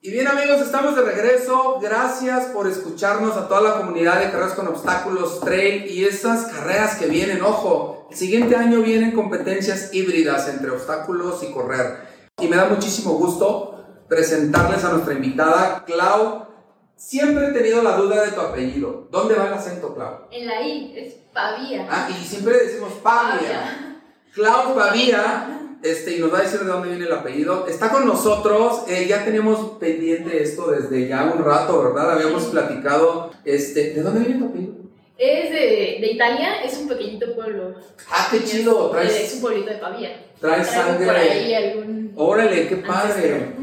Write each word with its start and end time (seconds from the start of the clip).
Y 0.00 0.10
bien 0.10 0.26
amigos, 0.28 0.60
estamos 0.62 0.96
de 0.96 1.02
regreso. 1.02 1.78
Gracias 1.80 2.46
por 2.46 2.66
escucharnos 2.66 3.36
a 3.36 3.48
toda 3.48 3.60
la 3.60 3.76
comunidad 3.78 4.20
de 4.20 4.30
carreras 4.30 4.54
con 4.54 4.68
obstáculos, 4.68 5.40
trail 5.40 5.86
y 5.90 6.04
esas 6.04 6.52
carreras 6.52 6.96
que 6.96 7.06
vienen. 7.06 7.42
Ojo, 7.42 8.08
el 8.10 8.16
siguiente 8.16 8.56
año 8.56 8.80
vienen 8.80 9.12
competencias 9.12 9.92
híbridas 9.92 10.48
entre 10.48 10.70
obstáculos 10.70 11.42
y 11.42 11.52
correr. 11.52 11.98
Y 12.40 12.48
me 12.48 12.56
da 12.56 12.66
muchísimo 12.66 13.12
gusto 13.12 14.04
presentarles 14.08 14.84
a 14.84 14.92
nuestra 14.92 15.12
invitada, 15.12 15.84
Clau. 15.84 16.46
Siempre 16.96 17.48
he 17.48 17.52
tenido 17.52 17.82
la 17.82 17.96
duda 17.96 18.24
de 18.24 18.32
tu 18.32 18.40
apellido. 18.40 19.08
¿Dónde 19.10 19.34
va 19.34 19.48
el 19.48 19.54
acento, 19.54 19.94
Clau? 19.94 20.28
En 20.30 20.46
la 20.46 20.62
I, 20.62 20.94
es 20.96 21.14
Pavía. 21.34 21.86
Ah, 21.90 22.08
y 22.08 22.24
siempre 22.24 22.56
decimos 22.58 22.92
Pavia. 23.02 23.83
Clau 24.34 24.74
Pavía, 24.74 25.60
este, 25.82 26.16
y 26.16 26.18
nos 26.20 26.32
va 26.32 26.38
a 26.38 26.42
decir 26.42 26.60
de 26.60 26.66
dónde 26.66 26.88
viene 26.88 27.04
el 27.04 27.12
apellido. 27.12 27.66
Está 27.68 27.90
con 27.90 28.06
nosotros, 28.06 28.82
eh, 28.88 29.06
ya 29.08 29.24
teníamos 29.24 29.78
pendiente 29.78 30.42
esto 30.42 30.70
desde 30.70 31.08
ya 31.08 31.24
un 31.24 31.44
rato, 31.44 31.82
¿verdad? 31.82 32.12
Habíamos 32.12 32.44
platicado, 32.44 33.30
este, 33.44 33.92
¿de 33.94 34.02
dónde 34.02 34.20
viene 34.20 34.40
tu 34.40 34.46
apellido? 34.46 34.74
Es 35.16 35.50
de, 35.50 35.98
de 36.00 36.10
Italia, 36.12 36.62
es 36.64 36.76
un 36.78 36.88
pequeñito 36.88 37.34
pueblo. 37.36 37.74
Ah, 38.10 38.26
qué 38.30 38.42
chido, 38.42 38.86
Es, 38.86 38.92
traes, 38.92 39.20
es 39.20 39.34
un 39.34 39.40
pueblito 39.42 39.70
de 39.70 39.76
Pavía. 39.76 40.26
traes 40.40 40.66
sangre. 40.66 41.06
por 41.06 41.14
ahí 41.14 41.54
algún 41.54 42.12
Órale, 42.16 42.66
qué 42.68 42.76
padre. 42.76 43.54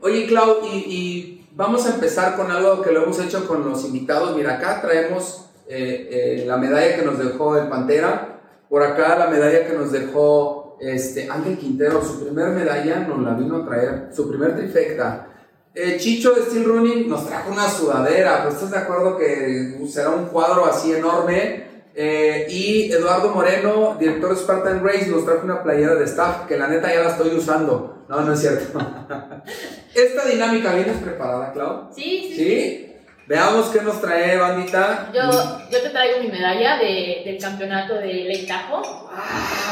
Oye, 0.00 0.26
Clau, 0.26 0.58
y, 0.66 0.76
y 0.76 1.46
vamos 1.52 1.86
a 1.86 1.94
empezar 1.94 2.36
con 2.36 2.50
algo 2.50 2.82
que 2.82 2.90
lo 2.90 3.04
hemos 3.04 3.20
hecho 3.20 3.46
con 3.46 3.68
los 3.68 3.84
invitados. 3.84 4.36
Mira, 4.36 4.54
acá 4.54 4.80
traemos 4.80 5.46
eh, 5.68 6.08
eh, 6.10 6.44
la 6.46 6.56
medalla 6.56 6.96
que 6.96 7.02
nos 7.02 7.18
dejó 7.18 7.56
el 7.56 7.68
Pantera. 7.68 8.35
Por 8.68 8.82
acá 8.82 9.16
la 9.18 9.28
medalla 9.28 9.66
que 9.66 9.74
nos 9.74 9.92
dejó 9.92 10.76
este, 10.80 11.28
Ángel 11.30 11.58
Quintero. 11.58 12.02
Su 12.02 12.24
primer 12.24 12.48
medalla 12.50 13.00
nos 13.00 13.20
la 13.20 13.34
vino 13.34 13.56
a 13.56 13.66
traer, 13.66 14.08
su 14.12 14.28
primer 14.28 14.56
trifecta. 14.56 15.28
Eh, 15.74 15.98
Chicho 15.98 16.32
de 16.32 16.42
Steel 16.42 16.64
Running 16.64 17.08
nos 17.08 17.26
trajo 17.26 17.52
una 17.52 17.68
sudadera. 17.68 18.42
Pues 18.42 18.54
estás 18.54 18.70
de 18.70 18.78
acuerdo 18.78 19.16
que 19.16 19.78
será 19.88 20.10
un 20.10 20.26
cuadro 20.26 20.64
así 20.66 20.92
enorme. 20.92 21.66
Eh, 21.94 22.46
y 22.50 22.92
Eduardo 22.92 23.30
Moreno, 23.30 23.96
director 23.98 24.30
de 24.30 24.36
Spartan 24.36 24.84
Race, 24.84 25.06
nos 25.06 25.24
trajo 25.24 25.44
una 25.44 25.62
playera 25.62 25.94
de 25.94 26.04
staff 26.04 26.46
que 26.46 26.58
la 26.58 26.68
neta 26.68 26.92
ya 26.92 27.00
la 27.02 27.10
estoy 27.10 27.34
usando. 27.34 28.04
No, 28.08 28.20
no 28.20 28.32
es 28.34 28.40
cierto. 28.40 28.78
Esta 29.94 30.26
dinámica, 30.26 30.74
¿vienes 30.74 30.98
preparada, 30.98 31.52
Clau? 31.52 31.88
Sí, 31.94 32.28
sí, 32.28 32.36
sí. 32.36 32.85
Veamos 33.26 33.68
qué 33.70 33.82
nos 33.82 34.00
trae, 34.00 34.36
bandita. 34.38 35.10
Yo, 35.12 35.22
yo 35.70 35.82
te 35.82 35.90
traigo 35.90 36.20
mi 36.22 36.28
medalla 36.28 36.78
de, 36.78 37.22
del 37.24 37.38
campeonato 37.40 37.94
de 37.94 38.44
Tahoe. 38.46 38.82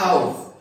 ¡Wow! 0.03 0.55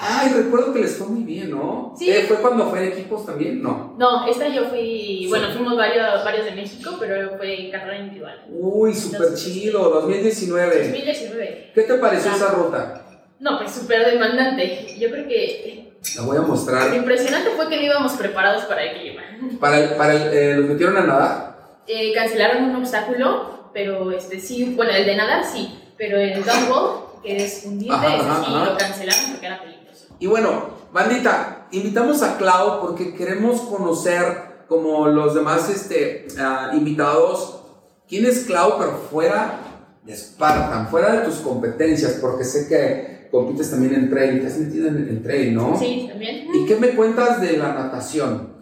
Ay, 0.00 0.32
recuerdo 0.32 0.72
que 0.72 0.78
les 0.80 0.96
fue 0.96 1.08
muy 1.08 1.24
bien, 1.24 1.50
¿no? 1.50 1.92
Sí. 1.98 2.08
Eh, 2.08 2.24
¿Fue 2.26 2.36
cuando 2.36 2.70
fue 2.70 2.78
en 2.86 2.92
equipos 2.92 3.26
también? 3.26 3.60
No. 3.62 3.94
No, 3.98 4.26
esta 4.28 4.48
yo 4.48 4.66
fui, 4.66 5.26
bueno, 5.28 5.48
fuimos 5.52 5.76
varios, 5.76 6.24
varios 6.24 6.44
de 6.46 6.52
México, 6.52 6.96
pero 7.00 7.36
fue 7.36 7.68
carrera 7.70 7.98
individual. 7.98 8.44
Uy, 8.48 8.94
súper 8.94 9.34
chido, 9.34 9.90
2019. 9.90 10.78
2019. 10.84 11.72
¿Qué 11.74 11.82
te 11.82 11.94
pareció 11.94 12.30
esa 12.32 12.52
ruta? 12.52 13.02
No, 13.40 13.58
pues 13.58 13.72
súper 13.72 14.06
demandante. 14.10 14.96
Yo 14.98 15.10
creo 15.10 15.26
que 15.28 15.92
La 16.16 16.22
voy 16.22 16.36
a 16.36 16.40
lo 16.40 16.46
mostrar. 16.46 16.94
impresionante 16.94 17.50
fue 17.56 17.68
que 17.68 17.76
no 17.76 17.82
íbamos 17.82 18.12
preparados 18.12 18.64
para 18.64 18.84
el 18.84 19.00
clima. 19.00 19.22
Para 19.60 19.78
el, 19.80 19.90
para 19.96 20.14
el, 20.14 20.32
eh, 20.32 20.54
¿Los 20.56 20.66
metieron 20.68 20.96
a 20.96 21.02
nadar? 21.06 21.47
Eh, 21.88 22.12
cancelaron 22.14 22.64
un 22.64 22.76
obstáculo, 22.76 23.70
pero 23.72 24.12
este 24.12 24.38
sí, 24.38 24.74
bueno, 24.76 24.92
el 24.92 25.06
de 25.06 25.16
nadar 25.16 25.42
sí, 25.42 25.74
pero 25.96 26.18
el 26.18 26.34
dumbbell, 26.34 27.22
que 27.22 27.42
es 27.42 27.64
hundirte, 27.64 28.06
ese 28.06 28.24
sí 28.24 28.52
ajá. 28.54 28.64
lo 28.66 28.76
cancelaron 28.76 29.30
porque 29.30 29.46
era 29.46 29.62
peligroso. 29.62 30.08
Y 30.18 30.26
bueno, 30.26 30.68
bandita, 30.92 31.66
invitamos 31.70 32.22
a 32.22 32.36
Clau 32.36 32.82
porque 32.82 33.14
queremos 33.14 33.62
conocer, 33.62 34.66
como 34.68 35.08
los 35.08 35.34
demás 35.34 35.70
este, 35.70 36.26
ah, 36.38 36.72
invitados, 36.74 37.62
quién 38.06 38.26
es 38.26 38.40
Clau, 38.40 38.78
pero 38.78 38.92
fuera 39.10 39.60
de 40.04 40.14
Spartan, 40.14 40.88
fuera 40.88 41.12
de 41.12 41.24
tus 41.24 41.36
competencias, 41.36 42.18
porque 42.20 42.44
sé 42.44 42.68
que 42.68 43.28
compites 43.30 43.70
también 43.70 43.94
en 43.94 44.10
trail, 44.10 44.42
te 44.42 44.46
has 44.46 44.58
metido 44.58 44.88
en 44.88 45.08
el 45.08 45.22
trail, 45.22 45.54
¿no? 45.54 45.78
Sí, 45.78 46.06
también. 46.06 46.48
¿Y 46.52 46.66
qué 46.66 46.76
me 46.76 46.90
cuentas 46.90 47.40
de 47.40 47.56
la 47.56 47.72
natación? 47.72 48.57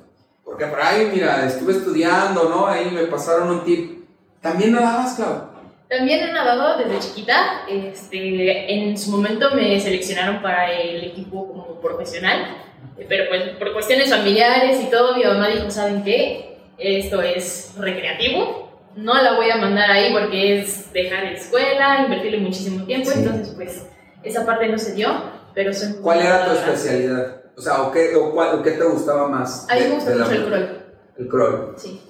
Porque 0.56 0.70
por 0.70 0.80
ahí, 0.80 1.10
mira, 1.12 1.44
estuve 1.44 1.74
estudiando, 1.74 2.48
¿no? 2.48 2.66
Ahí 2.66 2.90
me 2.90 3.02
pasaron 3.08 3.50
un 3.50 3.64
tip. 3.64 4.06
¿También 4.40 4.72
nadabas, 4.72 5.14
Clau? 5.16 5.50
También 5.86 6.26
he 6.26 6.32
nadado 6.32 6.78
desde 6.78 6.98
chiquita. 6.98 7.64
Este, 7.68 8.72
en 8.74 8.96
su 8.96 9.10
momento 9.10 9.50
me 9.54 9.78
seleccionaron 9.78 10.40
para 10.40 10.72
el 10.72 11.04
equipo 11.04 11.46
como 11.46 11.78
profesional, 11.78 12.56
eh, 12.96 13.04
pero 13.06 13.24
pues 13.28 13.50
por 13.58 13.74
cuestiones 13.74 14.08
familiares 14.08 14.80
y 14.82 14.86
todo, 14.86 15.14
mi 15.14 15.24
mamá 15.24 15.48
dijo, 15.48 15.70
¿saben 15.70 16.02
qué? 16.02 16.56
Esto 16.78 17.20
es 17.20 17.74
recreativo, 17.76 18.72
no 18.96 19.12
la 19.22 19.34
voy 19.34 19.50
a 19.50 19.56
mandar 19.56 19.90
ahí 19.90 20.10
porque 20.10 20.60
es 20.60 20.90
dejar 20.94 21.24
la 21.24 21.32
escuela, 21.32 22.00
invertirle 22.02 22.38
muchísimo 22.38 22.86
tiempo, 22.86 23.10
Sí. 23.10 23.18
entonces 23.18 23.52
pues 23.54 23.86
esa 24.22 24.46
parte 24.46 24.68
no 24.68 24.78
se 24.78 24.94
dio, 24.94 25.22
pero 25.54 25.74
soy 25.74 25.96
¿Cuál 26.02 26.20
era 26.20 26.46
tu 26.46 26.52
especialidad? 26.52 27.35
O 27.56 27.60
sea, 27.62 27.82
¿o 27.82 27.90
qué, 27.92 28.14
o 28.16 28.32
cuál- 28.32 28.58
o 28.58 28.62
qué 28.62 28.72
te 28.72 28.84
gustaba 28.84 29.28
más? 29.28 29.66
A 29.70 29.74
mí 29.74 29.80
me 29.88 29.94
gusta 29.94 30.10
mucho 30.10 30.30
el 30.30 30.46
crawl, 30.46 30.84
El 31.18 31.28
crawl. 31.28 31.74
sí. 31.76 32.00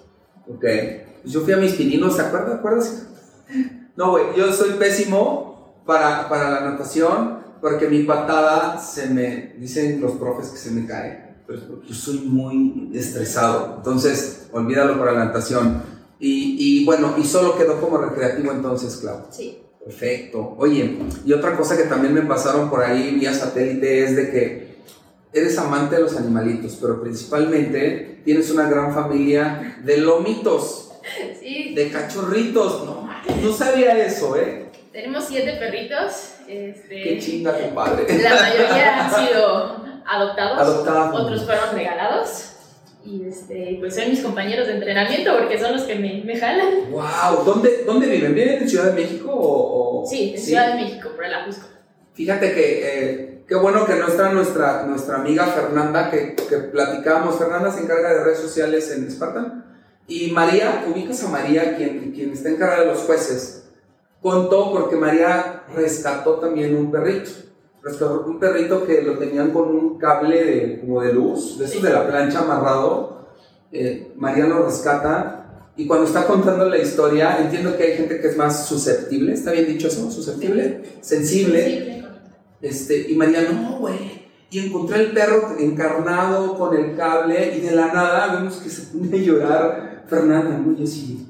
Ok. 0.48 0.64
Yo 1.24 1.40
fui 1.40 1.52
a 1.52 1.56
mis 1.56 1.72
pininos, 1.74 2.16
¿te 2.16 2.22
acuerdas? 2.22 2.50
¿Te 2.52 2.56
acuerdas? 2.58 3.02
No, 3.96 4.10
güey, 4.12 4.24
yo 4.36 4.52
soy 4.52 4.70
pésimo 4.74 5.82
para, 5.86 6.28
para 6.28 6.50
la 6.50 6.60
natación 6.70 7.38
porque 7.60 7.88
mi 7.88 8.02
patada 8.04 8.78
se 8.78 9.08
me, 9.08 9.54
dicen 9.58 10.00
los 10.00 10.12
profes 10.12 10.48
que 10.50 10.58
se 10.58 10.70
me 10.70 10.86
cae, 10.86 11.36
pero 11.46 11.58
es 11.58 11.64
porque 11.64 11.88
yo 11.88 11.94
soy 11.94 12.18
muy 12.18 12.90
estresado. 12.94 13.74
Entonces, 13.78 14.48
olvídalo 14.52 14.98
para 14.98 15.12
la 15.12 15.24
natación. 15.26 15.82
Y, 16.20 16.56
y 16.80 16.84
bueno, 16.84 17.14
y 17.18 17.24
solo 17.24 17.56
quedó 17.58 17.80
como 17.80 17.98
recreativo 17.98 18.52
entonces, 18.52 18.96
Clau. 18.96 19.26
Sí. 19.30 19.62
Perfecto. 19.84 20.54
Oye, 20.58 20.98
y 21.24 21.32
otra 21.32 21.56
cosa 21.56 21.76
que 21.76 21.84
también 21.84 22.12
me 22.14 22.22
pasaron 22.22 22.68
por 22.68 22.82
ahí 22.82 23.14
vía 23.18 23.32
satélite 23.32 24.04
es 24.04 24.16
de 24.16 24.30
que 24.30 24.65
eres 25.40 25.58
amante 25.58 25.96
de 25.96 26.02
los 26.02 26.16
animalitos, 26.16 26.76
pero 26.80 27.00
principalmente 27.02 28.20
tienes 28.24 28.50
una 28.50 28.68
gran 28.68 28.92
familia 28.94 29.78
de 29.84 29.98
lomitos, 29.98 30.82
Sí, 31.40 31.72
de 31.74 31.90
cachorritos. 31.90 32.84
No, 32.84 33.08
no 33.42 33.52
sabía 33.52 33.96
eso, 34.04 34.36
¿eh? 34.36 34.66
tenemos 34.92 35.24
siete 35.28 35.52
perritos. 35.58 36.32
Este, 36.48 37.02
Qué 37.02 37.18
chinga, 37.20 37.56
compadre. 37.58 38.06
La 38.22 38.30
mayoría 38.34 39.04
han 39.06 39.26
sido 39.28 39.84
adoptados, 40.06 40.58
Adoptados. 40.60 41.20
otros 41.20 41.44
fueron 41.44 41.74
regalados. 41.74 42.52
Y 43.04 43.22
este, 43.24 43.76
pues 43.78 43.94
son 43.94 44.10
mis 44.10 44.20
compañeros 44.20 44.66
de 44.66 44.74
entrenamiento 44.74 45.36
porque 45.38 45.58
son 45.60 45.74
los 45.74 45.82
que 45.82 45.94
me, 45.94 46.22
me 46.24 46.36
jalan. 46.38 46.90
Wow, 46.90 47.44
¿dóde, 47.44 47.84
¿dónde 47.84 48.08
viven? 48.08 48.34
¿Viven 48.34 48.62
en 48.62 48.68
Ciudad 48.68 48.86
de 48.92 49.00
México 49.00 49.30
o...? 49.32 50.02
o- 50.02 50.06
Sí, 50.06 50.32
en 50.36 50.40
Ciudad 50.42 50.74
de 50.74 50.82
México, 50.82 51.10
por 51.14 51.28
la 51.28 51.44
Jusco. 51.44 51.66
Fíjate 52.14 52.52
que 52.52 52.80
eh, 52.82 53.35
qué 53.46 53.54
bueno 53.54 53.86
que 53.86 53.94
no 53.94 54.08
está 54.08 54.32
nuestra, 54.32 54.84
nuestra 54.86 55.16
amiga 55.16 55.46
Fernanda, 55.46 56.10
que, 56.10 56.34
que 56.34 56.56
platicábamos. 56.58 57.36
Fernanda 57.36 57.70
se 57.70 57.82
encarga 57.82 58.12
de 58.12 58.24
redes 58.24 58.38
sociales 58.38 58.90
en 58.90 59.10
Spartan. 59.10 59.64
Y 60.08 60.30
María, 60.30 60.86
ubicas 60.92 61.22
a 61.24 61.28
María, 61.28 61.76
quien, 61.76 62.12
quien 62.12 62.32
está 62.32 62.48
encargada 62.48 62.82
de 62.82 62.86
los 62.86 63.00
jueces, 63.00 63.64
contó 64.22 64.72
porque 64.72 64.96
María 64.96 65.64
rescató 65.74 66.34
también 66.34 66.76
un 66.76 66.90
perrito. 66.90 67.30
Rescató 67.82 68.24
un 68.26 68.38
perrito 68.38 68.84
que 68.84 69.02
lo 69.02 69.18
tenían 69.18 69.52
con 69.52 69.68
un 69.68 69.98
cable 69.98 70.44
de, 70.44 70.80
como 70.80 71.02
de 71.02 71.12
luz, 71.12 71.58
de 71.58 71.64
esos 71.64 71.82
de 71.82 71.90
la 71.90 72.06
plancha 72.06 72.40
amarrado. 72.40 73.28
Eh, 73.72 74.12
María 74.16 74.46
lo 74.46 74.64
rescata. 74.64 75.42
Y 75.76 75.86
cuando 75.86 76.06
está 76.06 76.26
contando 76.26 76.68
la 76.68 76.78
historia, 76.78 77.38
entiendo 77.38 77.76
que 77.76 77.82
hay 77.82 77.96
gente 77.96 78.20
que 78.20 78.28
es 78.28 78.36
más 78.36 78.66
susceptible, 78.66 79.34
¿está 79.34 79.52
bien 79.52 79.66
dicho 79.66 79.88
eso? 79.88 80.10
Susceptible, 80.10 80.82
sensible. 81.02 81.95
Este, 82.62 83.10
y 83.10 83.14
María, 83.14 83.42
no, 83.50 83.78
güey. 83.78 84.26
Y 84.50 84.60
encontré 84.66 85.00
el 85.00 85.12
perro 85.12 85.56
encarnado 85.58 86.56
con 86.56 86.74
el 86.76 86.96
cable 86.96 87.56
y 87.56 87.60
de 87.60 87.72
la 87.72 87.88
nada 87.92 88.34
vemos 88.36 88.56
que 88.56 88.70
se 88.70 88.82
pone 88.96 89.16
a 89.16 89.20
llorar 89.20 90.04
Fernanda, 90.08 90.56
¿no? 90.58 90.72
Y 90.72 90.76
yo 90.78 90.84
así, 90.84 91.26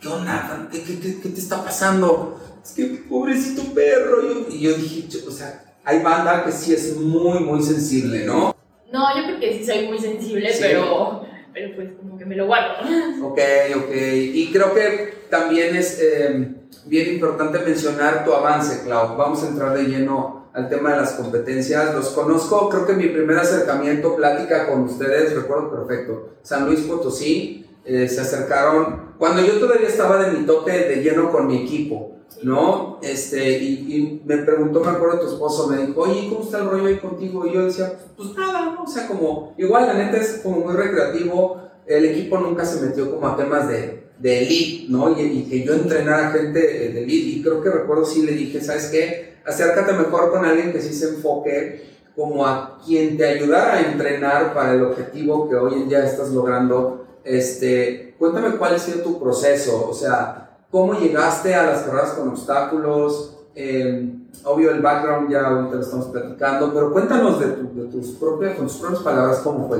¿qué 0.00 0.08
onda? 0.08 0.68
¿Qué, 0.70 0.82
qué, 0.82 0.98
qué, 1.00 1.20
qué 1.20 1.28
te 1.30 1.40
está 1.40 1.62
pasando? 1.64 2.40
Es 2.64 2.70
que 2.72 2.84
pobrecito 3.08 3.62
perro. 3.74 4.22
Y 4.22 4.28
yo, 4.28 4.46
y 4.50 4.60
yo 4.60 4.74
dije, 4.74 5.08
yo- 5.08 5.28
o 5.28 5.32
sea, 5.32 5.74
hay 5.84 6.00
banda 6.02 6.44
que 6.44 6.52
sí 6.52 6.72
es 6.72 6.96
muy, 6.96 7.40
muy 7.40 7.62
sensible, 7.62 8.24
¿no? 8.24 8.54
No, 8.92 9.16
yo 9.16 9.24
creo 9.26 9.40
que 9.40 9.58
sí 9.58 9.64
soy 9.66 9.88
muy 9.88 9.98
sensible, 9.98 10.52
Sí. 10.52 10.58
pero, 10.62 11.22
pero 11.52 11.74
pues 11.74 11.88
como 11.98 12.16
que 12.16 12.24
me 12.24 12.36
lo 12.36 12.46
guardo. 12.46 12.74
Ok, 13.24 13.38
ok. 13.76 13.90
Y 14.32 14.50
creo 14.52 14.72
que 14.74 15.14
también 15.28 15.74
es 15.76 15.98
eh, 16.00 16.54
bien 16.86 17.14
importante 17.14 17.58
mencionar 17.58 18.24
tu 18.24 18.32
avance, 18.32 18.82
Clau. 18.84 19.16
Vamos 19.16 19.42
a 19.42 19.48
entrar 19.48 19.76
de 19.76 19.84
lleno 19.84 20.39
al 20.52 20.68
tema 20.68 20.92
de 20.92 20.96
las 20.98 21.12
competencias. 21.12 21.94
Los 21.94 22.08
conozco, 22.08 22.68
creo 22.68 22.86
que 22.86 22.94
mi 22.94 23.08
primer 23.08 23.38
acercamiento, 23.38 24.16
plática 24.16 24.68
con 24.68 24.82
ustedes, 24.82 25.34
recuerdo 25.34 25.70
perfecto. 25.70 26.30
San 26.42 26.66
Luis 26.66 26.80
Potosí, 26.80 27.66
eh, 27.84 28.08
se 28.08 28.20
acercaron 28.20 29.14
cuando 29.18 29.42
yo 29.42 29.58
todavía 29.58 29.88
estaba 29.88 30.22
de 30.22 30.38
mi 30.38 30.46
toque 30.46 30.72
de 30.72 31.02
lleno 31.02 31.30
con 31.30 31.46
mi 31.46 31.64
equipo. 31.64 32.16
¿no? 32.42 32.98
Este, 33.02 33.58
y, 33.58 34.22
me 34.24 34.38
preguntó, 34.38 34.80
me 34.80 34.90
acuerdo, 34.90 35.20
tu 35.20 35.26
esposo 35.26 35.68
me 35.68 35.86
dijo, 35.86 36.00
oye, 36.02 36.28
¿cómo 36.28 36.42
está 36.42 36.58
el 36.58 36.70
rollo 36.70 36.86
ahí 36.86 36.98
contigo? 36.98 37.46
Y 37.46 37.52
yo 37.52 37.64
decía, 37.64 37.92
pues 38.16 38.34
nada, 38.34 38.72
¿no? 38.72 38.84
O 38.84 38.86
sea, 38.86 39.06
como, 39.06 39.54
igual 39.58 39.86
la 39.86 39.94
neta 39.94 40.16
es 40.16 40.40
como 40.42 40.60
muy 40.60 40.74
recreativo, 40.74 41.60
el 41.86 42.04
equipo 42.04 42.38
nunca 42.38 42.64
se 42.64 42.80
metió 42.86 43.10
como 43.10 43.26
a 43.28 43.36
temas 43.36 43.68
de, 43.68 44.09
de 44.20 44.42
elite, 44.42 44.86
¿no? 44.90 45.18
Y, 45.18 45.22
y, 45.22 45.42
que 45.44 45.64
yo 45.64 45.74
entrenara 45.74 46.30
gente 46.30 46.60
de 46.60 47.02
elite, 47.02 47.28
y 47.38 47.42
creo 47.42 47.62
que 47.62 47.70
recuerdo 47.70 48.04
sí 48.04 48.22
le 48.22 48.32
dije, 48.32 48.60
¿sabes 48.60 48.86
qué? 48.86 49.38
Acércate 49.46 49.92
mejor 49.94 50.30
con 50.30 50.44
alguien 50.44 50.72
que 50.72 50.80
sí 50.80 50.92
se 50.92 51.08
enfoque 51.08 51.90
como 52.14 52.46
a 52.46 52.78
quien 52.84 53.16
te 53.16 53.26
ayudara 53.26 53.74
a 53.74 53.80
entrenar 53.80 54.52
para 54.52 54.74
el 54.74 54.84
objetivo 54.84 55.48
que 55.48 55.56
hoy 55.56 55.74
en 55.74 55.88
día 55.88 56.04
estás 56.04 56.30
logrando. 56.30 57.06
Este, 57.24 58.14
cuéntame 58.18 58.56
cuál 58.56 58.74
ha 58.74 58.78
sido 58.78 59.00
tu 59.00 59.18
proceso, 59.18 59.88
o 59.88 59.94
sea, 59.94 60.58
cómo 60.70 60.94
llegaste 60.94 61.54
a 61.54 61.64
las 61.64 61.82
carreras 61.82 62.10
con 62.10 62.28
obstáculos. 62.28 63.38
Eh, 63.54 64.12
obvio, 64.44 64.70
el 64.70 64.80
background 64.80 65.30
ya 65.30 65.46
ahorita 65.46 65.76
lo 65.76 65.80
estamos 65.80 66.06
platicando, 66.06 66.72
pero 66.74 66.92
cuéntanos 66.92 67.40
de, 67.40 67.46
tu, 67.46 67.74
de 67.74 67.88
tus 67.88 68.10
propias, 68.12 68.56
con 68.56 68.66
tus 68.66 68.76
propias 68.76 69.02
palabras 69.02 69.38
cómo 69.38 69.66
fue. 69.68 69.78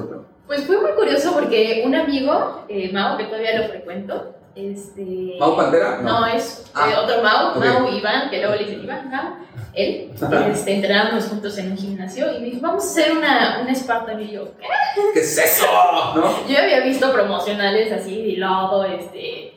Pues 0.50 0.66
fue 0.66 0.80
muy 0.80 0.90
curioso 0.94 1.32
porque 1.32 1.84
un 1.86 1.94
amigo, 1.94 2.64
eh, 2.68 2.90
Mao, 2.92 3.16
que 3.16 3.26
todavía 3.26 3.56
lo 3.56 3.68
frecuento, 3.68 4.34
este... 4.56 5.36
¿Mau 5.38 5.54
Pantera? 5.54 6.00
No, 6.02 6.22
no 6.22 6.26
es 6.26 6.68
ah, 6.74 6.90
eh, 6.90 6.96
otro 6.96 7.22
Mao, 7.22 7.56
okay. 7.56 7.70
Mau 7.70 7.88
Iván, 7.88 8.30
que 8.30 8.38
luego 8.38 8.56
le 8.56 8.64
dicen 8.64 8.82
Iván, 8.82 9.08
Mao, 9.12 9.36
él, 9.74 10.10
este, 10.52 10.74
entrenábamos 10.74 11.28
juntos 11.28 11.56
en 11.58 11.70
un 11.70 11.78
gimnasio 11.78 12.36
y 12.36 12.40
me 12.40 12.46
dijo, 12.46 12.62
vamos 12.62 12.82
a 12.82 12.86
hacer 12.88 13.12
una, 13.16 13.60
una 13.62 13.72
Spartan 13.72 14.20
y 14.20 14.32
yo, 14.32 14.56
¿qué? 14.58 14.66
¿Qué 15.14 15.20
es 15.20 15.38
eso? 15.38 15.66
¿No? 16.16 16.48
Yo 16.48 16.58
había 16.58 16.80
visto 16.80 17.12
promocionales 17.12 17.92
así 17.92 18.20
de 18.20 18.38
lodo, 18.38 18.84
este 18.86 19.54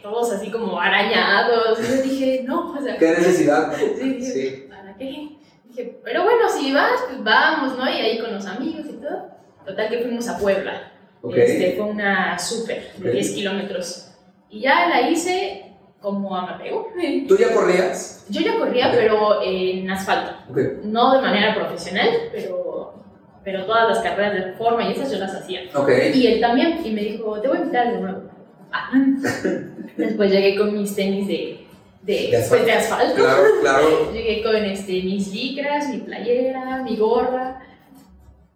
todos 0.00 0.32
así 0.32 0.48
como 0.48 0.78
arañados. 0.78 1.80
Y 1.80 1.88
yo 1.88 2.02
dije, 2.02 2.42
no, 2.44 2.72
o 2.72 2.80
sea. 2.80 2.96
¿Qué 2.96 3.08
necesidad? 3.08 3.74
Sí, 3.98 4.22
sí. 4.22 4.66
¿para 4.70 4.96
qué? 4.96 5.30
Dije, 5.64 5.98
pero 6.04 6.22
bueno, 6.22 6.48
si 6.48 6.72
vas, 6.72 7.00
pues 7.08 7.24
vamos, 7.24 7.76
¿no? 7.76 7.88
Y 7.88 7.94
ahí 7.94 8.20
con 8.20 8.32
los 8.32 8.46
amigos 8.46 8.86
y 8.88 8.92
todo. 8.92 9.33
Total 9.64 9.88
que 9.88 9.98
fuimos 9.98 10.28
a 10.28 10.38
Puebla. 10.38 10.92
Okay. 11.22 11.42
Este, 11.42 11.72
fue 11.76 11.86
una 11.86 12.38
súper 12.38 12.92
de 12.98 13.08
okay. 13.08 13.12
10 13.12 13.30
kilómetros. 13.32 14.10
Y 14.50 14.60
ya 14.60 14.88
la 14.88 15.08
hice 15.08 15.72
como 16.00 16.36
amateur. 16.36 16.84
¿Tú 17.26 17.36
ya 17.38 17.54
corrías? 17.54 18.26
Yo 18.28 18.42
ya 18.42 18.58
corría, 18.58 18.88
okay. 18.88 18.98
pero 19.00 19.42
en 19.42 19.90
asfalto. 19.90 20.32
No 20.84 21.14
de 21.14 21.22
manera 21.22 21.54
profesional, 21.54 22.08
pero, 22.30 23.02
pero 23.42 23.64
todas 23.64 23.88
las 23.88 23.98
carreras 24.00 24.34
de 24.34 24.44
reforma 24.52 24.84
y 24.84 24.92
esas 24.92 25.10
yo 25.10 25.18
las 25.18 25.34
hacía. 25.34 25.62
Y 26.12 26.26
él 26.26 26.40
también, 26.40 26.80
y 26.84 26.90
me 26.90 27.02
dijo, 27.02 27.40
te 27.40 27.48
voy 27.48 27.56
a 27.56 27.60
invitar 27.60 27.92
de 27.92 28.00
nuevo. 28.00 28.22
Después 29.96 30.30
llegué 30.30 30.56
con 30.58 30.76
mis 30.76 30.94
tenis 30.94 31.26
de, 31.26 31.66
de, 32.02 32.28
de, 32.30 32.36
asfalto. 32.36 32.64
Pues 32.64 32.66
de 32.66 32.72
asfalto. 32.72 33.14
Claro, 33.22 33.42
claro. 33.62 33.86
llegué 34.12 34.42
con 34.42 34.56
este, 34.56 34.92
mis 35.02 35.32
licras, 35.32 35.88
mi 35.88 35.98
playera, 35.98 36.82
mi 36.82 36.96
gorra. 36.96 37.60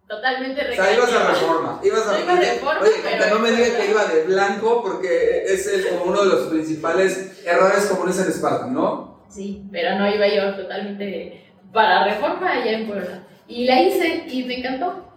Totalmente 0.09 0.61
O 0.61 0.73
sea, 0.73 0.91
ibas 0.91 1.13
a 1.13 1.27
reforma. 1.27 1.79
Ibas 1.83 2.07
a 2.07 2.19
iba 2.19 2.35
reforma. 2.35 2.81
Oye, 2.81 2.93
pero 3.03 3.35
no 3.35 3.39
me 3.41 3.51
digas 3.51 3.69
que 3.69 3.91
iba 3.91 4.05
de 4.05 4.23
blanco 4.23 4.81
porque 4.81 5.43
es 5.45 5.67
el, 5.67 5.87
como 5.87 6.05
uno 6.05 6.23
de 6.23 6.29
los 6.29 6.47
principales 6.47 7.43
errores 7.45 7.85
comunes 7.85 8.17
en 8.17 8.33
Spartan, 8.33 8.73
¿no? 8.73 9.23
Sí, 9.29 9.61
pero 9.71 9.99
no 9.99 10.11
iba 10.11 10.27
yo 10.27 10.55
totalmente 10.55 11.51
para 11.71 12.05
reforma 12.05 12.53
allá 12.53 12.71
en 12.71 12.87
Puebla. 12.87 13.23
Y 13.47 13.65
la 13.65 13.83
hice 13.83 14.25
y 14.27 14.45
me 14.45 14.57
encantó 14.57 15.09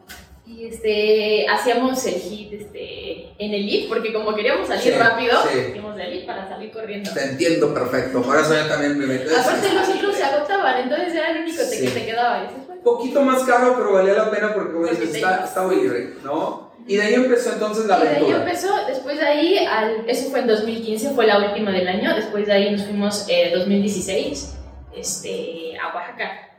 y 0.45 0.67
este, 0.67 1.47
hacíamos 1.49 2.05
el 2.05 2.15
hit 2.15 2.53
este, 2.53 3.33
en 3.39 3.55
el 3.55 3.65
lift, 3.65 3.89
porque 3.89 4.13
como 4.13 4.35
queríamos 4.35 4.69
salir 4.69 4.83
sí, 4.83 4.91
rápido, 4.91 5.41
sí. 5.51 5.59
hicimos 5.71 5.99
el 5.99 6.11
lift 6.11 6.27
para 6.27 6.49
salir 6.49 6.71
corriendo. 6.71 7.11
Te 7.13 7.25
entiendo 7.25 7.73
perfecto, 7.73 8.21
por 8.23 8.39
eso 8.39 8.55
yo 8.55 8.67
también 8.67 8.99
me 8.99 9.07
metí. 9.07 9.33
Aparte 9.33 9.73
los 9.73 9.87
ciclos 9.87 10.17
se 10.17 10.25
agotaban, 10.25 10.83
entonces 10.83 11.15
era 11.15 11.31
el 11.31 11.43
único 11.43 11.63
sí. 11.63 11.87
que 11.87 11.91
te 11.93 12.07
quedaba. 12.07 12.51
Poquito 12.83 13.23
más 13.23 13.45
caro, 13.45 13.75
pero 13.77 13.93
valía 13.93 14.15
la 14.15 14.31
pena 14.31 14.53
porque 14.53 14.73
como 14.73 14.87
dices, 14.87 15.15
está, 15.15 15.45
está 15.45 15.63
muy 15.63 15.77
libre, 15.77 16.15
¿no? 16.25 16.73
Y 16.87 16.97
de 16.97 17.03
ahí 17.03 17.15
empezó 17.15 17.53
entonces 17.53 17.87
la 17.87 17.97
aventura. 17.97 18.21
Y 18.21 18.25
de 18.25 18.35
ahí 18.35 18.41
empezó, 18.41 18.87
después 18.87 19.19
de 19.19 19.25
ahí, 19.25 19.59
al, 19.59 20.05
eso 20.09 20.31
fue 20.31 20.41
en 20.41 20.49
2015, 20.49 21.11
fue 21.11 21.27
la 21.27 21.39
última 21.39 21.71
del 21.71 21.87
año, 21.87 22.15
después 22.15 22.47
de 22.47 22.53
ahí 22.53 22.71
nos 22.73 22.83
fuimos 22.85 23.29
en 23.29 23.53
eh, 23.53 23.57
2016 23.57 24.55
este, 24.97 25.75
a 25.79 25.95
Oaxaca. 25.95 26.53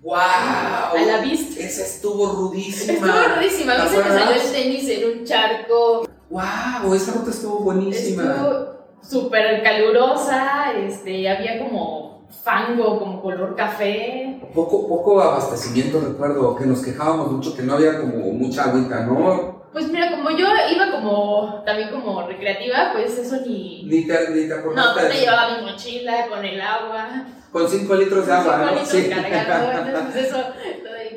¡Wow! 0.00 0.16
A 0.16 1.02
la 1.06 1.20
vista. 1.20 1.60
Esa 1.60 1.82
estuvo 1.82 2.26
rudísima. 2.32 2.92
Estuvo 2.92 3.34
rudísima. 3.36 3.74
A 3.74 3.84
mí 3.84 3.90
se 3.90 3.96
me 3.98 4.04
salió 4.04 4.42
el 4.42 4.52
tenis 4.52 4.88
en 4.88 5.18
un 5.18 5.24
charco. 5.24 6.08
¡Wow! 6.30 6.94
Esa 6.94 7.12
ruta 7.12 7.30
estuvo 7.30 7.60
buenísima. 7.60 8.22
Estuvo 8.22 8.78
súper 9.02 9.62
calurosa. 9.62 10.72
Este, 10.78 11.28
había 11.28 11.58
como 11.58 12.07
fango, 12.30 12.98
como 12.98 13.22
color 13.22 13.54
café. 13.54 14.40
Poco, 14.54 14.88
poco 14.88 15.20
abastecimiento, 15.20 16.00
recuerdo, 16.00 16.56
que 16.56 16.66
nos 16.66 16.82
quejábamos 16.82 17.32
mucho 17.32 17.54
que 17.56 17.62
no 17.62 17.74
había 17.74 18.00
como 18.00 18.32
mucha 18.32 18.64
agüita, 18.64 19.04
¿no? 19.06 19.58
Pues 19.72 19.88
mira, 19.90 20.10
como 20.10 20.30
yo 20.30 20.46
iba 20.74 20.90
como, 20.90 21.62
también 21.64 21.90
como 21.90 22.26
recreativa, 22.26 22.90
pues 22.94 23.18
eso 23.18 23.36
ni... 23.46 23.84
Ni 23.84 24.06
te, 24.06 24.30
ni 24.30 24.48
te. 24.48 24.56
No, 24.56 24.94
me 24.94 25.20
llevaba 25.20 25.58
mi 25.58 25.70
mochila 25.70 26.26
con 26.28 26.44
el 26.44 26.60
agua. 26.60 27.26
Con 27.52 27.68
5 27.68 27.94
litros 27.94 28.26
de 28.26 28.32
agua, 28.32 28.72
¿no? 28.74 28.84
Sí. 28.84 29.08
Cargado, 29.08 29.86
entonces 29.86 30.26
eso, 30.26 30.38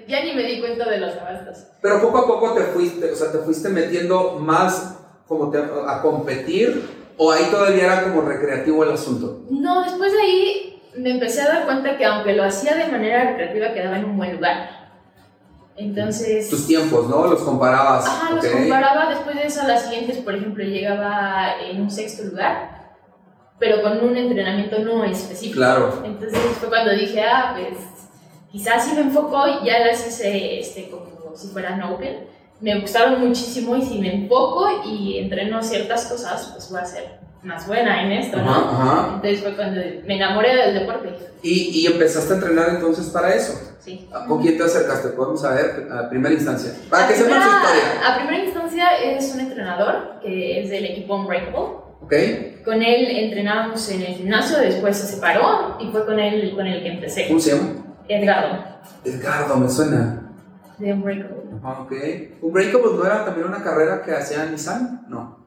ya 0.07 0.23
ni 0.23 0.33
me 0.33 0.43
di 0.43 0.59
cuenta 0.59 0.89
de 0.89 0.97
los 0.99 1.15
abastos. 1.15 1.65
Pero 1.81 2.01
poco 2.01 2.17
a 2.19 2.27
poco 2.27 2.53
te 2.53 2.61
fuiste, 2.63 3.11
o 3.11 3.15
sea, 3.15 3.31
te 3.31 3.39
fuiste 3.39 3.69
metiendo 3.69 4.37
más 4.39 4.97
como 5.27 5.49
te, 5.49 5.57
a 5.57 6.01
competir, 6.01 6.89
o 7.17 7.31
ahí 7.31 7.45
todavía 7.49 7.85
era 7.85 8.03
como 8.03 8.21
recreativo 8.21 8.83
el 8.83 8.91
asunto. 8.91 9.45
No, 9.49 9.83
después 9.83 10.11
de 10.11 10.21
ahí 10.21 10.80
me 10.95 11.11
empecé 11.11 11.41
a 11.41 11.47
dar 11.47 11.65
cuenta 11.65 11.97
que 11.97 12.05
aunque 12.05 12.33
lo 12.33 12.43
hacía 12.43 12.75
de 12.75 12.87
manera 12.87 13.31
recreativa, 13.31 13.73
quedaba 13.73 13.97
en 13.97 14.05
un 14.05 14.17
buen 14.17 14.33
lugar. 14.33 14.81
Entonces... 15.75 16.49
Tus 16.49 16.67
tiempos, 16.67 17.07
¿no? 17.07 17.27
Los 17.27 17.41
comparabas. 17.41 18.05
Ajá, 18.05 18.35
okay. 18.35 18.49
los 18.49 18.59
comparaba. 18.59 19.09
Después 19.09 19.35
de 19.35 19.47
eso, 19.47 19.61
a 19.61 19.67
las 19.67 19.83
siguientes, 19.83 20.17
por 20.17 20.35
ejemplo, 20.35 20.63
llegaba 20.63 21.55
en 21.61 21.81
un 21.81 21.89
sexto 21.89 22.23
lugar, 22.23 22.95
pero 23.57 23.81
con 23.81 24.03
un 24.03 24.17
entrenamiento 24.17 24.79
no 24.79 25.03
específico. 25.03 25.57
Claro. 25.57 26.01
Entonces 26.03 26.39
fue 26.59 26.69
cuando 26.69 26.91
dije, 26.91 27.23
ah, 27.23 27.55
pues 27.55 27.79
quizás 28.51 28.85
si 28.85 28.95
me 28.95 29.01
enfoco, 29.01 29.45
ya 29.63 29.79
las 29.79 30.05
hice 30.05 30.59
este, 30.59 30.89
como 30.89 31.35
si 31.35 31.47
fueran 31.47 31.81
open. 31.83 32.27
Me 32.59 32.79
gustaron 32.79 33.19
muchísimo 33.19 33.75
y 33.75 33.81
si 33.81 33.97
me 33.97 34.13
enfoco 34.13 34.83
y 34.85 35.17
entreno 35.17 35.63
ciertas 35.63 36.05
cosas, 36.05 36.51
pues 36.53 36.69
voy 36.69 36.79
a 36.79 36.85
ser 36.85 37.20
más 37.43 37.67
buena 37.67 38.03
en 38.03 38.11
esto, 38.11 38.37
¿no? 38.37 38.49
Ajá, 38.49 38.71
ajá. 38.71 39.11
Entonces 39.15 39.41
fue 39.41 39.55
cuando 39.55 39.81
me 40.05 40.15
enamoré 40.15 40.55
del 40.55 40.79
deporte. 40.79 41.09
¿Y, 41.41 41.81
¿Y, 41.81 41.87
empezaste 41.87 42.33
a 42.33 42.35
entrenar 42.35 42.69
entonces 42.69 43.07
para 43.07 43.33
eso? 43.33 43.59
Sí. 43.79 44.07
¿Con 44.27 44.41
quién 44.41 44.57
te 44.57 44.63
acercaste? 44.63 45.09
Podemos 45.09 45.41
saber 45.41 45.87
a 45.91 46.07
primera 46.07 46.35
instancia. 46.35 46.71
Para 46.89 47.05
a 47.05 47.07
que 47.07 47.15
sepan 47.15 47.41
su 47.41 47.49
historia. 47.49 48.07
A 48.07 48.15
primera 48.17 48.43
instancia 48.43 48.97
es 48.97 49.33
un 49.33 49.39
entrenador 49.39 50.19
que 50.21 50.61
es 50.61 50.69
del 50.69 50.85
equipo 50.85 51.15
Unbreakable. 51.15 51.81
Ok. 52.01 52.13
Con 52.63 52.83
él 52.83 53.07
entrenábamos 53.09 53.89
en 53.89 54.01
el 54.01 54.13
gimnasio, 54.13 54.59
después 54.59 54.97
se 54.97 55.07
separó 55.07 55.77
y 55.79 55.91
fue 55.91 56.05
con 56.05 56.19
él 56.19 56.53
con 56.55 56.67
el 56.67 56.83
que 56.83 56.89
empecé. 56.89 57.27
¿Cómo 57.27 57.39
se 57.39 57.55
llama? 57.55 57.69
Edgardo. 58.07 58.63
Edgardo, 59.03 59.57
me 59.57 59.69
suena. 59.69 60.31
De 60.77 60.93
Unbreakable. 60.93 61.41
Ah, 61.63 61.81
ok. 61.81 61.93
¿Unbreakable 62.41 62.97
no 62.97 63.05
era 63.05 63.25
también 63.25 63.47
una 63.47 63.63
carrera 63.63 64.03
que 64.03 64.11
hacía 64.11 64.45
Nissan? 64.45 65.05
No. 65.07 65.40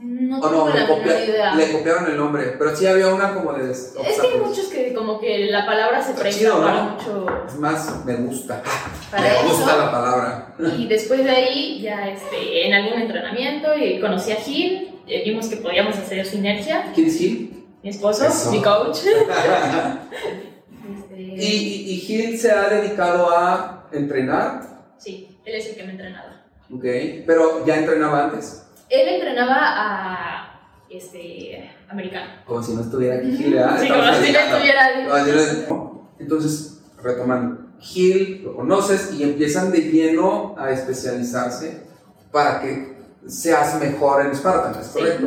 No, 0.00 0.38
o 0.38 0.50
no, 0.50 0.68
la 0.68 0.82
le, 0.82 0.86
copia, 0.86 1.24
idea. 1.24 1.54
le, 1.56 1.72
copiaron 1.72 2.06
el 2.06 2.16
nombre, 2.16 2.54
pero 2.56 2.76
sí 2.76 2.86
había 2.86 3.12
una 3.12 3.34
como 3.34 3.52
de... 3.52 3.72
Es 3.72 3.92
que 3.94 4.26
hay 4.28 4.38
muchos 4.38 4.66
que 4.68 4.94
como 4.94 5.18
que 5.18 5.46
la 5.46 5.66
palabra 5.66 6.00
se 6.00 6.12
presta 6.14 6.54
mucho... 6.54 7.26
Es 7.48 7.56
más, 7.56 8.04
me 8.04 8.14
gusta. 8.14 8.62
Para 9.10 9.22
me 9.22 9.28
eso. 9.40 9.48
gusta 9.48 9.76
la 9.76 9.90
palabra. 9.90 10.54
Y 10.78 10.86
después 10.86 11.24
de 11.24 11.30
ahí, 11.30 11.80
ya 11.82 12.08
este, 12.08 12.68
en 12.68 12.74
algún 12.74 13.00
entrenamiento, 13.00 13.76
y 13.76 14.00
conocí 14.00 14.30
a 14.30 14.36
Gil, 14.36 15.00
y 15.06 15.30
vimos 15.30 15.48
que 15.48 15.56
podíamos 15.56 15.96
hacer 15.96 16.24
sinergia. 16.24 16.92
¿Quién 16.94 17.08
es 17.08 17.18
Gil? 17.18 17.64
Mi 17.82 17.90
esposo, 17.90 18.26
Eso. 18.26 18.50
mi 18.52 18.62
coach. 18.62 18.98
Este, 20.88 21.20
¿Y, 21.20 21.44
y, 21.44 21.92
y 21.92 21.96
Gil 21.98 22.38
se 22.38 22.50
ha 22.50 22.68
dedicado 22.68 23.30
a 23.36 23.86
entrenar? 23.92 24.62
Sí, 24.96 25.38
él 25.44 25.54
es 25.54 25.66
el 25.70 25.76
que 25.76 25.82
me 25.84 25.92
entrenaba. 25.92 26.46
Ok, 26.72 26.84
pero 27.26 27.66
ya 27.66 27.76
entrenaba 27.76 28.24
antes. 28.24 28.67
Él 28.90 29.08
entrenaba 29.08 29.56
a 29.58 30.60
este, 30.90 31.70
americano. 31.88 32.30
Como 32.46 32.62
si 32.62 32.74
no 32.74 32.80
estuviera 32.82 33.16
aquí 33.16 33.36
Gil, 33.36 33.54
¿verdad? 33.54 33.80
Sí, 33.80 33.88
como 33.88 34.02
si 34.14 34.32
no 34.32 34.38
estuviera 34.38 34.88
Entonces, 36.18 36.80
retomando, 37.02 37.66
Gil 37.80 38.42
lo 38.44 38.56
conoces 38.56 39.12
y 39.12 39.22
empiezan 39.22 39.70
de 39.70 39.78
lleno 39.82 40.54
a 40.58 40.70
especializarse 40.70 41.82
para 42.32 42.60
que 42.60 42.96
seas 43.26 43.78
mejor 43.80 44.24
en 44.26 44.34
Spartan, 44.34 44.80
¿es 44.80 44.86
Sí. 44.88 44.92
correcto? 44.98 45.26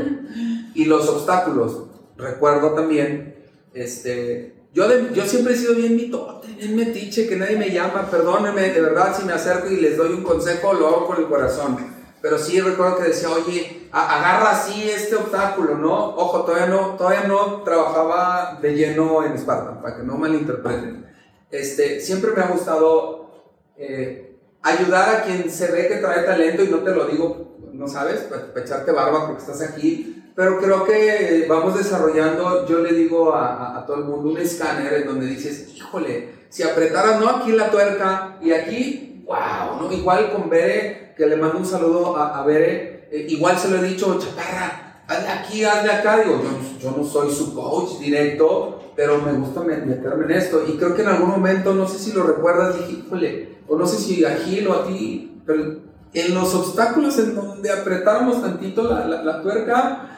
Y 0.73 0.85
los 0.85 1.07
obstáculos, 1.07 1.85
recuerdo 2.17 2.73
también, 2.73 3.35
este, 3.73 4.55
yo, 4.73 4.87
de- 4.87 5.13
yo 5.13 5.25
siempre 5.25 5.53
he 5.53 5.57
sido 5.57 5.75
bien 5.75 5.95
mitote, 5.95 6.47
bien 6.49 6.75
metiche, 6.75 7.27
que 7.29 7.35
nadie 7.35 7.57
me 7.57 7.69
llama, 7.69 8.09
perdónenme, 8.09 8.61
de 8.69 8.81
verdad, 8.81 9.15
si 9.17 9.23
me 9.25 9.33
acerco 9.33 9.69
y 9.69 9.77
les 9.77 9.97
doy 9.97 10.09
un 10.13 10.23
consejo, 10.23 10.73
lo 10.73 10.87
hago 10.87 11.07
con 11.07 11.17
el 11.17 11.27
corazón. 11.27 12.00
Pero 12.21 12.37
sí 12.37 12.61
recuerdo 12.61 12.97
que 12.97 13.09
decía, 13.09 13.29
oye, 13.29 13.89
agarra 13.91 14.51
así 14.51 14.89
este 14.89 15.15
obstáculo, 15.15 15.75
¿no? 15.75 16.15
Ojo, 16.15 16.43
todavía 16.43 16.67
no, 16.67 16.95
todavía 16.95 17.23
no 17.23 17.63
trabajaba 17.63 18.59
de 18.61 18.75
lleno 18.75 19.25
en 19.25 19.33
Esparta, 19.33 19.81
para 19.81 19.97
que 19.97 20.03
no 20.03 20.17
malinterpreten. 20.17 21.07
Este, 21.49 21.99
siempre 21.99 22.31
me 22.31 22.43
ha 22.43 22.47
gustado 22.47 23.43
eh, 23.75 24.39
ayudar 24.61 25.15
a 25.15 25.23
quien 25.23 25.49
se 25.49 25.71
ve 25.71 25.87
que 25.87 25.95
trae 25.95 26.23
talento 26.23 26.63
y 26.63 26.67
no 26.67 26.79
te 26.79 26.91
lo 26.91 27.05
digo, 27.05 27.57
no 27.73 27.87
sabes, 27.87 28.21
para, 28.21 28.63
echarte 28.63 28.91
barba 28.91 29.27
porque 29.27 29.41
estás 29.41 29.61
aquí, 29.61 30.31
pero 30.35 30.59
creo 30.59 30.85
que 30.85 31.45
vamos 31.49 31.77
desarrollando, 31.77 32.67
yo 32.67 32.79
le 32.79 32.93
digo 32.93 33.33
a, 33.33 33.79
a, 33.79 33.85
todo 33.85 33.97
el 33.97 34.03
mundo, 34.05 34.29
un 34.29 34.37
escáner 34.37 34.93
en 34.93 35.07
donde 35.07 35.25
dices, 35.25 35.73
híjole, 35.75 36.41
si 36.49 36.63
apretaras, 36.63 37.19
no 37.19 37.29
aquí 37.29 37.51
la 37.51 37.71
tuerca 37.71 38.37
y 38.41 38.51
aquí, 38.51 39.23
wow, 39.25 39.81
¿no? 39.81 39.91
Igual 39.91 40.31
con 40.31 40.49
Bere, 40.49 41.00
que 41.15 41.25
le 41.25 41.37
mando 41.37 41.59
un 41.59 41.65
saludo 41.65 42.15
a, 42.17 42.39
a 42.39 42.45
Bere, 42.45 43.07
eh, 43.11 43.25
igual 43.29 43.57
se 43.57 43.69
lo 43.69 43.77
he 43.77 43.87
dicho, 43.87 44.17
chaparra, 44.19 45.03
hazle 45.07 45.29
aquí, 45.29 45.63
hazle 45.63 45.91
acá, 45.91 46.19
digo, 46.19 46.41
yo, 46.41 46.79
yo 46.79 46.97
no 46.97 47.03
soy 47.03 47.31
su 47.31 47.53
coach 47.53 47.99
directo, 47.99 48.93
pero 48.95 49.21
me 49.21 49.33
gusta 49.33 49.61
meterme 49.61 50.25
en 50.25 50.31
esto. 50.31 50.63
Y 50.67 50.77
creo 50.77 50.95
que 50.95 51.01
en 51.01 51.09
algún 51.09 51.29
momento, 51.29 51.73
no 51.73 51.87
sé 51.87 51.99
si 51.99 52.11
lo 52.11 52.23
recuerdas, 52.23 52.77
dije, 52.77 53.03
híjole, 53.05 53.57
o 53.67 53.77
no 53.77 53.87
sé 53.87 53.97
si 53.97 54.23
a 54.25 54.37
Gil 54.37 54.67
o 54.67 54.73
a 54.73 54.85
ti, 54.85 55.41
pero 55.45 55.79
en 56.13 56.35
los 56.35 56.53
obstáculos 56.53 57.17
en 57.19 57.35
donde 57.35 57.71
apretáramos 57.71 58.41
tantito 58.41 58.83
la, 58.83 59.05
la, 59.05 59.41
tuerca, 59.41 60.09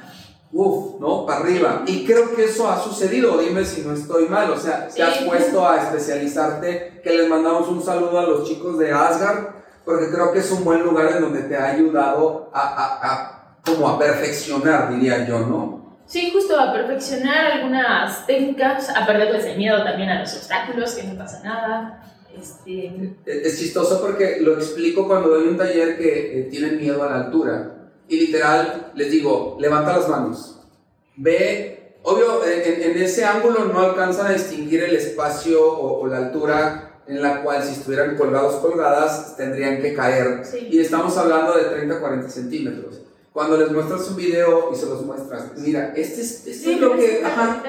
uff, 0.51 0.99
¿no? 0.99 1.25
Para 1.25 1.41
arriba. 1.41 1.83
Y 1.85 2.05
creo 2.05 2.35
que 2.35 2.45
eso 2.45 2.69
ha 2.69 2.83
sucedido, 2.83 3.37
dime 3.37 3.63
si 3.63 3.81
no 3.81 3.93
estoy 3.93 4.27
mal, 4.27 4.49
o 4.51 4.57
sea, 4.57 4.87
te 4.87 5.03
has 5.03 5.19
puesto 5.19 5.67
a 5.67 5.83
especializarte, 5.83 7.01
que 7.03 7.09
les 7.11 7.29
mandamos 7.29 7.67
un 7.67 7.83
saludo 7.83 8.19
a 8.19 8.23
los 8.23 8.47
chicos 8.47 8.79
de 8.79 8.91
Asgard, 8.91 9.62
porque 9.85 10.09
creo 10.09 10.31
que 10.31 10.39
es 10.39 10.51
un 10.51 10.63
buen 10.63 10.83
lugar 10.83 11.11
en 11.15 11.21
donde 11.21 11.43
te 11.43 11.55
ha 11.55 11.71
ayudado 11.71 12.49
a, 12.53 12.61
a, 12.61 13.13
a 13.13 13.57
como 13.65 13.87
a 13.87 13.99
perfeccionar, 13.99 14.89
diría 14.93 15.25
yo, 15.27 15.39
¿no? 15.39 15.83
Sí, 16.05 16.31
justo 16.31 16.59
a 16.59 16.73
perfeccionar 16.73 17.53
algunas 17.53 18.27
técnicas, 18.27 18.89
a 18.89 19.05
perderles 19.05 19.45
el 19.45 19.57
miedo 19.57 19.83
también 19.83 20.09
a 20.09 20.19
los 20.19 20.33
obstáculos, 20.35 20.93
que 20.93 21.03
no 21.03 21.17
pasa 21.17 21.41
nada. 21.43 22.03
Este... 22.37 23.15
Es 23.25 23.59
chistoso 23.59 24.01
porque 24.01 24.39
lo 24.41 24.53
explico 24.53 25.07
cuando 25.07 25.29
doy 25.29 25.47
un 25.47 25.57
taller 25.57 25.97
que 25.97 26.39
eh, 26.39 26.43
tienen 26.43 26.77
miedo 26.77 27.03
a 27.03 27.09
la 27.09 27.15
altura. 27.25 27.89
Y 28.07 28.19
literal 28.19 28.91
les 28.95 29.11
digo, 29.11 29.57
levanta 29.59 29.97
las 29.97 30.09
manos. 30.09 30.59
Ve, 31.15 31.97
obvio, 32.03 32.43
en, 32.45 32.91
en 32.91 33.01
ese 33.01 33.23
ángulo 33.23 33.65
no 33.65 33.79
alcanzan 33.79 34.27
a 34.27 34.33
distinguir 34.33 34.83
el 34.83 34.95
espacio 34.95 35.59
o, 35.63 36.05
la 36.07 36.17
altura 36.17 36.92
en 37.07 37.21
la 37.21 37.43
cual 37.43 37.63
si 37.63 37.73
estuvieran 37.73 38.15
colgados 38.15 38.55
colgadas 38.55 39.35
tendrían 39.37 39.81
que 39.81 39.93
caer. 39.93 40.43
Y 40.69 40.79
estamos 40.79 41.17
hablando 41.17 41.57
de 41.57 41.65
30 41.65 41.99
40 41.99 42.29
centímetros 42.29 43.03
cuando 43.33 43.57
les 43.57 43.71
muestras 43.71 44.07
un 44.09 44.15
video 44.15 44.69
y 44.71 44.75
se 44.75 44.85
los 44.85 45.03
muestras, 45.03 45.57
mira, 45.57 45.91
este 45.95 46.21
es, 46.21 46.45
este 46.45 46.73
es 46.73 46.79
lo 46.79 46.95
que 46.95 47.23
ajá, 47.25 47.63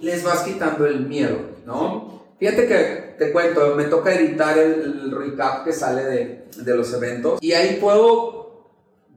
les 0.00 0.22
vas 0.22 0.44
quitando 0.44 0.86
el 0.86 1.06
miedo, 1.06 1.36
¿no? 1.66 2.22
Fíjate 2.38 2.68
que 2.68 3.16
te 3.18 3.32
cuento, 3.32 3.74
me 3.74 3.84
toca 3.84 4.14
editar 4.14 4.56
el, 4.56 5.10
recap 5.10 5.64
que 5.64 5.72
sale 5.72 6.04
de, 6.04 6.44
de, 6.56 6.76
los 6.76 6.94
eventos 6.94 7.42
y 7.42 7.52
ahí 7.52 7.78
puedo 7.80 8.68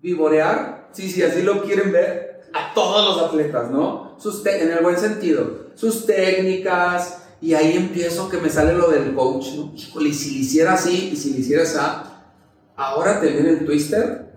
vivorear, 0.02 0.90
sí, 0.92 1.08
sí, 1.08 1.22
así 1.22 1.44
lo 1.44 1.62
quieren 1.62 1.92
ver, 1.92 2.42
a 2.52 2.74
todos 2.74 3.06
los 3.16 3.30
atletas, 3.30 3.70
¿no? 3.70 4.16
Sus 4.18 4.44
en 4.44 4.72
el 4.72 4.80
buen 4.80 4.98
sentido, 4.98 5.68
sus 5.76 6.08
técnicas 6.08 7.21
y 7.42 7.54
ahí 7.56 7.76
empiezo 7.76 8.30
que 8.30 8.38
me 8.38 8.50
sale 8.50 8.74
lo 8.74 8.90
del 8.90 9.14
coach, 9.16 9.48
¿no? 9.56 9.74
y 9.74 10.14
si 10.14 10.36
lo 10.36 10.40
hiciera 10.42 10.74
así 10.74 11.10
y 11.14 11.16
si 11.16 11.34
lo 11.34 11.40
hiciera 11.40 11.64
así, 11.64 11.78
ahora 12.76 13.20
te 13.20 13.32
viene 13.32 13.50
el 13.50 13.66
twister 13.66 14.32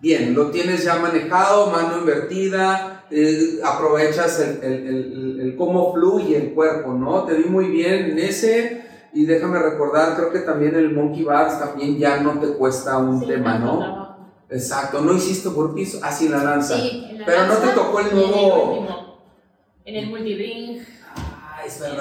bien, 0.00 0.34
lo 0.34 0.50
tienes 0.50 0.84
ya 0.84 0.96
manejado, 0.96 1.70
mano 1.70 1.98
invertida, 1.98 3.06
eh, 3.10 3.60
aprovechas 3.64 4.38
el, 4.40 4.62
el, 4.62 5.40
el, 5.40 5.56
cómo 5.56 5.92
fluye 5.92 6.36
el 6.36 6.54
cuerpo, 6.54 6.92
¿no? 6.92 7.24
Te 7.24 7.34
vi 7.34 7.44
muy 7.44 7.68
bien 7.68 8.10
en 8.10 8.18
ese 8.18 8.82
y 9.12 9.24
déjame 9.24 9.58
recordar, 9.58 10.16
creo 10.16 10.30
que 10.30 10.40
también 10.40 10.74
el 10.76 10.92
monkey 10.92 11.24
bars 11.24 11.58
también 11.58 11.98
ya 11.98 12.20
no 12.20 12.38
te 12.38 12.48
cuesta 12.48 12.98
un 12.98 13.26
tema, 13.26 13.58
¿no? 13.58 14.08
Exacto, 14.50 15.00
no 15.00 15.14
hiciste 15.14 15.48
burpees, 15.48 16.02
así 16.02 16.26
ah, 16.28 16.30
la 16.36 16.42
danza. 16.42 16.76
Sí, 16.76 17.18
Pero 17.26 17.46
no 17.46 17.54
te 17.56 17.68
tocó 17.68 18.00
el 18.00 18.14
nuevo... 18.14 18.86
En 19.84 19.96
el 19.96 20.28
es 20.28 20.97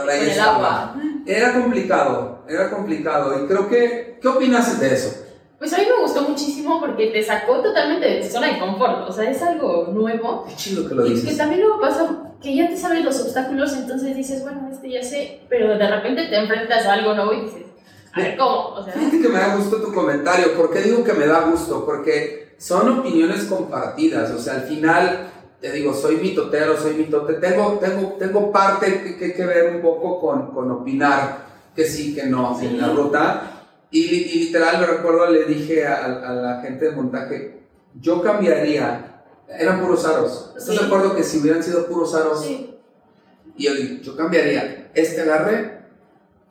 ahí 0.09 0.29
el 0.29 0.39
agua. 0.39 0.95
Era 1.25 1.53
complicado, 1.53 2.43
era 2.47 2.69
complicado. 2.69 3.43
Y 3.43 3.47
creo 3.47 3.67
que, 3.67 4.17
¿qué 4.21 4.27
opinas 4.27 4.79
de 4.79 4.93
eso? 4.93 5.24
Pues 5.59 5.74
a 5.74 5.77
mí 5.77 5.86
me 5.86 6.01
gustó 6.01 6.21
muchísimo 6.21 6.79
porque 6.79 7.07
te 7.07 7.24
sacó 7.24 7.62
totalmente 7.62 8.07
de 8.07 8.21
tu 8.21 8.27
zona 8.27 8.53
de 8.53 8.59
confort. 8.59 9.09
O 9.09 9.12
sea, 9.12 9.29
es 9.29 9.41
algo 9.41 9.88
nuevo. 9.91 10.45
Qué 10.47 10.55
chido 10.55 10.88
que 10.88 10.95
lo 10.95 11.03
dices. 11.03 11.24
Y 11.24 11.27
que 11.29 11.36
también 11.36 11.62
luego 11.62 11.81
pasa 11.81 12.17
que 12.41 12.55
ya 12.55 12.69
te 12.69 12.77
sabes 12.77 13.03
los 13.03 13.19
obstáculos, 13.19 13.74
entonces 13.74 14.15
dices, 14.15 14.43
bueno, 14.43 14.69
este 14.71 14.91
ya 14.91 15.03
sé, 15.03 15.41
pero 15.50 15.77
de 15.77 15.88
repente 15.89 16.27
te 16.27 16.38
enfrentas 16.38 16.86
a 16.86 16.93
algo 16.93 17.15
nuevo 17.15 17.33
y 17.33 17.41
dices, 17.41 17.63
a 18.13 18.19
ver, 18.21 18.38
¿cómo? 18.38 18.69
O 18.69 18.83
sea, 18.83 18.93
Fíjate 18.93 19.21
que 19.21 19.29
me 19.29 19.39
da 19.39 19.55
gusto 19.55 19.77
tu 19.81 19.93
comentario. 19.93 20.55
¿Por 20.55 20.71
qué 20.71 20.81
digo 20.81 21.03
que 21.03 21.13
me 21.13 21.25
da 21.25 21.41
gusto? 21.41 21.86
Porque 21.86 22.55
son 22.57 23.00
opiniones 23.00 23.45
compartidas. 23.45 24.31
O 24.31 24.39
sea, 24.39 24.55
al 24.55 24.62
final, 24.62 25.31
te 25.60 25.72
digo, 25.72 25.94
soy 25.94 26.18
mitotero, 26.18 26.78
soy 26.78 26.94
mitote. 26.94 27.34
Tengo, 27.36 27.80
tengo, 27.80 28.16
tengo 28.20 28.52
parte 28.52 29.18
que, 29.18 29.34
que, 29.34 29.46
ver 29.46 29.76
un 29.76 29.82
poco 29.82 30.20
con, 30.20 30.52
con 30.52 30.70
opinar 30.72 31.48
que 31.76 31.86
sí, 31.86 32.14
que 32.16 32.24
no, 32.24 32.60
en 32.62 32.80
la 32.80 32.90
ruta 32.90 33.58
y, 33.90 34.40
literal, 34.40 34.80
me 34.82 34.86
recuerdo, 34.86 35.30
le 35.30 35.46
dije 35.46 35.86
a, 35.86 36.08
la 36.08 36.62
gente 36.62 36.86
de 36.86 36.92
montaje, 36.92 37.60
yo 38.00 38.22
cambiaría, 38.22 39.24
eran 39.48 39.82
puros 39.82 40.06
aros. 40.06 40.54
¿Estás 40.58 40.80
de 40.80 40.86
acuerdo 40.86 41.16
que 41.16 41.24
si 41.24 41.40
hubieran 41.40 41.64
sido 41.64 41.88
puros 41.88 42.14
aros? 42.14 42.44
Sí. 42.44 42.76
Y 43.56 43.64
yo, 43.64 43.72
yo 44.02 44.16
cambiaría 44.16 44.92
este 44.94 45.22
agarre 45.22 45.80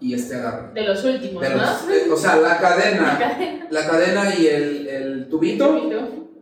y 0.00 0.14
este 0.14 0.36
agarre. 0.36 0.72
De 0.72 0.82
los 0.82 1.04
últimos, 1.04 1.42
¿no? 1.42 1.92
Eh, 1.92 2.10
o 2.10 2.16
sea, 2.16 2.36
la 2.40 2.58
cadena, 2.58 3.66
la 3.70 3.86
cadena, 3.86 4.34
y 4.34 4.46
el, 4.46 4.86
el 4.88 5.28
tubito. 5.28 5.78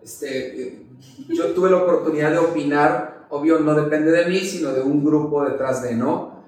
Este, 0.03 0.63
eh, 0.63 0.84
yo 1.29 1.53
tuve 1.53 1.71
la 1.71 1.79
oportunidad 1.79 2.31
de 2.31 2.39
opinar, 2.39 3.27
obvio 3.31 3.59
no 3.59 3.75
depende 3.75 4.11
de 4.11 4.27
mí, 4.27 4.41
sino 4.41 4.73
de 4.73 4.83
un 4.83 5.05
grupo 5.05 5.45
detrás 5.45 5.83
de, 5.83 5.95
¿no? 5.95 6.45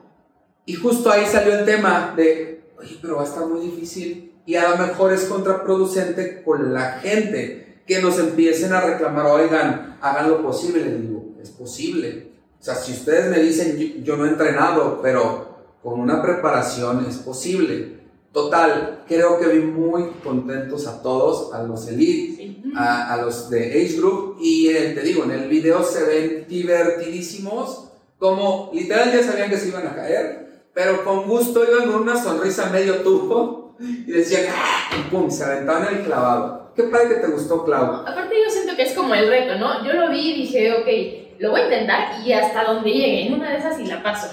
Y 0.65 0.75
justo 0.75 1.11
ahí 1.11 1.27
salió 1.27 1.59
el 1.59 1.65
tema 1.65 2.13
de, 2.17 2.73
oye, 2.79 2.99
pero 3.01 3.17
va 3.17 3.23
a 3.23 3.27
estar 3.27 3.47
muy 3.47 3.61
difícil 3.61 4.33
y 4.47 4.55
a 4.55 4.71
lo 4.71 4.77
mejor 4.77 5.13
es 5.13 5.25
contraproducente 5.25 6.43
con 6.43 6.73
la 6.73 7.01
gente 7.01 7.83
que 7.87 8.01
nos 8.01 8.19
empiecen 8.19 8.73
a 8.73 8.81
reclamar, 8.81 9.27
oigan, 9.27 9.99
hagan 10.01 10.31
lo 10.31 10.43
posible. 10.43 10.85
Les 10.85 11.01
digo, 11.01 11.35
es 11.41 11.51
posible. 11.51 12.33
O 12.61 12.63
sea, 12.63 12.75
si 12.75 12.93
ustedes 12.93 13.31
me 13.31 13.43
dicen, 13.43 14.03
yo, 14.03 14.17
no 14.17 14.27
he 14.27 14.31
entrenado, 14.31 15.01
pero 15.03 15.75
con 15.83 16.01
una 16.01 16.23
preparación 16.23 17.07
es 17.09 17.17
posible. 17.19 17.96
Total, 18.37 19.03
creo 19.09 19.41
que 19.41 19.47
vi 19.47 19.61
muy 19.61 20.11
contentos 20.23 20.87
a 20.87 21.01
todos, 21.01 21.55
a 21.55 21.63
los 21.63 21.89
Elite, 21.89 22.61
a, 22.77 23.19
los 23.23 23.49
de 23.49 23.69
Age 23.71 23.97
Group, 23.97 24.37
y 24.43 24.69
eh, 24.69 24.93
te 24.95 25.01
digo, 25.01 25.25
en 25.25 25.31
el 25.31 25.49
video 25.49 25.83
se 25.83 26.05
ven 26.05 26.47
divertidísimos, 26.47 27.93
como 28.19 28.69
literal 28.75 29.11
ya 29.11 29.23
sabían 29.23 29.49
que 29.49 29.57
se 29.57 29.69
iban 29.69 29.87
a 29.87 29.95
caer, 29.95 30.67
pero 30.75 31.03
con 31.03 31.27
gusto 31.27 31.65
iban 31.65 31.91
con 31.91 32.03
una 32.03 32.23
sonrisa 32.23 32.69
medio 32.69 32.97
tubo 32.97 33.75
y 33.81 34.13
decían, 34.13 34.45
¡ah! 34.55 34.91
y 35.01 35.11
pum, 35.11 35.31
se 35.31 35.43
aventaban 35.43 35.97
el 35.97 36.03
clavado. 36.03 36.73
Qué 36.77 36.83
padre 36.83 37.09
que 37.09 37.21
te 37.23 37.29
gustó, 37.29 37.65
Clau. 37.65 38.07
Aparte 38.07 38.35
yo 38.45 38.51
siento 38.51 38.77
que 38.77 38.83
es 38.83 38.93
como 38.93 39.15
el 39.15 39.31
reto, 39.31 39.57
¿no? 39.57 39.83
Yo 39.83 39.95
lo 39.95 40.11
vi 40.11 40.33
y 40.33 40.43
dije, 40.43 40.75
ok, 40.75 41.41
lo 41.41 41.53
voy 41.53 41.63
a 41.63 41.65
intentar 41.65 42.21
y 42.23 42.35
hasta 42.35 42.65
donde 42.65 42.91
llegue, 42.91 43.29
en 43.29 43.33
una 43.33 43.53
de 43.53 43.57
esas 43.57 43.81
y 43.81 43.87
la 43.87 44.03
paso. 44.03 44.29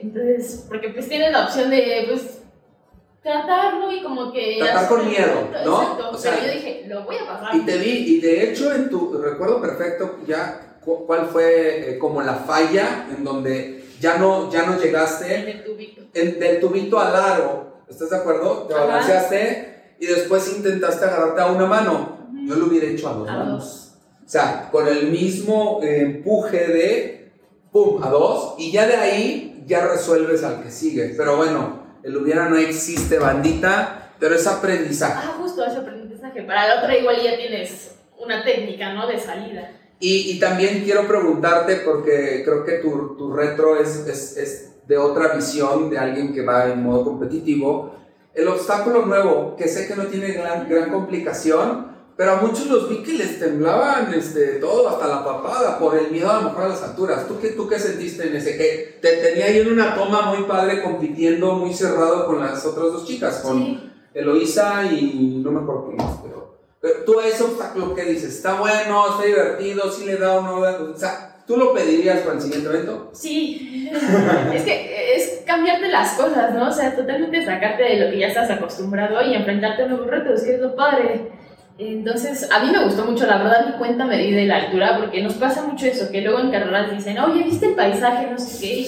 Entonces, 0.00 0.64
porque 0.68 0.88
pues 0.88 1.08
tienes 1.08 1.30
la 1.30 1.44
opción 1.44 1.70
de, 1.70 2.06
pues, 2.08 2.37
tratarlo 3.22 3.92
y 3.92 4.02
como 4.02 4.32
que... 4.32 4.56
Tratar 4.58 4.88
con 4.88 5.08
miedo, 5.08 5.48
¿no? 5.64 5.82
Exacto, 5.82 6.10
o 6.10 6.18
sea, 6.18 6.34
pero 6.34 6.46
yo 6.46 6.52
dije, 6.52 6.84
lo 6.88 7.04
voy 7.04 7.16
a 7.16 7.26
pasar. 7.26 7.56
Y 7.56 7.60
te 7.60 7.76
vi, 7.78 7.90
y 7.90 8.20
de 8.20 8.50
hecho 8.50 8.72
en 8.72 8.88
tu 8.88 9.20
recuerdo 9.20 9.60
perfecto 9.60 10.18
ya 10.26 10.78
cuál 10.84 11.26
fue 11.26 11.90
eh, 11.90 11.98
como 11.98 12.22
la 12.22 12.34
falla 12.34 13.06
en 13.14 13.22
donde 13.24 13.84
ya 14.00 14.16
no, 14.16 14.50
ya 14.50 14.64
no 14.64 14.80
llegaste... 14.80 15.34
En 15.34 15.48
el 15.48 15.64
tubito. 15.64 16.02
En, 16.14 16.38
del 16.38 16.60
tubito 16.60 16.98
al 16.98 17.14
aro 17.14 17.68
¿Estás 17.88 18.10
de 18.10 18.16
acuerdo? 18.16 18.66
Te 18.68 18.74
balanceaste 18.74 19.94
y 19.98 20.06
después 20.06 20.54
intentaste 20.54 21.04
agarrarte 21.06 21.40
a 21.40 21.46
una 21.46 21.66
mano. 21.66 22.18
Yo 22.46 22.54
lo 22.54 22.66
hubiera 22.66 22.86
hecho 22.86 23.08
a 23.08 23.12
dos 23.14 23.26
manos. 23.26 23.92
O 24.24 24.28
sea, 24.28 24.68
con 24.70 24.86
el 24.86 25.10
mismo 25.10 25.80
empuje 25.82 26.66
de 26.66 27.32
pum, 27.72 28.02
a 28.02 28.10
dos, 28.10 28.54
y 28.58 28.70
ya 28.70 28.86
de 28.86 28.96
ahí 28.96 29.64
ya 29.66 29.86
resuelves 29.86 30.44
al 30.44 30.62
que 30.62 30.70
sigue. 30.70 31.14
Pero 31.16 31.38
bueno, 31.38 31.77
el 32.02 32.16
hubiera 32.16 32.48
no 32.48 32.56
existe, 32.56 33.18
bandita, 33.18 34.12
pero 34.18 34.34
es 34.34 34.46
aprendizaje. 34.46 35.28
Ah, 35.28 35.36
justo 35.38 35.64
ese 35.64 35.78
aprendizaje. 35.78 36.42
Para 36.42 36.68
la 36.68 36.78
otra 36.80 36.96
igual 36.96 37.16
ya 37.22 37.36
tienes 37.36 37.96
una 38.18 38.44
técnica, 38.44 38.92
¿no? 38.92 39.06
De 39.06 39.18
salida. 39.18 39.70
Y, 40.00 40.30
y 40.32 40.40
también 40.40 40.84
quiero 40.84 41.06
preguntarte, 41.06 41.76
porque 41.76 42.42
creo 42.44 42.64
que 42.64 42.78
tu, 42.78 43.16
tu 43.16 43.32
retro 43.32 43.80
es, 43.80 44.06
es, 44.06 44.36
es 44.36 44.86
de 44.86 44.96
otra 44.96 45.34
visión 45.34 45.90
de 45.90 45.98
alguien 45.98 46.32
que 46.32 46.42
va 46.42 46.66
en 46.66 46.82
modo 46.82 47.04
competitivo. 47.04 47.94
El 48.34 48.48
obstáculo 48.48 49.04
nuevo, 49.04 49.56
que 49.56 49.68
sé 49.68 49.86
que 49.86 49.96
no 49.96 50.06
tiene 50.06 50.32
gran, 50.32 50.68
gran 50.68 50.90
complicación, 50.90 51.97
pero 52.18 52.32
a 52.32 52.36
muchos 52.40 52.66
los 52.66 52.88
vi 52.88 52.96
que 52.96 53.12
les 53.12 53.38
temblaban 53.38 54.12
este, 54.12 54.56
todo, 54.56 54.88
hasta 54.88 55.06
la 55.06 55.24
papada, 55.24 55.78
por 55.78 55.96
el 55.96 56.10
miedo 56.10 56.28
a 56.28 56.40
lo 56.40 56.48
mejor 56.48 56.64
a 56.64 56.68
las 56.70 56.82
alturas. 56.82 57.28
¿Tú 57.28 57.38
qué, 57.40 57.50
¿Tú 57.50 57.68
qué 57.68 57.78
sentiste 57.78 58.26
en 58.26 58.34
ese? 58.34 58.56
Que 58.56 58.98
te 59.00 59.18
tenía 59.18 59.44
ahí 59.44 59.60
en 59.60 59.72
una 59.72 59.94
toma 59.94 60.22
muy 60.22 60.42
padre, 60.42 60.82
compitiendo 60.82 61.52
muy 61.52 61.72
cerrado 61.72 62.26
con 62.26 62.40
las 62.40 62.66
otras 62.66 62.86
dos 62.86 63.06
chicas, 63.06 63.38
con 63.38 63.62
Sí. 63.62 63.92
Eloisa 64.14 64.82
y 64.90 65.40
no 65.44 65.52
me 65.52 65.60
acuerdo 65.60 65.84
quién 65.86 65.96
más, 65.98 66.18
pero, 66.20 66.58
pero 66.80 67.04
tú 67.04 67.20
a 67.20 67.26
ese 67.28 67.44
obstáculo, 67.44 67.94
¿qué 67.94 68.02
dices? 68.02 68.34
¿Está 68.34 68.54
bueno? 68.54 69.10
¿Está 69.10 69.24
divertido? 69.24 69.88
¿Sí 69.92 70.04
le 70.04 70.16
da 70.16 70.38
o 70.38 70.42
no? 70.42 70.90
O 70.90 70.96
sea, 70.96 71.44
¿tú 71.46 71.56
lo 71.56 71.72
pedirías 71.72 72.22
para 72.22 72.34
el 72.34 72.40
siguiente 72.40 72.68
evento? 72.68 73.10
Sí, 73.12 73.92
es 74.54 74.62
que 74.64 75.14
es 75.14 75.42
cambiarte 75.46 75.86
las 75.86 76.14
cosas, 76.14 76.52
¿no? 76.52 76.66
O 76.66 76.72
sea, 76.72 76.96
totalmente 76.96 77.44
sacarte 77.44 77.84
de 77.84 78.00
lo 78.00 78.10
que 78.10 78.18
ya 78.18 78.26
estás 78.26 78.50
acostumbrado 78.50 79.22
y 79.22 79.34
enfrentarte 79.34 79.84
a 79.84 79.86
nuevos 79.86 80.08
retos, 80.08 80.42
que 80.42 80.56
es 80.56 80.60
lo 80.60 80.74
padre. 80.74 81.37
Entonces, 81.78 82.48
a 82.50 82.58
mí 82.64 82.70
me 82.72 82.82
gustó 82.84 83.04
mucho, 83.04 83.24
la 83.26 83.38
verdad, 83.38 83.66
mi 83.66 83.72
cuenta 83.78 84.04
me 84.04 84.18
di 84.18 84.32
de 84.32 84.46
la 84.46 84.56
altura, 84.56 84.96
porque 84.98 85.22
nos 85.22 85.34
pasa 85.34 85.62
mucho 85.62 85.86
eso, 85.86 86.10
que 86.10 86.20
luego 86.22 86.40
en 86.40 86.50
carreras 86.50 86.90
dicen, 86.90 87.18
oye, 87.20 87.44
¿viste 87.44 87.66
el 87.66 87.74
paisaje? 87.74 88.26
No 88.30 88.36
sé 88.38 88.60
qué. 88.60 88.86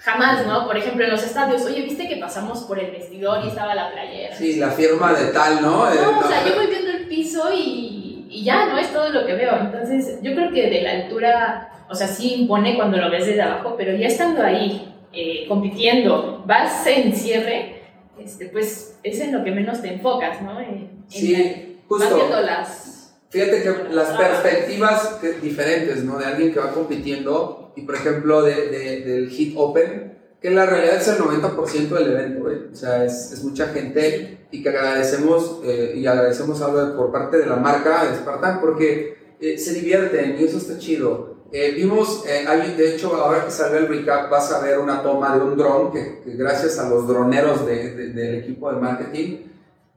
Jamás, 0.00 0.46
¿no? 0.46 0.66
Por 0.66 0.76
ejemplo, 0.76 1.04
en 1.04 1.10
los 1.10 1.24
estadios, 1.24 1.64
oye, 1.64 1.80
¿viste 1.82 2.06
que 2.06 2.16
pasamos 2.16 2.60
por 2.64 2.78
el 2.78 2.90
vestidor 2.90 3.44
y 3.44 3.48
estaba 3.48 3.74
la 3.74 3.90
playera? 3.90 4.36
Sí, 4.36 4.56
la 4.56 4.70
firma 4.70 5.12
de 5.14 5.32
tal, 5.32 5.60
¿no? 5.62 5.90
Eh, 5.90 5.96
No, 6.02 6.20
o 6.20 6.28
sea, 6.28 6.46
yo 6.46 6.54
voy 6.54 6.66
viendo 6.66 6.90
el 6.90 7.06
piso 7.08 7.50
y, 7.52 8.26
y 8.30 8.44
ya, 8.44 8.66
¿no? 8.66 8.78
Es 8.78 8.92
todo 8.92 9.08
lo 9.08 9.26
que 9.26 9.34
veo. 9.34 9.56
Entonces, 9.58 10.18
yo 10.22 10.34
creo 10.34 10.52
que 10.52 10.68
de 10.70 10.82
la 10.82 10.90
altura, 10.92 11.70
o 11.88 11.94
sea, 11.94 12.06
sí 12.06 12.34
impone 12.42 12.76
cuando 12.76 12.98
lo 12.98 13.10
ves 13.10 13.26
desde 13.26 13.42
abajo, 13.42 13.74
pero 13.76 13.96
ya 13.96 14.06
estando 14.06 14.42
ahí, 14.42 14.94
eh, 15.14 15.46
compitiendo, 15.48 16.44
vas 16.46 16.86
en 16.86 17.12
cierre, 17.14 17.82
este, 18.20 18.46
pues 18.46 18.98
es 19.02 19.20
en 19.20 19.32
lo 19.36 19.42
que 19.42 19.50
menos 19.50 19.80
te 19.82 19.94
enfocas, 19.94 20.42
¿no? 20.42 20.60
En 20.60 20.90
Sí, 21.08 21.32
la- 21.34 21.67
justo. 21.88 22.16
las... 22.42 22.94
Fíjate 23.30 23.62
que 23.62 23.74
las 23.94 24.08
perspectivas 24.16 25.18
que- 25.20 25.32
diferentes, 25.34 26.02
¿no? 26.04 26.18
De 26.18 26.24
alguien 26.24 26.52
que 26.52 26.60
va 26.60 26.70
compitiendo 26.72 27.72
y, 27.76 27.82
por 27.82 27.94
ejemplo, 27.94 28.42
de, 28.42 28.68
de- 28.68 29.00
del 29.04 29.28
Hit 29.28 29.54
Open, 29.56 30.16
que 30.40 30.48
en 30.48 30.54
la 30.56 30.64
realidad 30.66 30.96
es 30.96 31.08
el 31.08 31.18
90% 31.18 31.88
del 31.90 32.10
evento, 32.12 32.40
güey. 32.44 32.56
O 32.72 32.74
sea, 32.76 33.04
es, 33.04 33.32
es 33.32 33.42
mucha 33.44 33.66
gente 33.68 34.46
y 34.50 34.62
que 34.62 34.68
agradecemos, 34.70 35.60
eh, 35.64 35.92
y 35.96 36.06
agradecemos 36.06 36.62
algo 36.62 36.96
por 36.96 37.12
parte 37.12 37.36
de 37.38 37.46
la 37.46 37.56
marca 37.56 38.04
de 38.04 38.16
Spartan 38.16 38.60
porque 38.60 39.34
eh, 39.40 39.58
se 39.58 39.74
divierten 39.74 40.36
y 40.40 40.44
eso 40.44 40.56
está 40.58 40.78
chido. 40.78 41.36
Eh, 41.52 41.72
vimos, 41.76 42.24
eh, 42.26 42.44
hay, 42.46 42.74
de 42.76 42.94
hecho, 42.94 43.14
ahora 43.14 43.44
que 43.44 43.50
salga 43.50 43.78
el 43.78 43.88
recap, 43.88 44.30
vas 44.30 44.52
a 44.52 44.60
ver 44.60 44.78
una 44.78 45.02
toma 45.02 45.34
de 45.36 45.42
un 45.42 45.56
dron 45.56 45.92
que, 45.92 46.20
que 46.24 46.32
gracias 46.36 46.78
a 46.78 46.88
los 46.88 47.06
droneros 47.08 47.66
de- 47.66 47.94
de- 47.94 48.08
del 48.10 48.34
equipo 48.36 48.70
de 48.72 48.80
marketing 48.80 49.38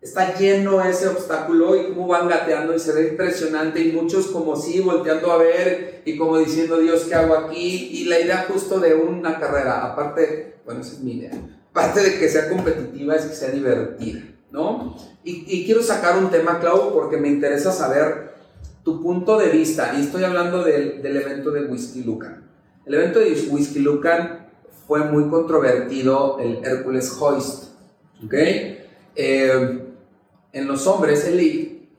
está 0.01 0.35
lleno 0.35 0.83
ese 0.83 1.07
obstáculo 1.07 1.75
y 1.75 1.93
cómo 1.93 2.07
van 2.07 2.27
gateando 2.27 2.75
y 2.75 2.79
se 2.79 2.91
ve 2.91 3.09
impresionante 3.09 3.79
y 3.81 3.91
muchos 3.91 4.27
como 4.27 4.55
sí 4.55 4.79
volteando 4.79 5.31
a 5.31 5.37
ver 5.37 6.01
y 6.05 6.17
como 6.17 6.39
diciendo 6.39 6.79
Dios 6.79 7.03
qué 7.03 7.13
hago 7.13 7.35
aquí 7.35 7.89
y 7.93 8.05
la 8.05 8.19
idea 8.19 8.47
justo 8.51 8.79
de 8.79 8.95
una 8.95 9.39
carrera 9.39 9.85
aparte 9.85 10.55
bueno 10.65 10.81
esa 10.81 10.93
es 10.93 11.01
mi 11.01 11.17
idea 11.17 11.31
aparte 11.69 12.01
de 12.01 12.17
que 12.17 12.27
sea 12.27 12.49
competitiva 12.49 13.15
es 13.15 13.25
que 13.25 13.35
sea 13.35 13.51
divertida 13.51 14.21
¿no? 14.49 14.97
y, 15.23 15.65
quiero 15.65 15.83
sacar 15.83 16.17
un 16.17 16.31
tema 16.31 16.59
Clau 16.59 16.93
porque 16.93 17.17
me 17.17 17.27
interesa 17.27 17.71
saber 17.71 18.31
tu 18.83 19.03
punto 19.03 19.37
de 19.37 19.49
vista 19.49 19.93
y 19.95 20.01
estoy 20.01 20.23
hablando 20.23 20.63
del, 20.63 21.03
del 21.03 21.17
evento 21.17 21.51
de 21.51 21.65
Whisky 21.65 22.03
Lucan 22.03 22.49
el 22.87 22.95
evento 22.95 23.19
de 23.19 23.33
Whisky 23.51 23.79
Lucan 23.79 24.47
fue 24.87 25.01
muy 25.01 25.29
controvertido 25.29 26.39
el 26.39 26.65
Hércules 26.65 27.15
Hoist 27.19 27.65
¿ok? 28.25 28.33
Eh, 29.15 29.80
en 30.53 30.67
los 30.67 30.85
hombres 30.87 31.25
elite 31.25 31.89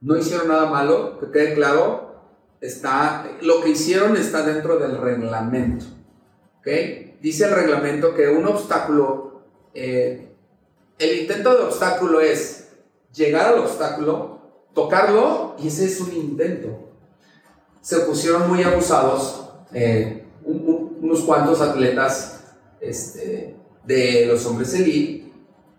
no 0.00 0.16
hicieron 0.16 0.48
nada 0.48 0.66
malo, 0.70 1.18
que 1.18 1.30
quede 1.30 1.54
claro, 1.54 2.22
está, 2.60 3.26
lo 3.42 3.60
que 3.62 3.70
hicieron 3.70 4.16
está 4.16 4.42
dentro 4.42 4.78
del 4.78 4.96
reglamento. 4.98 5.86
¿ok? 6.60 6.68
Dice 7.20 7.44
el 7.46 7.50
reglamento 7.54 8.14
que 8.14 8.28
un 8.28 8.46
obstáculo, 8.46 9.42
eh, 9.74 10.28
el 10.98 11.18
intento 11.20 11.56
de 11.56 11.64
obstáculo 11.64 12.20
es 12.20 12.68
llegar 13.12 13.52
al 13.54 13.58
obstáculo, 13.60 14.38
tocarlo 14.74 15.56
y 15.58 15.66
ese 15.68 15.86
es 15.86 16.00
un 16.00 16.12
intento. 16.12 16.90
Se 17.80 18.00
pusieron 18.00 18.48
muy 18.48 18.62
abusados 18.62 19.44
eh, 19.72 20.24
un- 20.44 20.62
un- 20.66 20.98
unos 21.02 21.22
cuantos 21.22 21.60
atletas 21.60 22.40
este, 22.80 23.56
de 23.84 24.26
los 24.26 24.44
hombres 24.46 24.72
elite 24.74 25.32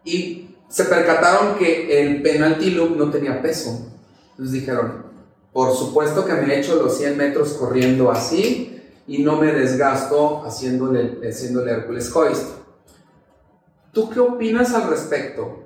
y 0.04 0.49
se 0.70 0.86
percataron 0.86 1.58
que 1.58 2.00
el 2.00 2.22
penalty 2.22 2.70
loop 2.70 2.96
no 2.96 3.10
tenía 3.10 3.42
peso. 3.42 3.92
Entonces 4.32 4.54
dijeron, 4.54 5.04
por 5.52 5.76
supuesto 5.76 6.26
que 6.26 6.34
me 6.34 6.60
echo 6.60 6.82
los 6.82 6.96
100 6.98 7.18
metros 7.18 7.54
corriendo 7.54 8.12
así 8.12 8.80
y 9.08 9.24
no 9.24 9.38
me 9.38 9.52
desgasto 9.52 10.44
haciéndole, 10.46 11.20
haciéndole 11.28 11.72
Hércules 11.72 12.16
Hoist. 12.16 12.60
¿Tú 13.92 14.10
qué 14.12 14.20
opinas 14.20 14.74
al 14.76 14.88
respecto? 14.88 15.64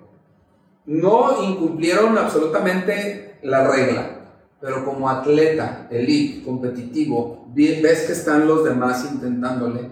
No 0.85 1.43
incumplieron 1.43 2.17
absolutamente 2.17 3.37
la 3.43 3.67
regla, 3.67 4.21
pero 4.61 4.85
como 4.85 5.09
atleta, 5.09 5.87
elite, 5.91 6.45
competitivo, 6.45 7.45
ves 7.53 8.05
que 8.05 8.13
están 8.13 8.47
los 8.47 8.63
demás 8.63 9.05
intentándole. 9.11 9.89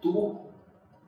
Tú 0.00 0.39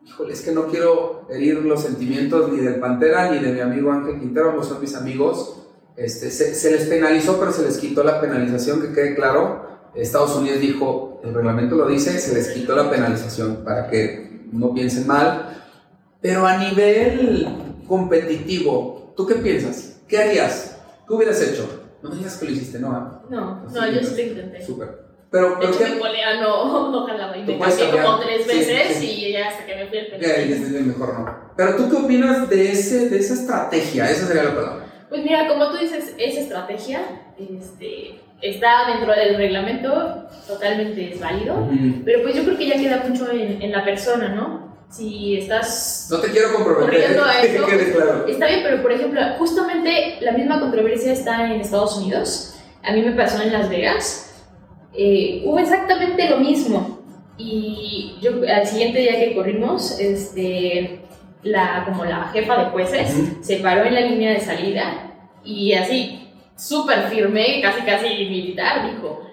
híjole, 0.07 0.33
es 0.33 0.43
que 0.43 0.53
no 0.53 0.67
quiero 0.67 1.27
herir 1.31 1.57
los 1.65 1.83
sentimientos 1.83 2.51
ni 2.53 2.59
del 2.59 2.81
Pantera 2.81 3.31
ni 3.31 3.39
de 3.39 3.53
mi 3.53 3.61
amigo 3.61 3.93
Ángel 3.93 4.19
Quintero, 4.19 4.51
ambos 4.51 4.69
son 4.69 4.81
mis 4.81 4.95
amigos. 4.95 5.59
Este, 5.97 6.31
se, 6.31 6.55
se 6.55 6.71
les 6.71 6.89
penalizó, 6.89 7.39
pero 7.39 7.53
se 7.53 7.63
les 7.63 7.79
quitó 7.79 8.03
la 8.03 8.21
penalización, 8.21 8.81
que 8.81 8.93
quede 8.93 9.15
claro. 9.15 9.71
Estados 9.95 10.37
Unidos 10.37 10.61
dijo, 10.61 11.21
el 11.23 11.35
reglamento 11.35 11.77
lo 11.77 11.87
dice, 11.87 12.19
se 12.19 12.35
les 12.35 12.49
quitó 12.49 12.75
la 12.75 12.91
penalización 12.91 13.63
para 13.65 13.89
que 13.89 14.47
no 14.53 14.73
piensen 14.73 15.07
mal. 15.07 15.65
Pero 16.21 16.47
a 16.47 16.57
nivel 16.57 17.47
competitivo, 17.87 19.13
¿tú 19.17 19.27
qué 19.27 19.35
piensas? 19.37 20.01
¿Qué 20.09 20.19
harías? 20.19 20.79
¿Qué 21.07 21.13
hubieras 21.13 21.43
hecho? 21.43 21.69
No 22.03 22.11
me 22.11 22.17
digas 22.17 22.37
que 22.37 22.47
lo 22.47 22.53
hiciste, 22.53 22.79
¿no? 22.79 23.23
No, 23.29 23.65
no, 23.65 23.93
yo 23.93 24.03
sí 24.03 24.15
lo 24.17 24.23
intenté. 24.23 24.65
Súper. 24.65 25.02
Pero, 25.33 25.57
De 25.57 25.67
hecho, 25.67 25.79
¿qué? 25.79 25.91
mi 25.95 25.99
polea 25.99 26.41
no, 26.41 26.91
no 26.93 27.07
jalaba 27.07 27.37
y 27.37 27.43
me 27.43 27.59
cambié 27.59 27.91
como 27.91 28.21
tres 28.21 28.43
Sí, 28.47 28.59
veces 28.59 28.97
sí. 28.99 29.07
y 29.27 29.33
ya 29.33 29.49
hasta 29.49 29.65
que 29.67 29.75
me 29.77 29.87
fui 29.87 29.99
al 29.99 30.07
penal. 30.09 30.85
mejor 30.87 31.19
no. 31.19 31.39
Pero 31.57 31.77
tú 31.77 31.91
qué 31.91 31.97
opinas 31.97 32.49
de, 32.51 32.71
ese, 32.73 33.09
de 33.09 33.19
esa 33.19 33.35
estrategia? 33.35 34.11
Esa 34.11 34.27
sería 34.27 34.45
la 34.45 34.55
palabra. 34.55 34.87
Pues 35.09 35.25
mira, 35.25 35.49
como 35.49 35.71
tú 35.71 35.79
dices, 35.79 36.15
esa 36.19 36.41
estrategia 36.41 37.01
este, 37.39 38.21
está 38.43 38.91
dentro 38.93 39.13
del 39.15 39.37
reglamento, 39.37 40.29
totalmente 40.47 41.13
es 41.13 41.21
válido, 41.21 41.69
pero 42.05 42.23
pues 42.23 42.35
yo 42.35 42.45
creo 42.45 42.57
que 42.59 42.67
ya 42.67 42.77
queda 42.77 43.05
mucho 43.09 43.31
en, 43.31 43.61
en 43.63 43.73
la 43.73 43.85
persona, 43.85 44.29
¿no? 44.29 44.73
Si 44.91 45.39
estás... 45.39 46.09
No 46.11 46.19
te 46.19 46.31
quiero 46.31 46.53
comprometer. 46.53 46.85
Corriendo 46.91 47.25
a 47.25 47.41
que 47.41 47.49
quede 47.77 47.93
claro. 47.93 48.27
Está 48.27 48.47
bien, 48.47 48.61
pero 48.63 48.83
por 48.83 48.93
ejemplo, 48.93 49.21
justamente 49.39 50.19
la 50.21 50.33
misma 50.33 50.61
controversia 50.61 51.13
está 51.13 51.47
en 51.47 51.61
Estados 51.61 51.97
Unidos. 51.97 52.55
A 52.83 52.93
mí 52.93 53.01
me 53.03 53.13
pasó 53.13 53.43
en 53.43 53.53
Las 53.53 53.71
Vegas. 53.71 54.32
Eh, 54.95 55.43
hubo 55.45 55.59
exactamente 55.59 56.29
lo 56.29 56.39
mismo. 56.39 57.01
Y 57.39 58.15
yo 58.21 58.33
al 58.55 58.67
siguiente 58.67 59.01
día 59.01 59.19
que 59.19 59.35
corrimos, 59.35 59.99
este, 59.99 61.01
la, 61.43 61.85
como 61.87 62.05
la 62.05 62.25
jefa 62.29 62.57
de 62.57 62.71
jueces 62.71 63.15
se 63.41 63.57
paró 63.57 63.85
en 63.85 63.95
la 63.95 64.01
línea 64.03 64.33
de 64.33 64.41
salida 64.41 65.13
y 65.45 65.73
así, 65.73 66.29
súper 66.57 67.09
firme, 67.09 67.61
casi 67.63 67.83
casi 67.83 68.09
militar, 68.09 68.91
dijo, 68.91 69.29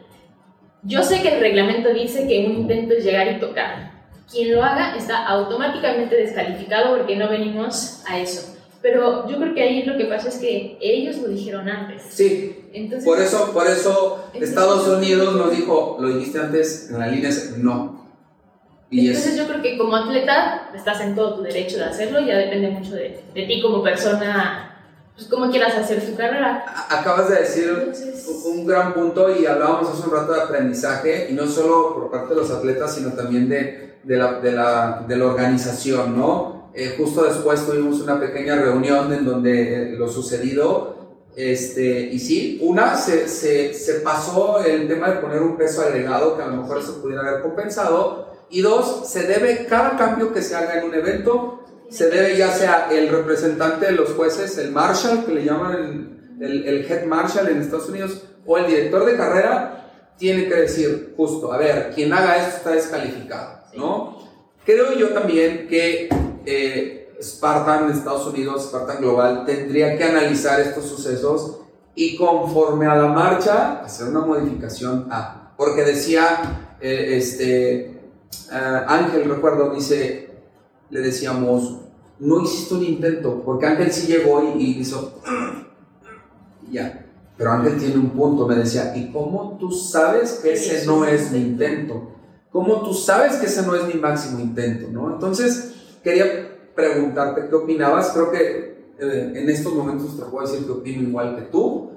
yo 0.83 1.03
sé 1.03 1.21
que 1.21 1.35
el 1.35 1.39
reglamento 1.39 1.93
dice 1.93 2.27
que 2.27 2.45
un 2.45 2.61
intento 2.61 2.93
es 2.93 3.03
llegar 3.03 3.31
y 3.31 3.39
tocar. 3.39 3.91
Quien 4.31 4.53
lo 4.53 4.63
haga 4.63 4.95
está 4.95 5.25
automáticamente 5.25 6.15
descalificado 6.15 6.95
porque 6.95 7.15
no 7.15 7.29
venimos 7.29 8.03
a 8.07 8.19
eso. 8.19 8.55
Pero 8.81 9.27
yo 9.29 9.37
creo 9.37 9.53
que 9.53 9.61
ahí 9.61 9.83
lo 9.83 9.97
que 9.97 10.05
pasa 10.05 10.29
es 10.29 10.37
que 10.37 10.77
ellos 10.79 11.17
lo 11.17 11.27
dijeron 11.27 11.67
antes. 11.67 12.03
Sí, 12.09 12.58
Entonces, 12.73 13.05
por 13.05 13.19
eso, 13.19 13.51
por 13.51 13.67
eso 13.67 14.19
Entonces- 14.27 14.49
Estados 14.49 14.87
Unidos 14.87 15.35
nos 15.35 15.51
dijo, 15.51 15.97
lo 15.99 16.09
dijiste 16.09 16.39
antes 16.39 16.89
en 16.91 16.99
la 16.99 17.07
línea, 17.07 17.29
no. 17.57 17.99
Y 18.91 19.07
entonces 19.07 19.33
es, 19.33 19.37
yo 19.37 19.47
creo 19.47 19.61
que 19.61 19.77
como 19.77 19.95
atleta 19.95 20.69
estás 20.75 20.99
en 21.01 21.15
todo 21.15 21.35
tu 21.35 21.41
derecho 21.43 21.77
de 21.77 21.85
hacerlo, 21.85 22.19
ya 22.21 22.37
depende 22.37 22.69
mucho 22.69 22.95
de, 22.95 23.23
de 23.35 23.43
ti 23.45 23.61
como 23.61 23.83
persona, 23.83 24.65
pues 25.15 25.27
cómo 25.27 25.51
quieras 25.51 25.75
hacer 25.75 26.03
tu 26.03 26.15
carrera. 26.15 26.65
a- 26.67 26.99
acabas 26.99 27.29
de 27.29 27.35
decir 27.41 27.69
Entonces, 27.77 28.25
un 28.45 28.65
gran 28.65 28.93
punto 28.95 29.29
y 29.35 29.45
hablábamos 29.45 29.89
hace 29.89 30.07
un 30.09 30.15
rato 30.15 30.33
de 30.33 30.41
aprendizaje 30.41 31.27
y 31.29 31.33
no 31.33 31.45
solo 31.45 31.93
por 31.93 32.09
parte 32.11 32.33
de 32.33 32.41
los 32.41 32.49
atletas, 32.49 32.95
sino 32.95 33.11
también 33.13 33.47
de, 33.47 33.99
de, 34.03 34.17
la, 34.17 34.39
de, 34.39 34.51
la, 34.53 35.05
de 35.07 35.15
la 35.17 35.25
organización, 35.25 36.17
¿no? 36.17 36.71
Eh, 36.73 36.95
justo 36.97 37.23
después 37.23 37.65
tuvimos 37.67 37.99
una 38.01 38.19
pequeña 38.19 38.55
reunión 38.55 39.11
en 39.13 39.25
donde 39.25 39.93
eh, 39.93 39.97
lo 39.97 40.07
sucedido, 40.07 40.98
este, 41.35 42.01
y 42.11 42.19
sí, 42.19 42.59
una, 42.61 42.95
se, 42.95 43.27
se, 43.27 43.73
se 43.73 43.95
pasó 43.95 44.63
el 44.63 44.87
tema 44.87 45.09
de 45.09 45.21
poner 45.21 45.41
un 45.41 45.57
peso 45.57 45.81
agregado 45.81 46.35
que 46.35 46.43
a 46.43 46.47
lo 46.47 46.63
mejor 46.63 46.83
se 46.83 46.93
pudiera 46.93 47.21
haber 47.21 47.41
compensado, 47.41 48.29
y 48.49 48.61
dos, 48.61 49.09
se 49.09 49.23
debe, 49.23 49.65
cada 49.67 49.95
cambio 49.95 50.33
que 50.33 50.41
se 50.41 50.55
haga 50.55 50.79
en 50.79 50.85
un 50.85 50.95
evento, 50.95 51.63
se 51.89 52.09
debe 52.09 52.37
ya 52.37 52.51
sea 52.51 52.89
el 52.91 53.09
representante 53.09 53.87
de 53.87 53.91
los 53.93 54.11
jueces, 54.11 54.57
el 54.57 54.71
marshal 54.71 55.25
que 55.25 55.33
le 55.33 55.45
llaman 55.45 56.37
el, 56.39 56.65
el 56.65 56.91
head 56.91 57.05
marshal 57.05 57.47
en 57.49 57.61
Estados 57.61 57.89
Unidos 57.89 58.23
o 58.45 58.57
el 58.57 58.67
director 58.67 59.05
de 59.05 59.17
carrera 59.17 59.79
tiene 60.17 60.47
que 60.47 60.55
decir 60.55 61.13
justo, 61.15 61.51
a 61.53 61.57
ver, 61.57 61.91
quien 61.95 62.11
haga 62.11 62.37
esto 62.37 62.57
está 62.57 62.71
descalificado, 62.71 63.61
¿no? 63.75 64.19
Creo 64.65 64.93
yo 64.93 65.09
también 65.09 65.67
que 65.67 66.09
eh, 66.45 67.08
Spartan 67.21 67.91
Estados 67.91 68.27
Unidos, 68.27 68.65
Spartan 68.65 69.01
Global, 69.01 69.45
tendría 69.45 69.97
que 69.97 70.03
analizar 70.03 70.59
estos 70.59 70.85
sucesos 70.85 71.59
y 71.95 72.15
conforme 72.15 72.85
a 72.85 72.95
la 72.95 73.07
marcha 73.07 73.81
hacer 73.81 74.07
una 74.07 74.21
modificación 74.21 75.07
a. 75.11 75.53
Porque 75.57 75.83
decía, 75.83 76.75
eh, 76.79 77.17
este, 77.17 77.79
eh, 77.81 78.83
Ángel, 78.87 79.29
recuerdo, 79.29 79.73
dice, 79.73 80.29
le 80.89 81.01
decíamos, 81.01 81.81
no 82.19 82.41
hiciste 82.41 82.75
un 82.75 82.83
intento, 82.83 83.43
porque 83.43 83.65
Ángel 83.65 83.91
sí 83.91 84.07
llegó 84.07 84.55
y, 84.55 84.61
y 84.61 84.79
hizo, 84.79 85.19
ya. 86.71 87.05
Pero 87.37 87.51
Ángel 87.51 87.77
tiene 87.77 87.95
un 87.95 88.09
punto, 88.09 88.47
me 88.47 88.55
decía, 88.55 88.93
¿y 88.95 89.11
cómo 89.11 89.57
tú 89.59 89.71
sabes 89.71 90.39
que 90.43 90.53
ese 90.53 90.85
no 90.85 91.05
es 91.05 91.31
mi 91.31 91.39
intento? 91.39 92.11
¿Cómo 92.51 92.81
tú 92.81 92.93
sabes 92.93 93.37
que 93.37 93.45
ese 93.45 93.61
no 93.61 93.75
es 93.75 93.93
mi 93.93 93.99
máximo 93.99 94.39
intento? 94.39 94.87
¿no? 94.91 95.13
Entonces, 95.13 95.73
quería 96.03 96.48
preguntarte 96.79 97.47
qué 97.49 97.55
opinabas. 97.55 98.11
Creo 98.13 98.31
que 98.31 98.93
eh, 98.99 99.33
en 99.35 99.49
estos 99.49 99.73
momentos 99.73 100.17
te 100.17 100.23
puedo 100.23 100.47
decir 100.47 100.65
que 100.65 100.71
opino 100.71 101.09
igual 101.09 101.35
que 101.35 101.43
tú. 101.43 101.91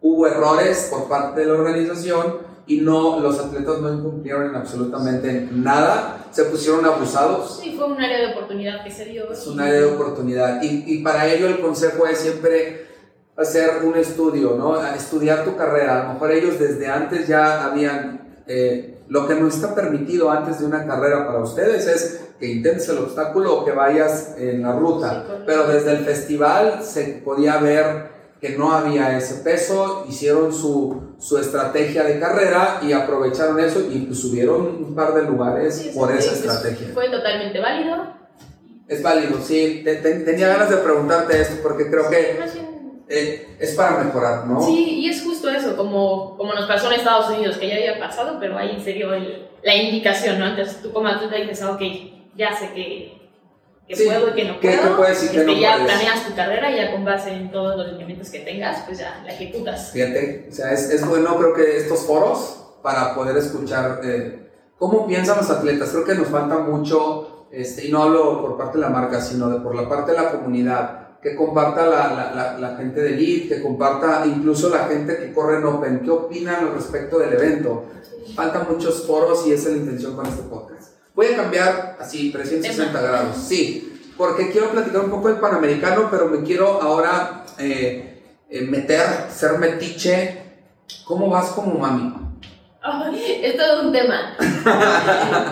Hubo 0.00 0.26
errores 0.26 0.88
por 0.90 1.08
parte 1.08 1.40
de 1.40 1.46
la 1.46 1.54
organización 1.54 2.38
y 2.66 2.80
no, 2.80 3.20
los 3.20 3.38
atletas 3.38 3.80
no 3.80 3.92
incumplieron 3.92 4.50
en 4.50 4.56
absolutamente 4.56 5.48
nada, 5.52 6.26
se 6.30 6.44
pusieron 6.44 6.84
abusados. 6.84 7.60
Sí, 7.62 7.74
fue 7.76 7.86
un 7.86 8.00
área 8.00 8.18
de 8.18 8.34
oportunidad 8.34 8.84
que 8.84 8.90
se 8.90 9.06
dio. 9.06 9.30
Es 9.30 9.46
un 9.46 9.60
área 9.60 9.80
de 9.80 9.84
oportunidad 9.86 10.62
y, 10.62 10.84
y 10.86 11.02
para 11.02 11.26
ello 11.32 11.46
el 11.46 11.60
consejo 11.60 12.06
es 12.06 12.18
siempre 12.18 12.86
hacer 13.36 13.84
un 13.84 13.96
estudio, 13.96 14.56
¿no? 14.56 14.84
estudiar 14.94 15.44
tu 15.44 15.56
carrera. 15.56 16.00
A 16.00 16.06
lo 16.08 16.14
mejor 16.14 16.32
ellos 16.32 16.58
desde 16.58 16.86
antes 16.86 17.26
ya 17.26 17.64
habían... 17.64 18.42
Eh, 18.46 18.90
lo 19.08 19.26
que 19.26 19.34
no 19.34 19.48
está 19.48 19.74
permitido 19.74 20.30
antes 20.30 20.60
de 20.60 20.66
una 20.66 20.86
carrera 20.86 21.26
para 21.26 21.40
ustedes 21.40 21.86
es 21.86 22.20
que 22.38 22.46
intentes 22.46 22.88
el 22.88 22.98
obstáculo 22.98 23.58
o 23.58 23.64
que 23.64 23.72
vayas 23.72 24.34
en 24.38 24.62
la 24.62 24.72
ruta. 24.72 25.24
Pero 25.46 25.66
desde 25.66 25.92
el 25.92 25.98
festival 25.98 26.82
se 26.82 27.22
podía 27.24 27.58
ver 27.58 28.14
que 28.40 28.58
no 28.58 28.72
había 28.72 29.16
ese 29.16 29.42
peso, 29.42 30.04
hicieron 30.08 30.52
su, 30.52 31.14
su 31.18 31.38
estrategia 31.38 32.04
de 32.04 32.18
carrera 32.20 32.80
y 32.82 32.92
aprovecharon 32.92 33.58
eso 33.58 33.80
y 33.90 34.00
pues 34.00 34.20
subieron 34.20 34.84
un 34.84 34.94
par 34.94 35.14
de 35.14 35.22
lugares 35.22 35.90
por 35.94 36.12
esa 36.12 36.32
estrategia. 36.32 36.88
Fue 36.92 37.08
totalmente 37.10 37.58
válido. 37.60 38.24
Es 38.86 39.02
válido, 39.02 39.40
sí. 39.40 39.82
tenía 39.82 40.48
ganas 40.48 40.68
de 40.68 40.76
preguntarte 40.76 41.40
esto 41.40 41.62
porque 41.62 41.88
creo 41.88 42.10
que 42.10 42.38
eh, 43.08 43.56
es 43.60 43.74
para 43.74 44.02
mejorar, 44.02 44.46
¿no? 44.46 44.60
Sí, 44.62 45.00
y 45.00 45.08
es 45.08 45.22
justo 45.22 45.50
eso, 45.50 45.76
como, 45.76 46.36
como 46.36 46.54
nos 46.54 46.66
pasó 46.66 46.90
en 46.90 46.98
Estados 46.98 47.30
Unidos, 47.30 47.58
que 47.58 47.68
ya 47.68 47.76
había 47.76 47.98
pasado, 47.98 48.38
pero 48.40 48.56
ahí 48.56 48.80
se 48.82 48.92
dio 48.92 49.10
la 49.62 49.74
indicación, 49.74 50.38
¿no? 50.38 50.46
Entonces 50.46 50.80
tú 50.82 50.92
como 50.92 51.08
atleta 51.08 51.36
dices, 51.36 51.62
ah, 51.62 51.72
ok, 51.72 51.82
ya 52.34 52.56
sé 52.56 52.70
que, 52.74 53.30
que 53.86 53.96
puedo 54.04 54.30
y 54.30 54.32
que 54.32 54.44
no 54.44 54.60
puedo. 54.60 54.82
¿Qué 54.82 54.88
puedes 54.96 55.24
y 55.24 55.28
que 55.28 55.40
este, 55.40 55.52
no 55.52 55.60
ya 55.60 55.72
puedes? 55.72 55.92
planeas 55.92 56.26
tu 56.26 56.34
carrera 56.34 56.70
y 56.70 56.76
ya 56.76 56.92
con 56.92 57.04
base 57.04 57.30
en 57.30 57.50
todos 57.50 57.76
los 57.76 57.88
lineamientos 57.88 58.30
que 58.30 58.40
tengas, 58.40 58.82
pues 58.86 58.98
ya 58.98 59.22
la 59.24 59.32
ejecutas. 59.32 59.90
Fíjate, 59.92 60.48
o 60.50 60.52
sea, 60.52 60.72
es, 60.72 60.90
es 60.90 61.06
bueno 61.06 61.36
creo 61.36 61.54
que 61.54 61.76
estos 61.76 62.06
foros 62.06 62.60
para 62.82 63.14
poder 63.14 63.36
escuchar 63.36 64.00
eh, 64.04 64.50
cómo 64.78 65.06
piensan 65.06 65.36
los 65.36 65.50
atletas. 65.50 65.90
Creo 65.90 66.04
que 66.04 66.14
nos 66.14 66.28
falta 66.28 66.58
mucho, 66.58 67.46
este, 67.50 67.86
y 67.86 67.92
no 67.92 68.02
hablo 68.02 68.40
por 68.40 68.56
parte 68.56 68.78
de 68.78 68.82
la 68.82 68.90
marca, 68.90 69.20
sino 69.20 69.50
de 69.50 69.60
por 69.60 69.74
la 69.74 69.88
parte 69.88 70.12
de 70.12 70.18
la 70.18 70.30
comunidad 70.30 71.03
que 71.24 71.34
comparta 71.34 71.86
la, 71.86 72.32
la, 72.34 72.58
la, 72.58 72.76
gente 72.76 73.00
de 73.00 73.14
Elite, 73.14 73.56
que 73.56 73.62
comparta 73.62 74.26
incluso 74.26 74.68
la 74.68 74.80
gente 74.80 75.16
que 75.16 75.32
corre 75.32 75.56
en 75.56 75.64
Open, 75.64 76.00
qué 76.00 76.10
opinan 76.10 76.66
al 76.66 76.74
respecto 76.74 77.18
del 77.18 77.32
evento. 77.32 77.86
Faltan 78.36 78.66
muchos 78.70 79.06
foros 79.06 79.46
y 79.46 79.52
esa 79.52 79.70
es 79.70 79.76
la 79.76 79.80
intención 79.80 80.14
con 80.14 80.26
este 80.26 80.42
podcast. 80.42 80.92
Voy 81.14 81.28
a 81.28 81.36
cambiar 81.36 81.96
así, 81.98 82.30
360 82.30 83.00
grados, 83.00 83.38
sí, 83.38 84.02
porque 84.18 84.50
quiero 84.50 84.70
platicar 84.70 85.02
un 85.02 85.10
poco 85.10 85.28
del 85.28 85.38
Panamericano, 85.38 86.08
pero 86.10 86.28
me 86.28 86.42
quiero 86.42 86.82
ahora 86.82 87.46
eh, 87.56 88.22
eh, 88.50 88.60
meter, 88.60 89.30
ser 89.34 89.58
metiche. 89.58 90.42
¿Cómo 91.06 91.30
vas 91.30 91.52
como 91.52 91.78
mami? 91.78 92.23
es 93.42 93.56
todo 93.56 93.86
un 93.86 93.92
tema. 93.92 94.36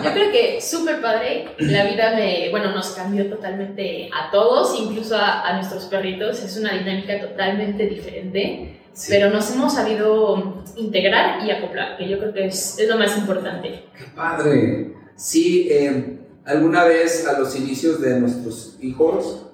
Yo 0.03 0.11
creo 0.11 0.31
que 0.31 0.61
súper 0.61 1.01
padre. 1.01 1.47
La 1.57 1.85
vida 1.85 2.13
me, 2.15 2.49
bueno, 2.51 2.71
nos 2.71 2.91
cambió 2.91 3.29
totalmente 3.29 4.09
a 4.13 4.29
todos, 4.31 4.79
incluso 4.79 5.15
a, 5.15 5.47
a 5.47 5.53
nuestros 5.55 5.85
perritos. 5.85 6.41
Es 6.43 6.57
una 6.57 6.73
dinámica 6.73 7.19
totalmente 7.19 7.87
diferente. 7.87 8.79
Sí. 8.93 9.11
Pero 9.11 9.31
nos 9.31 9.51
hemos 9.51 9.73
sabido 9.73 10.63
integrar 10.75 11.43
y 11.43 11.49
acoplar, 11.49 11.97
que 11.97 12.07
yo 12.07 12.19
creo 12.19 12.33
que 12.33 12.45
es, 12.45 12.77
es 12.77 12.87
lo 12.87 12.97
más 12.97 13.17
importante. 13.17 13.85
¡Qué 13.97 14.05
padre! 14.15 14.93
Sí, 15.15 15.67
eh, 15.71 16.19
alguna 16.45 16.83
vez 16.83 17.27
a 17.27 17.39
los 17.39 17.55
inicios 17.55 18.01
de 18.01 18.19
nuestros 18.19 18.77
hijos 18.81 19.47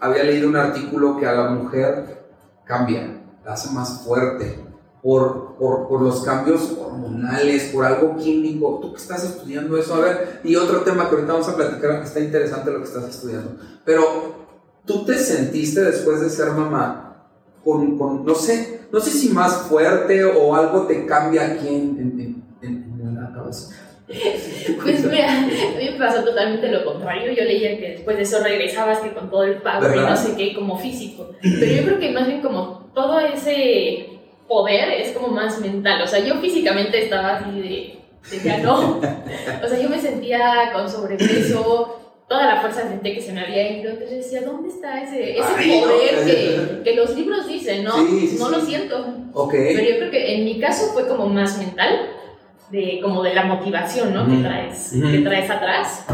había 0.00 0.24
leído 0.24 0.48
un 0.48 0.56
artículo 0.56 1.16
que 1.16 1.26
a 1.26 1.32
la 1.32 1.50
mujer 1.50 2.24
cambia, 2.64 3.22
la 3.44 3.52
hace 3.52 3.72
más 3.72 4.04
fuerte, 4.04 4.58
por, 5.00 5.51
por, 5.58 5.88
por, 5.88 6.02
los 6.02 6.22
cambios 6.22 6.76
hormonales, 6.78 7.70
por 7.72 7.84
algo 7.84 8.16
químico. 8.16 8.78
Tú 8.80 8.92
que 8.92 9.00
estás 9.00 9.24
estudiando 9.24 9.76
eso, 9.76 9.94
a 9.94 10.00
ver, 10.00 10.40
y 10.44 10.56
otro 10.56 10.80
tema 10.80 11.08
que 11.08 11.16
ahorita 11.16 11.32
vamos 11.32 11.48
a 11.48 11.56
platicar, 11.56 12.00
que 12.00 12.06
está 12.06 12.20
interesante 12.20 12.70
lo 12.70 12.78
que 12.78 12.84
estás 12.84 13.08
estudiando. 13.08 13.56
Pero 13.84 14.02
tú 14.84 15.04
te 15.04 15.14
sentiste 15.18 15.82
después 15.82 16.20
de 16.20 16.30
ser 16.30 16.50
mamá 16.50 17.28
con, 17.64 17.98
con 17.98 18.24
no 18.24 18.34
sé, 18.34 18.86
no 18.92 19.00
sé 19.00 19.10
si 19.10 19.28
más 19.30 19.68
fuerte 19.68 20.24
o 20.24 20.54
algo 20.54 20.86
te 20.86 21.06
cambia 21.06 21.46
aquí 21.46 21.68
en, 21.68 21.98
en, 21.98 22.44
en, 22.62 23.00
en 23.00 23.14
la 23.20 23.32
cabeza. 23.32 23.74
Pues 24.82 25.04
mira, 25.04 25.38
a 25.38 25.46
mí 25.46 25.90
me 25.90 25.98
pasó 25.98 26.24
totalmente 26.24 26.68
lo 26.68 26.84
contrario. 26.84 27.32
Yo 27.32 27.44
leía 27.44 27.78
que 27.78 27.90
después 27.90 28.16
de 28.16 28.24
eso 28.24 28.42
regresabas 28.42 28.98
que 28.98 29.12
con 29.12 29.30
todo 29.30 29.44
el 29.44 29.62
pago 29.62 29.86
y 29.94 29.98
no 29.98 30.16
sé 30.16 30.34
qué, 30.36 30.54
como 30.54 30.78
físico. 30.78 31.30
Pero 31.40 31.72
yo 31.72 31.84
creo 31.84 31.98
que 31.98 32.12
más 32.12 32.26
bien 32.26 32.42
como 32.42 32.90
todo 32.94 33.20
ese 33.20 34.20
poder 34.48 35.00
es 35.00 35.12
como 35.12 35.28
más 35.28 35.60
mental. 35.60 36.02
O 36.02 36.06
sea, 36.06 36.20
yo 36.20 36.36
físicamente 36.36 37.04
estaba 37.04 37.36
así 37.36 37.60
de, 37.60 37.98
de 38.30 38.44
ya 38.44 38.58
no. 38.58 38.98
O 38.98 39.68
sea, 39.68 39.80
yo 39.80 39.88
me 39.88 39.98
sentía 39.98 40.70
con 40.72 40.88
sobrepeso, 40.88 42.14
toda 42.28 42.46
la 42.46 42.60
fuerza 42.60 42.88
sentí 42.88 43.14
que 43.14 43.22
se 43.22 43.32
me 43.32 43.40
había 43.40 43.78
ido. 43.78 43.90
Entonces 43.90 44.24
decía, 44.24 44.42
¿dónde 44.42 44.68
está 44.68 45.02
ese, 45.02 45.38
ese 45.38 45.48
Ay, 45.56 45.80
poder 45.80 46.18
no. 46.18 46.26
que, 46.26 46.82
que, 46.84 46.96
los 46.96 47.16
libros 47.16 47.46
dicen? 47.46 47.84
No, 47.84 48.06
sí, 48.06 48.28
sí, 48.28 48.36
no 48.38 48.46
sí. 48.46 48.52
lo 48.52 48.60
siento. 48.60 49.06
Okay. 49.32 49.76
Pero 49.76 49.88
yo 49.88 49.96
creo 49.98 50.10
que 50.10 50.34
en 50.36 50.44
mi 50.44 50.60
caso 50.60 50.92
fue 50.92 51.08
como 51.08 51.26
más 51.26 51.58
mental, 51.58 52.10
de, 52.70 53.00
como 53.02 53.22
de 53.22 53.34
la 53.34 53.44
motivación 53.44 54.14
¿no? 54.14 54.24
mm. 54.24 54.36
que, 54.36 54.42
traes, 54.42 54.92
mm. 54.94 55.10
que 55.10 55.18
traes 55.18 55.50
atrás. 55.50 56.06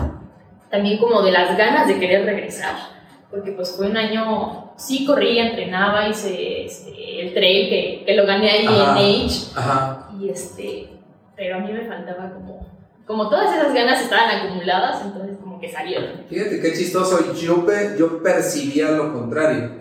También 0.71 0.99
como 0.99 1.23
de 1.23 1.33
las 1.33 1.57
ganas 1.57 1.89
de 1.89 1.99
querer 1.99 2.25
regresar 2.25 2.99
porque 3.31 3.53
pues 3.53 3.75
fue 3.77 3.89
un 3.89 3.97
año, 3.97 4.68
sí 4.79 5.05
corría, 5.05 5.51
entrenaba, 5.51 6.09
hice 6.09 6.65
este, 6.65 7.21
el 7.21 7.35
trail 7.35 7.69
que, 7.69 8.05
que, 8.07 8.15
lo 8.15 8.25
gané 8.27 8.51
ahí 8.51 8.67
ajá, 8.67 9.01
en 9.01 9.27
Age, 9.27 9.51
ajá. 9.55 10.09
y 10.19 10.29
este, 10.31 10.89
pero 11.37 11.57
a 11.57 11.59
mí 11.59 11.73
me 11.73 11.87
faltaba 11.87 12.33
como, 12.33 12.67
como 13.05 13.29
todas 13.29 13.55
esas 13.55 13.75
ganas 13.75 14.01
estaban 14.01 14.39
acumuladas, 14.39 15.05
entonces 15.05 15.37
como 15.39 15.61
que 15.61 15.71
salieron. 15.71 16.25
Fíjate 16.29 16.61
qué 16.61 16.73
chistoso, 16.73 17.35
yo, 17.35 17.65
yo 17.99 18.23
percibía 18.23 18.93
lo 18.93 19.13
contrario, 19.13 19.73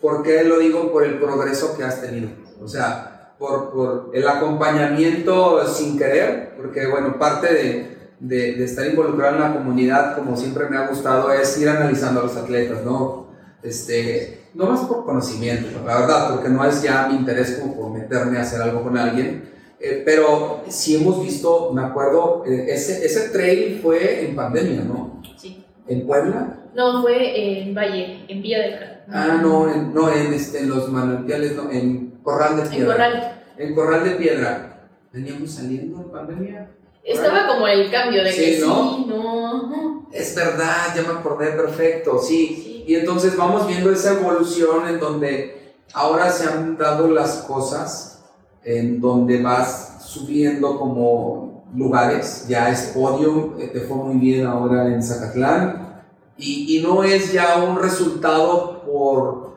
¿por 0.00 0.22
qué 0.22 0.42
lo 0.42 0.58
digo? 0.58 0.90
Por 0.90 1.04
el 1.04 1.18
progreso 1.18 1.76
que 1.76 1.84
has 1.84 2.00
tenido, 2.00 2.30
o 2.62 2.66
sea, 2.66 3.34
por, 3.38 3.70
por 3.70 4.10
el 4.14 4.26
acompañamiento 4.26 5.66
sin 5.66 5.98
querer, 5.98 6.54
porque 6.56 6.86
bueno, 6.86 7.18
parte 7.18 7.52
de 7.52 7.96
de, 8.18 8.54
de, 8.54 8.64
estar 8.64 8.86
involucrado 8.86 9.36
en 9.36 9.42
la 9.42 9.52
comunidad, 9.52 10.16
como 10.16 10.38
siempre 10.38 10.70
me 10.70 10.78
ha 10.78 10.86
gustado, 10.86 11.30
es 11.32 11.58
ir 11.58 11.68
analizando 11.68 12.20
a 12.20 12.22
los 12.24 12.36
atletas, 12.36 12.82
¿no? 12.82 13.26
Este, 13.62 14.45
no 14.56 14.66
más 14.66 14.80
por 14.86 15.04
conocimiento, 15.04 15.68
la 15.84 16.00
verdad, 16.00 16.34
porque 16.34 16.48
no 16.48 16.64
es 16.64 16.82
ya 16.82 17.08
mi 17.08 17.16
interés 17.16 17.58
como 17.60 17.76
por 17.76 17.90
meterme 17.90 18.38
a 18.38 18.40
hacer 18.40 18.62
algo 18.62 18.82
con 18.82 18.96
alguien, 18.96 19.50
eh, 19.78 20.02
pero 20.04 20.62
sí 20.68 20.96
hemos 20.96 21.22
visto, 21.22 21.72
me 21.74 21.82
acuerdo, 21.82 22.42
eh, 22.46 22.66
ese, 22.70 23.04
ese 23.04 23.28
trail 23.28 23.78
fue 23.82 24.26
en 24.26 24.34
pandemia, 24.34 24.80
¿no? 24.80 25.20
Sí. 25.36 25.62
¿En 25.86 26.06
Puebla? 26.06 26.70
No, 26.74 27.02
fue 27.02 27.60
en 27.60 27.74
Valle, 27.74 28.24
en 28.28 28.42
Villa 28.42 28.62
del 28.62 28.78
Carmen. 28.78 28.98
Ah, 29.12 29.38
no, 29.42 29.70
en, 29.70 29.92
no, 29.92 30.10
en, 30.10 30.32
este, 30.32 30.60
en 30.60 30.70
los 30.70 30.90
manantiales, 30.90 31.54
no, 31.54 31.70
en 31.70 32.18
Corral 32.22 32.56
de 32.56 32.62
Piedra. 32.62 32.78
En 32.78 33.12
Corral. 33.12 33.42
En 33.58 33.74
Corral 33.74 34.04
de 34.04 34.10
Piedra. 34.12 34.88
¿Veníamos 35.12 35.50
saliendo 35.50 36.00
en 36.00 36.10
pandemia? 36.10 36.70
Estaba 37.04 37.46
como 37.46 37.68
el 37.68 37.90
cambio 37.90 38.24
de 38.24 38.32
sí, 38.32 38.40
que 38.40 38.60
¿no? 38.60 38.96
sí, 38.96 39.04
no. 39.06 40.08
Es 40.12 40.34
verdad, 40.34 40.94
ya 40.96 41.02
me 41.02 41.18
acordé 41.18 41.52
perfecto, 41.52 42.18
sí. 42.18 42.62
sí. 42.62 42.75
Y 42.86 42.94
entonces 42.94 43.36
vamos 43.36 43.66
viendo 43.66 43.90
esa 43.90 44.12
evolución 44.12 44.86
en 44.88 45.00
donde 45.00 45.74
ahora 45.92 46.30
se 46.30 46.48
han 46.48 46.78
dado 46.78 47.08
las 47.08 47.38
cosas, 47.38 48.20
en 48.62 49.00
donde 49.00 49.42
vas 49.42 49.96
subiendo 50.04 50.78
como 50.78 51.64
lugares, 51.74 52.46
ya 52.48 52.70
es 52.70 52.92
podio, 52.94 53.56
eh, 53.58 53.70
te 53.72 53.80
fue 53.80 53.96
muy 53.96 54.14
bien 54.18 54.46
ahora 54.46 54.86
en 54.86 55.02
Zacatlán, 55.02 56.04
y, 56.38 56.78
y 56.78 56.82
no 56.82 57.02
es 57.02 57.32
ya 57.32 57.56
un 57.56 57.76
resultado 57.80 58.84
por 58.84 59.56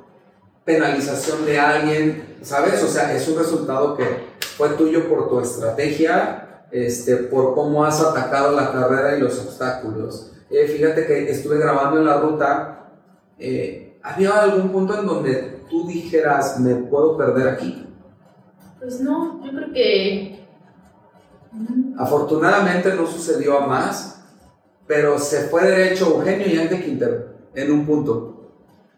penalización 0.66 1.46
de 1.46 1.60
alguien, 1.60 2.38
¿sabes? 2.42 2.82
O 2.84 2.88
sea, 2.88 3.14
es 3.16 3.28
un 3.28 3.38
resultado 3.38 3.96
que 3.96 4.06
fue 4.58 4.70
tuyo 4.70 5.08
por 5.08 5.30
tu 5.30 5.40
estrategia, 5.40 6.66
este, 6.72 7.16
por 7.18 7.54
cómo 7.54 7.86
has 7.86 8.02
atacado 8.02 8.56
la 8.56 8.72
carrera 8.72 9.16
y 9.16 9.22
los 9.22 9.38
obstáculos. 9.40 10.32
Eh, 10.50 10.68
fíjate 10.68 11.06
que 11.06 11.30
estuve 11.30 11.60
grabando 11.60 12.00
en 12.00 12.06
la 12.06 12.18
ruta, 12.18 12.79
eh, 13.40 13.98
¿había 14.04 14.42
algún 14.44 14.70
punto 14.72 15.00
en 15.00 15.06
donde 15.06 15.64
tú 15.70 15.88
dijeras, 15.88 16.60
me 16.60 16.76
puedo 16.76 17.18
perder 17.18 17.48
aquí? 17.48 17.86
Pues 18.80 19.02
no, 19.02 19.44
yo 19.44 19.52
creo 19.52 19.74
que... 19.74 20.40
Afortunadamente 21.98 22.94
no 22.94 23.08
sucedió 23.08 23.60
a 23.60 23.68
más, 23.68 24.22
pero 24.88 25.18
se 25.20 25.48
fue 25.50 25.64
derecho 25.64 26.06
Eugenio 26.08 26.48
y 26.48 26.58
Ángel 26.58 26.84
Quintero 26.84 27.26
en 27.56 27.72
un 27.72 27.86
punto. 27.86 28.52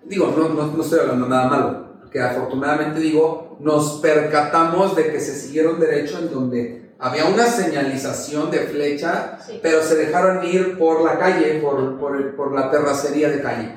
Digo, 0.04 0.34
no, 0.38 0.50
no, 0.50 0.68
no 0.68 0.84
estoy 0.84 1.00
hablando 1.00 1.28
nada 1.28 1.48
malo, 1.48 1.86
que 2.12 2.20
afortunadamente 2.20 3.00
digo, 3.00 3.58
nos 3.62 4.00
percatamos 4.02 4.96
de 4.96 5.12
que 5.12 5.20
se 5.20 5.34
siguieron 5.36 5.80
derecho 5.80 6.20
en 6.20 6.32
donde 6.32 6.92
había 7.00 7.26
una 7.26 7.46
señalización 7.46 8.52
de 8.52 8.60
flecha, 8.60 9.40
Sí. 9.46 9.60
pero 9.64 9.82
se 9.82 9.96
dejaron 9.96 10.46
ir 10.46 10.78
por 10.78 11.02
la 11.04 11.18
calle, 11.18 11.60
por, 11.62 11.98
por, 11.98 12.36
por 12.36 12.54
la 12.54 12.70
terracería 12.70 13.30
de 13.30 13.42
calle. 13.42 13.76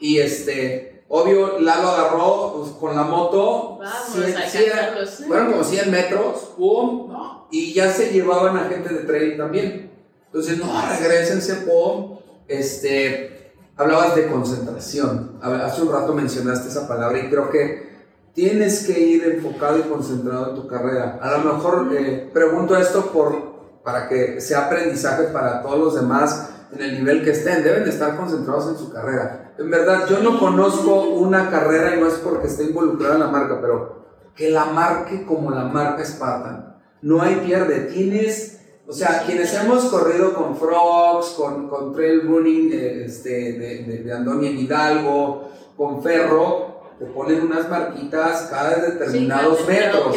Y 0.00 0.18
este, 0.18 1.02
obvio, 1.08 1.58
Lalo 1.58 1.88
agarró 1.88 2.54
pues, 2.58 2.70
con 2.72 2.94
la 2.96 3.02
moto, 3.02 3.78
Vamos 3.78 3.92
cien- 4.14 4.36
a 4.36 4.46
cien- 4.48 4.70
alcanzarlos. 4.72 5.24
fueron 5.26 5.50
como 5.52 5.64
100 5.64 5.90
metros, 5.90 6.36
pum, 6.56 7.12
y 7.50 7.72
ya 7.72 7.90
se 7.92 8.12
llevaban 8.12 8.56
a 8.56 8.64
gente 8.68 8.92
de 8.94 9.00
trail 9.00 9.36
también. 9.36 9.90
Entonces, 10.26 10.58
no, 10.58 10.66
regresense, 11.00 11.54
pum. 11.66 12.18
Este, 12.46 13.52
hablabas 13.76 14.14
de 14.16 14.26
concentración. 14.28 15.38
Hace 15.42 15.82
un 15.82 15.92
rato 15.92 16.12
mencionaste 16.14 16.68
esa 16.68 16.86
palabra 16.88 17.18
y 17.18 17.28
creo 17.28 17.50
que 17.50 17.88
tienes 18.34 18.86
que 18.86 18.98
ir 18.98 19.24
enfocado 19.24 19.78
y 19.78 19.82
concentrado 19.82 20.50
en 20.50 20.54
tu 20.54 20.66
carrera. 20.68 21.18
A 21.20 21.38
lo 21.38 21.54
mejor 21.54 21.88
eh, 21.96 22.30
pregunto 22.32 22.76
esto 22.76 23.06
por, 23.12 23.80
para 23.82 24.08
que 24.08 24.40
sea 24.40 24.66
aprendizaje 24.66 25.24
para 25.24 25.62
todos 25.62 25.78
los 25.78 25.94
demás 25.96 26.50
en 26.72 26.82
el 26.82 26.98
nivel 26.98 27.24
que 27.24 27.30
estén. 27.30 27.62
Deben 27.62 27.84
de 27.84 27.90
estar 27.90 28.16
concentrados 28.16 28.68
en 28.68 28.76
su 28.76 28.92
carrera. 28.92 29.54
En 29.58 29.70
verdad, 29.70 30.06
yo 30.08 30.20
no 30.20 30.38
conozco 30.38 31.04
una 31.04 31.50
carrera 31.50 31.96
y 31.96 32.00
no 32.00 32.06
es 32.06 32.14
porque 32.14 32.46
esté 32.46 32.64
involucrada 32.64 33.14
en 33.14 33.20
la 33.20 33.28
marca, 33.28 33.58
pero 33.60 33.98
que 34.34 34.50
la 34.50 34.66
marque 34.66 35.26
como 35.26 35.50
la 35.50 35.64
marca 35.64 36.04
Spartan. 36.04 36.76
No 37.02 37.20
hay 37.22 37.36
pierde. 37.36 37.80
Tienes, 37.92 38.60
o 38.86 38.92
sea, 38.92 39.24
quienes 39.26 39.52
hemos 39.54 39.86
corrido 39.86 40.34
con 40.34 40.56
Frogs, 40.56 41.30
con, 41.30 41.68
con 41.68 41.92
Trail 41.92 42.22
Running 42.22 42.70
eh, 42.72 43.04
este, 43.06 43.30
de, 43.30 43.84
de, 43.84 44.12
en 44.12 44.58
Hidalgo, 44.58 45.50
con 45.76 46.02
Ferro, 46.02 46.82
te 46.98 47.06
ponen 47.06 47.42
unas 47.42 47.68
marquitas 47.68 48.48
cada 48.50 48.76
determinados 48.76 49.58
Sí, 49.58 49.64
metros. 49.66 50.16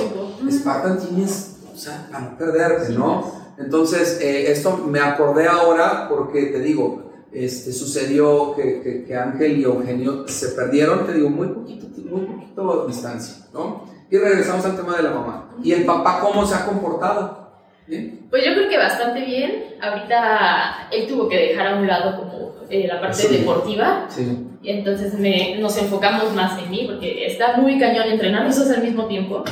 Spartan 0.51 0.99
tienes, 0.99 1.57
o 1.73 1.77
sea, 1.77 2.07
para 2.11 2.25
no 2.25 2.37
perderte, 2.37 2.93
¿no? 2.93 3.40
Entonces, 3.63 4.19
eh, 4.21 4.51
esto 4.51 4.77
me 4.87 4.99
acordé 4.99 5.47
ahora 5.47 6.07
porque 6.09 6.47
te 6.47 6.59
digo, 6.59 7.11
este, 7.31 7.71
sucedió 7.71 8.53
que, 8.55 8.81
que, 8.81 9.05
que 9.05 9.15
Ángel 9.15 9.59
y 9.59 9.63
Eugenio 9.63 10.27
se 10.27 10.49
perdieron, 10.49 11.05
te 11.05 11.13
digo, 11.13 11.29
muy 11.29 11.47
poquito, 11.47 11.87
muy 12.09 12.21
poquito 12.25 12.85
distancia, 12.87 13.45
¿no? 13.53 13.85
Y 14.09 14.17
regresamos 14.17 14.65
al 14.65 14.75
tema 14.75 14.97
de 14.97 15.03
la 15.03 15.11
mamá. 15.11 15.49
¿Y 15.63 15.71
el 15.71 15.85
papá 15.85 16.19
cómo 16.21 16.45
se 16.45 16.55
ha 16.55 16.65
comportado? 16.65 17.49
¿Bien? 17.87 18.27
Pues 18.29 18.45
yo 18.45 18.53
creo 18.53 18.69
que 18.69 18.77
bastante 18.77 19.21
bien. 19.25 19.63
Ahorita 19.81 20.87
él 20.91 21.07
tuvo 21.07 21.27
que 21.29 21.37
dejar 21.37 21.67
a 21.67 21.75
un 21.77 21.87
lado 21.87 22.17
como 22.17 22.55
eh, 22.69 22.87
la 22.87 22.99
parte 22.99 23.15
Sí. 23.23 23.37
deportiva 23.37 24.05
Sí. 24.09 24.37
y 24.61 24.69
entonces 24.69 25.13
me, 25.15 25.57
nos 25.59 25.77
enfocamos 25.77 26.33
más 26.35 26.61
en 26.61 26.69
mí 26.69 26.85
porque 26.89 27.25
está 27.25 27.57
muy 27.57 27.79
cañón 27.79 28.07
entrenar 28.07 28.45
los 28.45 28.57
dos 28.57 28.69
al 28.69 28.83
mismo 28.83 29.05
tiempo. 29.07 29.43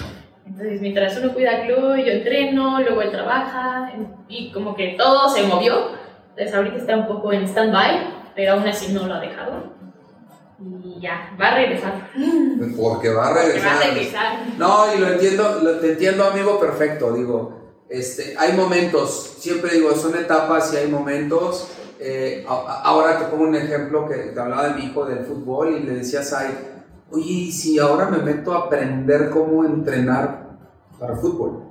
Entonces 0.50 0.82
mientras 0.82 1.18
uno 1.18 1.34
cuida 1.34 1.52
a 1.52 1.66
Chloe, 1.66 2.04
yo 2.06 2.12
entreno, 2.12 2.80
luego 2.82 3.02
él 3.02 3.12
trabaja 3.12 3.94
y 4.28 4.52
como 4.52 4.76
que 4.76 4.96
todo 4.98 5.30
se 5.30 5.44
movió. 5.44 5.92
Entonces 6.32 6.54
ahorita 6.56 6.78
está 6.78 6.98
un 6.98 7.08
poco 7.08 7.32
en 7.32 7.44
stand-by, 7.48 8.32
pero 8.36 8.54
aún 8.54 8.68
así 8.68 8.92
no 8.92 9.06
lo 9.08 9.14
ha 9.14 9.20
dejado. 9.20 9.78
Y 10.84 11.00
ya, 11.00 11.34
va 11.40 11.50
a 11.50 11.56
regresar. 11.56 12.10
Porque 12.78 13.10
va 13.10 13.28
a 13.30 13.34
Que 13.34 13.40
va 13.40 13.46
regresar. 13.46 13.76
a 13.76 13.88
regresar. 13.94 14.34
No, 14.58 14.94
y 14.94 14.98
lo 15.00 15.08
entiendo, 15.10 15.60
lo, 15.64 15.80
te 15.80 15.92
entiendo, 15.92 16.26
amigo, 16.26 16.60
perfecto. 16.60 17.14
Digo, 17.14 17.60
este, 17.88 18.36
hay 18.38 18.54
momentos, 18.54 19.36
siempre 19.40 19.76
digo, 19.76 19.94
son 19.96 20.18
etapas 20.18 20.74
y 20.74 20.78
hay 20.78 20.88
momentos. 20.88 21.72
Eh, 22.00 22.46
ahora 22.48 23.20
te 23.20 23.26
pongo 23.26 23.44
un 23.44 23.56
ejemplo 23.56 24.08
que 24.08 24.16
te 24.16 24.40
hablaba 24.40 24.70
de 24.70 24.74
mi 24.76 24.86
hijo 24.88 25.06
del 25.06 25.26
fútbol 25.26 25.76
y 25.78 25.84
le 25.86 25.96
decías 25.96 26.32
ahí, 26.34 26.79
oye, 27.12 27.32
¿y 27.32 27.52
si 27.52 27.80
ahora 27.80 28.10
me 28.10 28.20
meto 28.20 28.54
a 28.54 28.66
aprender 28.66 29.30
cómo 29.30 29.64
entrenar 29.66 30.58
para 31.00 31.16
fútbol? 31.16 31.64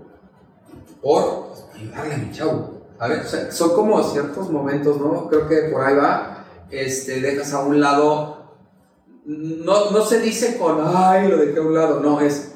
Por 1.03 1.53
ayudarle 1.75 2.15
a 2.15 2.19
mi 2.19 2.33
chavo. 2.33 2.79
A 2.99 3.09
ver, 3.09 3.21
o 3.21 3.25
sea, 3.25 3.51
son 3.53 3.75
como 3.75 4.03
ciertos 4.03 4.51
momentos, 4.51 4.99
¿no? 5.01 5.29
Creo 5.29 5.49
que 5.49 5.71
por 5.73 5.83
ahí 5.83 5.97
va. 5.97 6.45
Este, 6.71 7.21
dejas 7.21 7.53
a 7.55 7.61
un 7.61 7.81
lado 7.81 8.39
no, 9.29 9.91
no 9.91 10.01
se 10.07 10.21
dice 10.21 10.57
con, 10.57 10.79
ay, 10.83 11.29
lo 11.29 11.37
dejé 11.37 11.59
a 11.59 11.63
un 11.63 11.75
lado, 11.75 12.01
no, 12.01 12.19
es, 12.21 12.55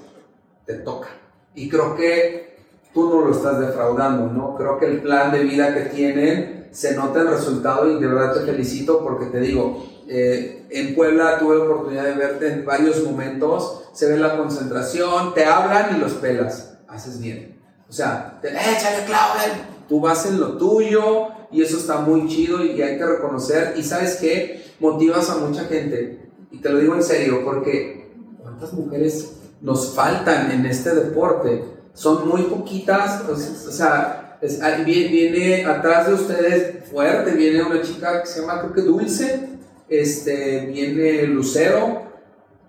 te 0.64 0.74
toca. 0.74 1.08
Y 1.54 1.68
creo 1.68 1.94
que 1.94 2.56
tú 2.94 3.10
no 3.10 3.26
lo 3.26 3.32
estás 3.32 3.60
defraudando, 3.60 4.32
¿no? 4.32 4.56
Creo 4.56 4.78
que 4.78 4.86
el 4.86 5.02
plan 5.02 5.30
de 5.32 5.42
vida 5.42 5.74
que 5.74 5.90
tienen 5.90 6.61
se 6.72 6.96
nota 6.96 7.20
el 7.20 7.28
resultado 7.28 7.88
y 7.90 8.00
de 8.00 8.06
verdad 8.06 8.34
te 8.34 8.40
felicito 8.40 9.02
porque 9.04 9.26
te 9.26 9.40
digo, 9.40 9.86
eh, 10.08 10.66
en 10.70 10.94
Puebla 10.94 11.38
tuve 11.38 11.58
la 11.58 11.64
oportunidad 11.64 12.04
de 12.04 12.14
verte 12.14 12.52
en 12.52 12.64
varios 12.64 13.02
momentos, 13.04 13.84
se 13.92 14.10
ve 14.10 14.18
la 14.18 14.36
concentración, 14.36 15.34
te 15.34 15.44
hablan 15.44 15.96
y 15.96 16.00
los 16.00 16.12
pelas, 16.14 16.74
haces 16.88 17.20
bien. 17.20 17.60
O 17.88 17.92
sea, 17.92 18.38
te, 18.40 18.48
échale 18.48 19.04
Claudia, 19.06 19.68
tú 19.88 20.00
vas 20.00 20.24
en 20.26 20.40
lo 20.40 20.56
tuyo 20.56 21.28
y 21.50 21.62
eso 21.62 21.76
está 21.76 21.98
muy 21.98 22.26
chido 22.26 22.64
y 22.64 22.80
hay 22.80 22.96
que 22.96 23.06
reconocer 23.06 23.74
y 23.76 23.82
sabes 23.82 24.16
qué, 24.16 24.64
motivas 24.80 25.30
a 25.30 25.36
mucha 25.36 25.64
gente 25.64 26.30
y 26.50 26.58
te 26.58 26.68
lo 26.70 26.78
digo 26.78 26.94
en 26.94 27.02
serio, 27.02 27.44
porque 27.44 28.10
¿cuántas 28.40 28.72
mujeres 28.72 29.32
nos 29.60 29.94
faltan 29.94 30.50
en 30.50 30.66
este 30.66 30.94
deporte? 30.94 31.64
Son 31.94 32.26
muy 32.26 32.42
poquitas, 32.42 33.22
o 33.28 33.36
sea, 33.36 34.21
es- 34.42 34.60
ahí 34.60 34.84
viene, 34.84 35.08
viene 35.10 35.64
atrás 35.64 36.08
de 36.08 36.14
ustedes 36.14 36.88
fuerte, 36.90 37.30
viene 37.32 37.62
una 37.62 37.80
chica 37.80 38.20
que 38.22 38.26
se 38.28 38.40
llama, 38.40 38.60
creo 38.60 38.72
que 38.74 38.82
Dulce, 38.82 39.48
este, 39.88 40.66
viene 40.66 41.22
Lucero, 41.24 42.02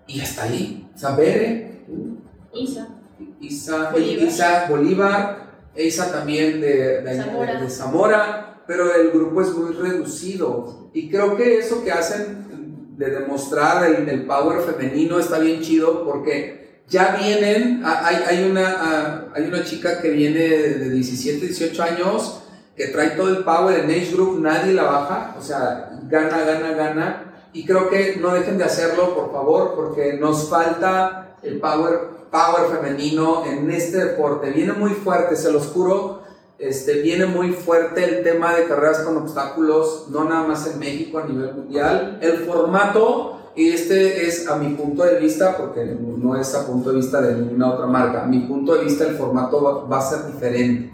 y 0.08 0.22
hasta 0.22 0.44
ahí, 0.44 0.88
o 0.94 0.98
sea, 0.98 1.16
Bere, 1.16 1.82
Isa. 2.54 2.88
Isa 3.40 3.90
Bolívar. 3.92 4.28
Isa 4.28 4.66
Bolívar, 4.70 5.44
Isa 5.76 6.12
también 6.12 6.62
de, 6.62 7.02
de- 7.02 7.18
Zamora. 7.18 7.62
de 7.62 7.70
Zamora, 7.70 8.64
pero 8.68 8.94
el 8.96 9.12
grupo 9.12 9.42
es 9.42 9.50
muy 9.54 9.74
reducido. 9.74 10.90
Y 10.94 11.10
creo 11.10 11.36
que 11.36 11.58
eso 11.58 11.84
que 11.84 11.92
hacen 11.92 12.96
de 12.98 13.10
demostrar 13.10 13.84
el, 13.90 14.08
el 14.08 14.26
power 14.26 14.62
femenino 14.62 15.20
está 15.20 15.40
bien 15.40 15.62
chido 15.62 16.06
porque 16.06 16.63
ya 16.90 17.16
vienen, 17.20 17.82
a- 17.86 18.08
hay, 18.08 18.18
hay, 18.28 18.50
una, 18.50 18.68
a- 18.70 19.26
hay 19.36 19.44
una 19.46 19.64
chica 19.64 20.02
que 20.02 20.10
viene 20.10 20.40
de 20.40 20.90
17, 20.90 21.48
18 21.48 21.84
años 21.84 22.40
que 22.76 22.88
trae 22.88 23.12
todo 23.12 23.30
el 23.30 23.44
power 23.44 23.80
en 23.80 23.90
Age 23.90 24.12
Group, 24.14 24.40
nadie 24.42 24.74
la 24.74 24.84
baja, 24.84 25.36
o 25.40 25.42
sea, 25.42 25.92
gana, 26.08 26.44
gana, 26.44 26.72
gana. 26.74 27.30
Y 27.54 27.66
creo 27.66 27.88
que 27.90 28.18
no 28.20 28.34
dejen 28.34 28.58
de 28.58 28.64
hacerlo, 28.64 29.14
por 29.14 29.32
favor, 29.32 29.74
porque 29.76 30.14
nos 30.14 30.50
falta 30.50 31.36
el 31.44 31.60
power, 31.60 32.00
power 32.32 32.72
femenino 32.76 33.46
en 33.46 33.70
este 33.70 33.98
deporte. 34.04 34.50
Viene 34.50 34.74
muy 34.74 34.90
fuerte, 34.92 35.36
se 35.36 35.52
los 35.52 35.68
juro. 35.68 36.24
Este, 36.58 37.02
viene 37.02 37.26
muy 37.28 37.52
fuerte 37.52 38.04
el 38.06 38.24
tema 38.24 38.56
de 38.56 38.66
carreras 38.66 39.00
con 39.00 39.18
obstáculos, 39.18 40.08
no 40.10 40.24
nada 40.24 40.48
más 40.48 40.66
en 40.66 40.80
México, 40.80 41.20
a 41.20 41.26
nivel 41.28 41.54
mundial. 41.54 42.18
El 42.22 42.38
formato, 42.40 43.40
y 43.56 43.70
este 43.70 44.28
es 44.28 44.48
a 44.48 44.56
mi 44.56 44.74
punto 44.74 45.04
de 45.04 45.20
vista, 45.20 45.56
porque 45.56 45.86
no 45.86 46.36
es 46.36 46.56
a 46.56 46.66
punto 46.66 46.90
de 46.90 46.98
vista 46.98 47.22
de 47.22 47.36
ninguna 47.36 47.74
otra 47.74 47.86
marca, 47.86 48.24
a 48.24 48.28
mi 48.28 48.40
punto 48.40 48.76
de 48.76 48.86
vista 48.86 49.06
el 49.06 49.16
formato 49.16 49.62
va, 49.62 49.86
va 49.86 49.98
a 50.00 50.02
ser 50.02 50.26
diferente. 50.32 50.92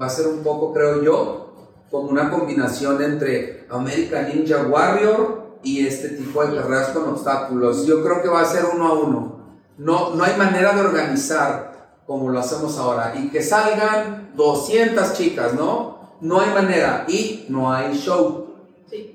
Va 0.00 0.06
a 0.06 0.10
ser 0.10 0.26
un 0.26 0.42
poco, 0.42 0.72
creo 0.72 1.02
yo, 1.02 1.46
como 1.90 2.10
una 2.10 2.30
combinación 2.30 3.02
entre 3.02 3.66
American 3.70 4.28
Ninja 4.28 4.66
Warrior 4.66 5.58
y 5.62 5.86
este 5.86 6.10
tipo 6.10 6.44
de 6.44 6.56
carreras 6.56 6.88
con 6.88 7.08
obstáculos. 7.08 7.86
Yo 7.86 8.02
creo 8.02 8.22
que 8.22 8.28
va 8.28 8.42
a 8.42 8.44
ser 8.44 8.64
uno 8.72 8.86
a 8.86 8.92
uno. 8.92 9.36
No, 9.78 10.14
no 10.14 10.24
hay 10.24 10.36
manera 10.36 10.74
de 10.74 10.80
organizar 10.82 12.00
como 12.06 12.30
lo 12.30 12.38
hacemos 12.38 12.78
ahora 12.78 13.14
y 13.16 13.28
que 13.30 13.42
salgan 13.42 14.32
200 14.36 15.12
chicas, 15.14 15.54
¿no? 15.54 16.16
No 16.20 16.40
hay 16.40 16.50
manera 16.50 17.04
y 17.08 17.46
no 17.48 17.72
hay 17.72 17.94
show. 17.94 18.54
Sí. 18.88 19.12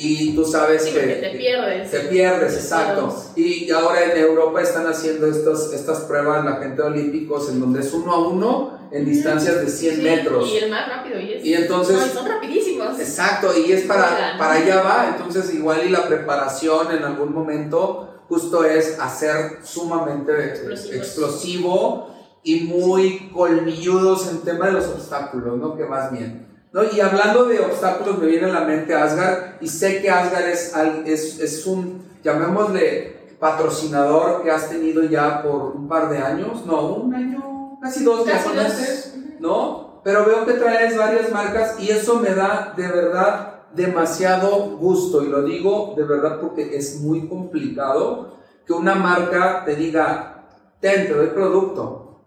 Y 0.00 0.32
tú 0.36 0.44
sabes 0.44 0.84
Sí, 0.84 0.92
que 0.92 1.00
te 1.00 1.30
pierdes. 1.36 1.90
te 1.90 2.00
pierdes, 2.00 2.54
exacto. 2.54 3.12
Y 3.34 3.68
ahora 3.72 4.04
en 4.12 4.16
Europa 4.16 4.62
están 4.62 4.86
haciendo 4.86 5.26
estos, 5.26 5.72
estas 5.74 6.00
pruebas, 6.02 6.44
la 6.44 6.56
gente 6.56 6.80
de 6.80 6.88
olímpicos, 6.88 7.50
en 7.50 7.58
donde 7.60 7.80
es 7.80 7.92
uno 7.92 8.12
a 8.12 8.28
uno 8.28 8.78
en 8.92 9.04
distancias 9.04 9.60
de 9.60 9.68
100 9.68 9.96
Sí, 9.96 10.02
metros. 10.02 10.48
Y 10.52 10.58
el 10.58 10.70
más 10.70 10.88
rápido. 10.88 11.18
Y, 11.20 11.32
es, 11.32 11.44
Y 11.44 11.52
entonces- 11.54 11.96
No, 11.96 12.06
son 12.20 12.28
rapidísimos. 12.28 12.98
Exacto, 13.00 13.50
y 13.58 13.72
es 13.72 13.82
para, 13.86 14.04
Oigan. 14.14 14.38
para 14.38 14.52
allá 14.52 14.82
va, 14.82 15.14
entonces 15.16 15.52
igual 15.52 15.84
y 15.84 15.88
la 15.88 16.06
preparación 16.06 16.92
en 16.96 17.02
algún 17.02 17.34
momento 17.34 18.22
justo 18.28 18.64
es 18.64 18.98
hacer 19.00 19.58
sumamente 19.64 20.32
Explosivos. 20.44 20.94
explosivo 20.96 22.14
y 22.44 22.60
muy 22.60 23.30
colmilludos 23.34 24.28
en 24.30 24.38
tema 24.42 24.66
de 24.66 24.72
los 24.72 24.86
obstáculos, 24.86 25.58
¿no? 25.58 25.76
Que 25.76 25.84
más 25.84 26.12
bien. 26.12 26.46
¿No? 26.78 26.96
Y 26.96 27.00
hablando 27.00 27.44
de 27.46 27.60
obstáculos, 27.60 28.18
me 28.18 28.26
viene 28.26 28.46
a 28.46 28.52
la 28.52 28.60
mente 28.60 28.94
Asgard, 28.94 29.54
y 29.60 29.68
sé 29.68 30.00
que 30.00 30.10
Asgard 30.10 30.48
es, 30.48 30.72
es, 31.06 31.40
es 31.40 31.66
un, 31.66 32.02
llamémosle, 32.22 33.36
patrocinador 33.38 34.42
que 34.42 34.50
has 34.50 34.68
tenido 34.68 35.02
ya 35.04 35.42
por 35.42 35.76
un 35.76 35.88
par 35.88 36.08
de 36.08 36.18
años, 36.18 36.66
no, 36.66 36.94
un 36.94 37.14
año, 37.14 37.78
casi 37.80 38.04
dos, 38.04 38.24
Casi 38.24 38.48
dos. 38.56 39.12
¿no? 39.40 40.00
Pero 40.02 40.24
veo 40.24 40.44
que 40.46 40.54
traes 40.54 40.96
varias 40.96 41.30
marcas 41.30 41.78
y 41.78 41.90
eso 41.90 42.18
me 42.20 42.30
da 42.34 42.72
de 42.76 42.88
verdad 42.88 43.54
demasiado 43.74 44.76
gusto, 44.78 45.22
y 45.22 45.28
lo 45.28 45.42
digo 45.42 45.94
de 45.96 46.04
verdad 46.04 46.40
porque 46.40 46.76
es 46.76 47.00
muy 47.00 47.28
complicado 47.28 48.38
que 48.66 48.72
una 48.72 48.94
marca 48.94 49.62
te 49.64 49.76
diga, 49.76 50.48
ten, 50.80 51.06
te 51.06 51.14
doy 51.14 51.28
producto, 51.28 52.22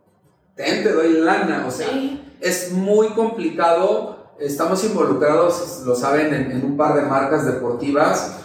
ten, 0.55 0.83
te 0.83 0.93
doy 0.93 1.13
lana, 1.13 1.65
o 1.67 1.71
sea, 1.71 1.87
Sí. 1.87 2.37
es 2.39 2.71
muy 2.71 3.09
complicado. 3.09 4.20
Estamos 4.41 4.83
involucrados, 4.83 5.81
lo 5.85 5.95
saben, 5.95 6.33
en, 6.33 6.51
en 6.51 6.65
un 6.65 6.75
par 6.77 6.95
de 6.95 7.03
marcas 7.03 7.45
deportivas 7.45 8.37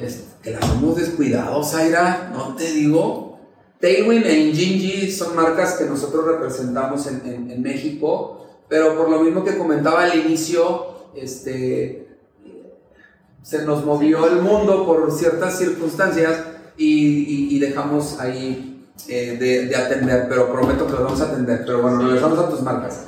es- 0.00 0.24
que 0.42 0.50
las 0.50 0.64
hemos 0.72 0.96
descuidado, 0.96 1.62
Zaira, 1.62 2.30
no 2.34 2.56
te 2.56 2.64
digo. 2.72 3.38
Tailwind 3.80 4.24
e 4.26 4.38
Injinji 4.40 5.12
son 5.12 5.36
marcas 5.36 5.74
que 5.74 5.84
nosotros 5.84 6.24
representamos 6.26 7.06
en, 7.06 7.22
en- 7.26 7.50
en 7.50 7.62
México, 7.62 8.46
pero 8.68 8.96
por 8.96 9.10
lo 9.10 9.20
mismo 9.20 9.44
que 9.44 9.56
comentaba 9.58 10.04
al 10.04 10.18
inicio, 10.18 10.86
este, 11.14 12.08
se 13.42 13.64
nos 13.66 13.84
movió 13.84 14.26
el 14.28 14.40
mundo 14.40 14.86
por 14.86 15.12
ciertas 15.12 15.58
circunstancias 15.58 16.40
y, 16.76 16.86
y- 17.50 17.56
y 17.56 17.58
dejamos 17.58 18.18
ahí 18.20 18.86
eh, 19.08 19.36
de, 19.38 19.66
de 19.66 19.76
atender, 19.76 20.26
pero 20.28 20.50
prometo 20.50 20.86
que 20.86 20.92
los 20.92 21.02
vamos 21.04 21.20
a 21.20 21.24
atender. 21.26 21.62
Pero 21.66 21.82
bueno, 21.82 22.02
regresamos 22.02 22.38
a 22.38 22.48
tus 22.48 22.62
marcas. 22.62 23.06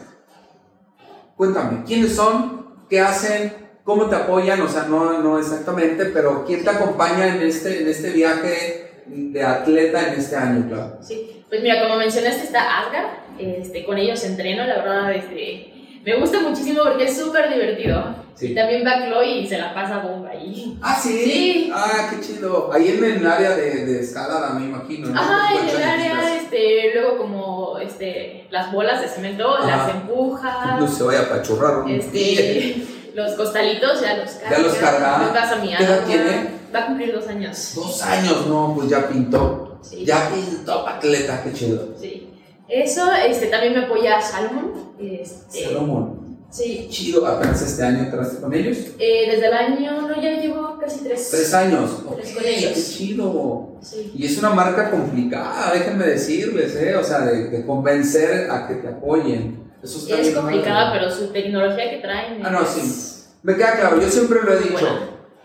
Cuéntame, 1.37 1.85
¿quiénes 1.85 2.15
son? 2.15 2.75
¿Qué 2.89 3.01
hacen? 3.01 3.53
¿Cómo 3.85 4.07
te 4.07 4.17
apoyan? 4.17 4.61
O 4.63 4.69
sea, 4.69 4.85
no, 4.85 5.21
no 5.21 5.39
exactamente, 5.39 6.07
pero 6.07 6.45
¿quién 6.47 6.65
te 6.65 6.71
acompaña 6.71 7.35
en 7.35 7.43
este, 7.43 7.83
en 7.83 7.89
este 7.89 8.11
viaje 8.11 9.05
de 9.07 9.43
atleta 9.43 10.09
en 10.09 10.15
este 10.15 10.37
año, 10.37 10.67
claro? 10.69 10.99
Sí, 11.03 11.45
pues 11.49 11.63
mira, 11.63 11.83
como 11.83 11.97
mencionaste 11.97 12.45
está 12.45 12.81
Asgard, 12.81 13.11
este, 13.39 13.85
con 13.85 13.99
ellos 13.99 14.25
entreno, 14.25 14.65
la 14.65 14.77
verdad, 14.77 15.13
este, 15.15 15.75
me 16.05 16.17
gusta 16.19 16.41
muchísimo 16.41 16.83
porque 16.85 17.05
es 17.05 17.17
súper 17.17 17.53
divertido. 17.53 18.23
Sí. 18.35 18.49
Y 18.49 18.55
también 18.55 18.85
va 18.85 19.07
Chloe 19.07 19.39
y 19.41 19.47
se 19.47 19.59
la 19.59 19.73
pasa 19.73 19.99
bomba 19.99 20.31
ahí. 20.31 20.77
Ah, 20.83 20.99
sí. 21.01 21.25
Sí. 21.25 21.71
Ah, 21.73 22.11
qué 22.11 22.21
chido. 22.21 22.71
Ahí 22.73 22.89
en 22.89 23.05
el 23.05 23.27
área 23.27 23.51
de, 23.51 23.87
de 23.87 24.01
escalada, 24.01 24.55
me 24.59 24.67
imagino. 24.67 25.09
¿no? 25.09 25.21
Ajá, 25.21 25.55
en 25.57 25.69
el 25.69 25.83
área, 25.83 26.37
este, 26.37 26.91
luego 26.95 27.17
como 27.17 27.64
este, 27.87 28.47
las 28.51 28.73
bolas 28.73 29.01
de 29.01 29.09
cemento 29.09 29.57
Ajá. 29.57 29.67
las 29.67 29.95
empuja, 29.95 30.77
No 30.81 30.89
se 30.89 31.03
vaya 31.03 31.21
a 31.21 31.23
apachurrar 31.23 31.79
un 31.79 31.91
este, 31.91 32.87
los 33.15 33.33
costalitos 33.35 34.01
ya 34.01 34.17
los 34.17 34.31
carga. 34.33 34.59
los 34.59 34.75
carga. 34.75 35.57
mi 35.63 35.69
¿Qué 35.77 35.85
edad 35.85 36.05
tiene? 36.05 36.51
Va 36.75 36.81
a 36.81 36.87
cumplir 36.87 37.15
dos 37.15 37.29
años. 37.29 37.73
Dos 37.77 38.03
años, 38.03 38.47
no, 38.47 38.73
pues 38.75 38.89
ya 38.89 39.09
pintó. 39.09 39.79
Sí. 39.83 40.05
Ya 40.05 40.29
pintó 40.31 40.87
atleta, 40.89 41.43
qué 41.45 41.53
chido. 41.53 41.89
Sí. 42.01 42.31
Eso, 42.69 43.13
este, 43.13 43.47
también 43.47 43.75
me 43.75 43.85
apoya 43.85 44.21
Salmon. 44.21 44.95
Este, 44.99 45.65
Salomón. 45.65 46.24
Sí. 46.55 46.87
Chido, 46.89 47.27
apenas 47.27 47.61
este 47.63 47.83
año 47.83 47.99
entraste 48.05 48.41
con 48.41 48.55
ellos. 48.55 48.77
Eh, 49.01 49.29
desde 49.29 49.47
el 49.49 49.53
año, 49.53 50.03
no, 50.07 50.15
ya 50.23 50.39
llevo 50.41 50.79
casi 50.79 51.01
tres. 51.03 51.29
Tres 51.33 51.53
años. 51.53 51.91
Tres 52.15 52.33
con 52.33 52.45
ellos. 52.45 52.73
qué 52.75 52.81
chido. 52.81 53.77
Sí. 53.83 54.13
Y 54.15 54.27
es 54.27 54.39
una 54.39 54.51
marca 54.51 54.89
complicada, 54.93 55.73
déjenme 55.73 56.07
decirles, 56.07 56.77
¿eh? 56.77 56.95
O 56.97 57.03
sea, 57.03 57.23
de, 57.23 57.49
de 57.51 57.67
convencer 57.67 58.49
a 58.53 58.69
que 58.69 58.75
te 58.75 58.87
apoyen. 58.87 59.65
Eso 59.83 59.99
está 59.99 60.21
Es 60.21 60.31
complicada, 60.33 60.93
pero 60.93 61.11
su 61.11 61.27
tecnología 61.33 61.91
que 61.91 61.99
traen 61.99 62.47
Ah, 62.47 62.51
no, 62.51 62.65
sí. 62.65 63.25
Me 63.43 63.57
queda 63.57 63.73
claro, 63.77 64.01
yo 64.01 64.09
siempre 64.09 64.39
lo 64.45 64.53
he 64.55 64.59
dicho. 64.61 64.87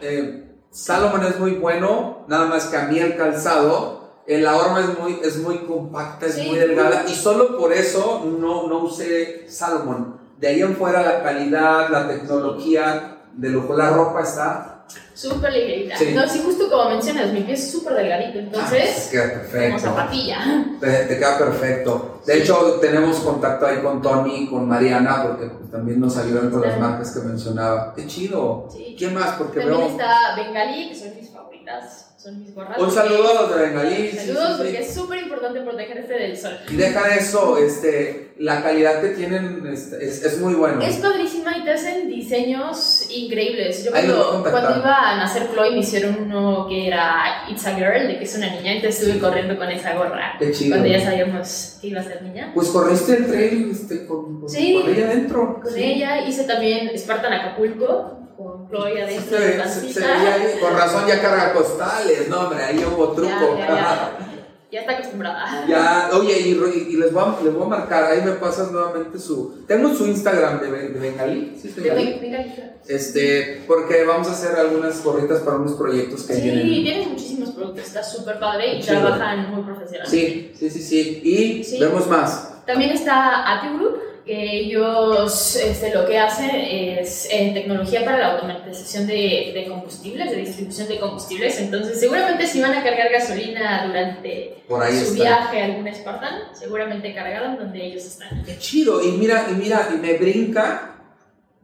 Eh, 0.02 0.45
Salomon 0.69 1.26
es 1.26 1.39
muy 1.39 1.54
bueno, 1.56 2.24
nada 2.28 2.45
más 2.45 2.65
que 2.65 2.78
a 2.78 2.86
mí 2.86 3.00
el 3.00 3.17
calzado, 3.17 4.22
la 4.28 4.56
horma 4.56 4.82
es 4.82 5.00
muy, 5.00 5.19
es 5.24 5.38
muy 5.39 5.58
compacta, 5.65 6.28
es 6.28 6.36
Sí. 6.36 6.48
muy 6.48 6.60
delgada, 6.60 7.06
y 7.10 7.15
solo 7.15 7.58
por 7.58 7.74
eso 7.74 8.24
no, 8.39 8.67
no 8.67 8.84
usé 8.84 9.45
Salomon. 9.50 10.18
De 10.39 10.47
ahí 10.47 10.62
en 10.62 10.75
fuera 10.75 11.02
la 11.02 11.21
calidad, 11.23 11.89
la 11.89 12.08
tecnología 12.08 13.17
de 13.34 13.49
lujo, 13.49 13.75
la 13.75 13.89
ropa 13.89 14.21
está... 14.21 14.75
Súper 15.13 15.52
ligerita. 15.54 15.97
Sí. 15.97 16.13
No, 16.15 16.28
sí, 16.28 16.41
justo 16.43 16.69
como 16.69 16.89
mencionas, 16.89 17.32
mi 17.34 17.41
pie 17.41 17.54
es 17.54 17.71
súper 17.71 17.93
delgadito, 17.93 18.39
Ah, 18.39 18.41
entonces, 18.41 19.10
te 19.10 19.12
queda 19.12 19.23
como 19.34 19.41
perfecto. 19.52 19.80
zapatilla. 19.80 20.38
Te, 20.80 20.88
te 21.06 21.17
queda 21.17 21.38
perfecto. 21.38 22.21
De 22.25 22.38
hecho, 22.39 22.78
tenemos 22.80 23.17
contacto 23.17 23.65
ahí 23.67 23.80
con 23.84 24.02
Tony, 24.02 24.47
con 24.49 24.67
Mariana, 24.67 25.23
porque 25.28 25.52
también 25.69 25.99
nos 25.99 26.17
ayudan 26.17 26.49
con 26.49 26.62
las 26.62 26.80
marcas 26.80 27.12
que 27.12 27.19
mencionaba. 27.28 27.93
Qué 27.93 28.08
chido. 28.08 28.67
Sí. 28.71 28.95
¿Quién 28.97 29.13
más? 29.13 29.36
Porque 29.36 29.60
También 29.60 29.78
veo... 29.80 29.89
está 29.89 30.36
Bengali, 30.38 30.89
que 30.89 30.95
son 30.95 31.15
mis 31.15 31.30
favoritas, 31.30 32.09
son 32.30 32.39
mis. 32.39 32.50
Un 32.78 32.92
saludo 32.92 33.30
a 33.30 33.42
los 33.42 33.56
de 33.56 33.62
Bengalí. 33.62 33.96
sí, 34.12 34.18
sí, 34.18 34.28
Saludos, 34.28 34.48
sí. 34.50 34.58
porque 34.58 34.80
es 34.80 34.94
súper 34.94 35.20
importante 35.24 35.62
protegerte 35.62 36.13
del 36.13 36.38
sol. 36.38 36.58
Y 36.70 36.76
deja 36.76 37.08
de 37.08 37.15
eso, 37.15 37.58
este, 37.58 38.32
la 38.38 38.62
calidad 38.62 39.02
que 39.02 39.10
tienen 39.10 39.65
este, 39.72 40.06
es, 40.06 40.24
es 40.24 40.39
muy 40.39 40.54
bueno. 40.56 40.82
Es 40.82 40.98
padrísima 40.98 41.58
y 41.58 41.63
te 41.63 41.72
hacen 41.72 42.08
diseños 42.08 43.08
increíbles. 43.10 43.84
Yo 43.84 43.92
cuando, 43.92 44.44
cuando 44.50 44.78
iba 44.80 45.12
a 45.12 45.18
nacer 45.18 45.48
Chloe 45.54 45.72
me 45.72 45.80
hicieron 45.80 46.18
uno 46.22 46.68
que 46.68 46.88
era 46.88 47.46
It's 47.50 47.65
a 47.65 47.76
Girl, 47.76 48.08
de 48.08 48.18
que 48.18 48.24
es 48.26 48.36
una 48.36 48.50
niña, 48.56 48.74
entonces 48.74 49.02
estuve 49.02 49.20
corriendo 49.20 49.58
con 49.58 49.70
esa 49.70 49.94
gorra. 49.96 50.36
Qué 50.39 50.52
chido. 50.52 50.76
Cuando 50.78 50.88
ya 50.98 51.04
sabíamos 51.04 51.78
que 51.82 51.88
iba 51.88 52.02
a 52.02 52.04
ser 52.04 52.22
niña. 52.24 52.52
Pues 52.54 52.70
corriste 52.70 53.13
el 53.15 53.28
trail 53.28 53.70
este, 53.72 54.06
con, 54.06 54.42
con, 54.42 54.50
Sí. 54.50 54.80
con 54.82 54.94
ella 54.94 55.06
adentro. 55.08 55.60
Con 55.62 55.74
Sí. 55.74 55.82
ella 55.84 56.28
hice 56.28 56.44
también 56.44 56.92
Spartan 56.98 57.34
Acapulco, 57.34 58.18
con 58.39 58.69
Chloe 58.69 58.93
Se, 58.95 59.02
adentro 59.04 59.39
de 59.39 59.58
la 59.58 59.67
se- 59.67 59.73
se 59.73 59.82
pancita. 60.02 60.08
veía 60.17 60.34
ahí, 60.36 60.60
con 60.62 60.73
razón 60.73 61.04
ya 61.08 61.21
carga 61.21 61.54
costales, 61.54 62.30
no 62.30 62.39
hombre, 62.41 62.63
ahí 62.63 62.84
hubo 62.86 63.10
truco. 63.12 63.58
Ya, 63.58 63.67
ya, 63.67 63.75
ya. 63.75 64.17
Ya 64.71 64.82
está 64.82 64.91
acostumbrada. 64.93 65.65
Ya, 65.67 66.12
oye, 66.13 66.41
y, 66.41 66.54
les, 66.54 67.12
voy 67.12 67.23
a, 67.23 67.43
les 67.43 67.54
voy 67.56 67.63
a 67.63 67.69
marcar, 67.69 68.04
ahí 68.04 68.21
me 68.23 68.34
pasas 68.34 68.71
nuevamente 68.71 69.17
su... 69.17 69.63
Tengo 69.67 69.91
su 69.95 70.06
Instagram 70.06 70.62
de, 70.62 70.71
de 70.89 70.99
Bengalí, 70.99 71.58
¿sí? 71.60 71.69
De 71.69 71.82
Bengalí? 71.89 72.54
Este, 72.88 73.63
porque 73.65 74.04
vamos 74.04 74.28
a 74.28 74.32
hacer 74.34 74.56
algunas 74.60 75.04
gorritas 75.04 75.39
para 75.41 75.58
unos 75.58 75.73
proyectos 75.73 76.21
que 76.21 76.36
Sí, 76.36 76.41
vienen. 76.41 76.67
tienes 76.84 77.08
muchísimos 77.08 77.49
productos, 77.49 77.84
está 77.88 78.04
súper 78.04 78.38
padre 78.39 78.75
y 78.75 78.82
Chido. 78.84 78.99
trabajan 79.02 79.49
muy 79.56 79.63
profesionalmente. 79.63 80.10
Sí, 80.15 80.54
sí, 80.60 80.69
sí, 80.69 80.84
sí. 80.84 81.21
Y 81.23 81.63
Sí. 81.63 81.80
vemos 81.80 82.06
más. 82.08 82.63
También 82.67 82.91
está 82.91 83.52
Ati 83.58 83.69
Group, 83.75 83.97
que 84.30 84.58
ellos 84.60 85.56
este, 85.56 85.92
lo 85.92 86.06
que 86.06 86.20
hacen 86.20 86.52
es 86.54 87.28
en 87.32 87.56
tecnología 87.56 88.06
para 88.06 88.20
la 88.20 88.32
automatización 88.34 89.08
de, 89.08 89.52
de 89.56 89.65
combustibles, 89.68 90.30
de 90.30 90.38
distribución 90.38 90.88
de 90.88 91.00
combustibles. 91.00 91.60
Entonces, 91.60 92.00
seguramente 92.00 92.46
si 92.46 92.62
van 92.62 92.76
a 92.76 92.84
cargar 92.84 93.12
gasolina 93.12 93.88
durante 93.88 94.62
Por 94.68 94.84
ahí 94.84 94.94
su 94.96 95.13
está. 95.13 95.13
viaje 95.15 95.62
a 95.62 95.65
algún 95.65 95.88
Spartan, 95.96 96.42
seguramente 96.54 97.15
cargaron 97.15 97.58
donde 97.58 97.84
ellos 97.84 98.06
están. 98.06 98.44
Qué 98.44 98.60
chido. 98.60 99.02
Y 99.04 99.13
mira, 99.13 99.48
y 99.50 99.54
mira, 99.56 99.89
y 99.92 99.98
me 99.98 100.13
brinca. 100.13 100.96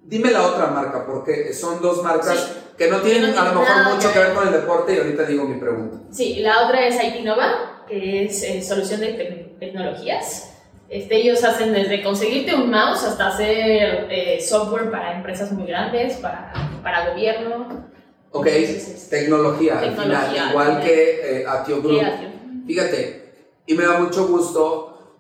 Dime 0.04 0.32
la 0.32 0.42
otra 0.48 0.66
marca, 0.68 1.06
porque 1.06 1.54
son 1.54 1.82
dos 1.84 2.02
marcas 2.04 2.36
Sí. 2.36 2.54
que 2.80 2.88
no 2.90 3.02
tienen 3.02 3.34
No 3.36 3.42
a 3.42 3.54
lo 3.54 3.60
mejor 3.60 3.94
mucho 3.96 4.12
que 4.12 4.18
ver 4.20 4.34
con 4.34 4.48
el 4.48 4.54
deporte 4.54 4.96
y 4.96 4.98
ahorita 4.98 5.24
digo 5.26 5.46
mi 5.46 5.60
pregunta. 5.60 5.98
Sí, 6.12 6.38
la 6.42 6.66
otra 6.66 6.88
es 6.88 6.96
IT 6.96 7.24
Nova, 7.24 7.84
que 7.88 8.26
es 8.26 8.42
eh, 8.42 8.62
solución 8.64 9.02
de 9.02 9.16
tec- 9.18 9.60
tecnologías. 9.60 10.52
Este, 10.90 11.16
ellos 11.18 11.44
hacen 11.44 11.74
desde 11.74 12.04
conseguirte 12.04 12.54
un 12.56 12.70
mouse 12.70 13.04
hasta 13.04 13.28
hacer 13.30 14.08
eh, 14.10 14.40
software 14.42 14.92
para 14.92 15.16
empresas 15.18 15.52
muy 15.52 15.66
grandes, 15.68 16.14
para, 16.18 16.54
para 16.84 17.10
gobierno. 17.12 17.86
Ok, 18.32 18.48
Entonces, 18.48 18.88
este, 18.90 19.20
tecnología, 19.22 19.80
al 19.80 19.90
Tecnología, 19.90 20.28
final, 20.28 20.44
al 20.44 20.50
igual 20.52 20.82
que 20.84 21.40
eh, 21.42 21.46
Atio 21.48 21.82
Group. 21.82 22.00
creativo. 22.00 22.32
Fíjate, 22.68 23.34
y 23.66 23.74
me 23.74 23.84
da 23.86 24.00
mucho 24.00 24.28
gusto, 24.28 25.18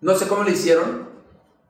no 0.00 0.14
sé 0.14 0.28
cómo 0.28 0.44
lo 0.44 0.50
hicieron, 0.50 1.08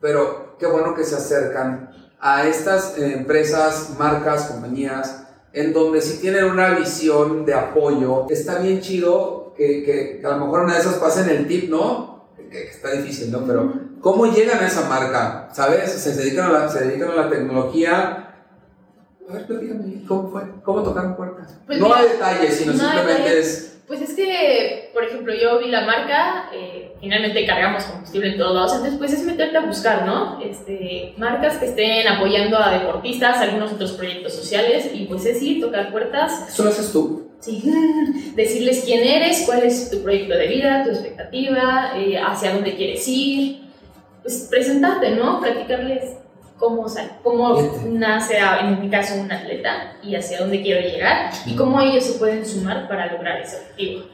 pero 0.00 0.56
qué 0.58 0.66
bueno 0.66 0.94
que 0.94 1.04
se 1.04 1.14
acercan 1.16 1.90
a 2.20 2.46
estas 2.46 2.98
eh, 2.98 3.12
empresas, 3.14 3.90
marcas, 3.98 4.46
compañías, 4.46 5.24
en 5.52 5.72
donde 5.72 6.00
si 6.02 6.18
tienen 6.20 6.44
una 6.44 6.70
visión 6.70 7.46
de 7.46 7.54
apoyo, 7.54 8.26
está 8.28 8.58
bien 8.58 8.80
chido 8.80 9.54
que, 9.56 9.82
que- 9.84 10.18
que 10.20 10.26
a 10.26 10.30
lo 10.36 10.44
mejor 10.44 10.60
una 10.64 10.74
de 10.74 10.80
esas 10.80 10.94
pasen 10.96 11.28
el 11.30 11.46
tip, 11.46 11.70
¿no? 11.70 12.17
Está 12.50 12.92
difícil, 12.92 13.30
¿no? 13.30 13.44
Pero 13.46 13.72
¿cómo 14.00 14.26
llegan 14.26 14.62
a 14.62 14.66
esa 14.66 14.88
marca? 14.88 15.48
¿Sabes? 15.52 15.92
Se 15.92 16.14
dedican 16.14 16.46
a 16.46 16.52
la, 16.52 16.68
se 16.68 16.86
dedican 16.86 17.10
a 17.10 17.14
la 17.14 17.30
tecnología. 17.30 18.34
A 19.28 19.32
ver, 19.32 19.46
platícame, 19.46 20.04
¿cómo 20.06 20.30
fue? 20.30 20.42
¿Cómo 20.62 20.82
tocaron 20.82 21.16
puertas? 21.16 21.58
Pues 21.66 21.78
no 21.78 21.86
mira, 21.86 21.98
a 21.98 22.02
detalles, 22.04 22.56
sino 22.56 22.72
no 22.72 22.78
simplemente 22.78 23.22
detalles. 23.22 23.46
es... 23.46 23.74
Pues 23.86 24.02
es 24.02 24.14
que, 24.14 24.90
por 24.92 25.02
ejemplo, 25.02 25.32
yo 25.34 25.58
vi 25.58 25.68
la 25.70 25.86
marca, 25.86 26.50
eh, 26.52 26.94
finalmente 27.00 27.46
cargamos 27.46 27.84
combustible 27.84 28.32
en 28.32 28.38
todos 28.38 28.54
lados, 28.54 28.72
entonces 28.74 28.98
pues 28.98 29.14
es 29.14 29.24
meterte 29.24 29.56
a 29.56 29.64
buscar, 29.64 30.04
¿no? 30.04 30.38
Este, 30.42 31.14
marcas 31.16 31.56
que 31.56 31.66
estén 31.66 32.06
apoyando 32.06 32.58
a 32.58 32.70
deportistas, 32.70 33.38
algunos 33.38 33.72
otros 33.72 33.92
proyectos 33.92 34.34
sociales, 34.34 34.90
y 34.92 35.06
pues 35.06 35.24
es 35.24 35.40
ir, 35.40 35.62
tocar 35.62 35.90
puertas. 35.90 36.50
¿Eso 36.50 36.64
lo 36.64 36.68
haces 36.68 36.92
tú? 36.92 37.27
Sí, 37.40 37.62
decirles 38.34 38.82
quién 38.84 39.04
eres, 39.06 39.42
cuál 39.46 39.62
es 39.62 39.90
tu 39.90 40.02
proyecto 40.02 40.34
de 40.34 40.48
vida, 40.48 40.84
tu 40.84 40.90
expectativa, 40.90 41.92
eh, 41.96 42.18
hacia 42.18 42.52
dónde 42.52 42.74
quieres 42.74 43.06
ir, 43.06 43.68
pues 44.22 44.48
presentarte, 44.50 45.10
¿no? 45.12 45.40
Platicarles 45.40 46.16
cómo, 46.58 46.86
cómo 47.22 47.80
nace, 47.86 48.38
en 48.60 48.80
mi 48.80 48.90
caso, 48.90 49.14
un 49.20 49.30
atleta 49.30 49.96
y 50.02 50.16
hacia 50.16 50.40
dónde 50.40 50.62
quiero 50.62 50.80
llegar 50.80 51.30
y 51.46 51.54
cómo 51.54 51.80
ellos 51.80 52.04
se 52.04 52.18
pueden 52.18 52.44
sumar 52.44 52.88
para 52.88 53.12
lograr 53.12 53.40
ese 53.40 53.56
objetivo. 53.56 54.06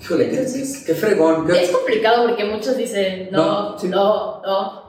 Híjole, 0.00 0.30
qué, 0.30 0.94
fregón. 0.94 1.50
Es 1.50 1.70
complicado 1.70 2.28
porque 2.28 2.44
muchos 2.44 2.76
dicen 2.76 3.30
no, 3.32 3.76
no, 3.76 4.42
no, 4.42 4.82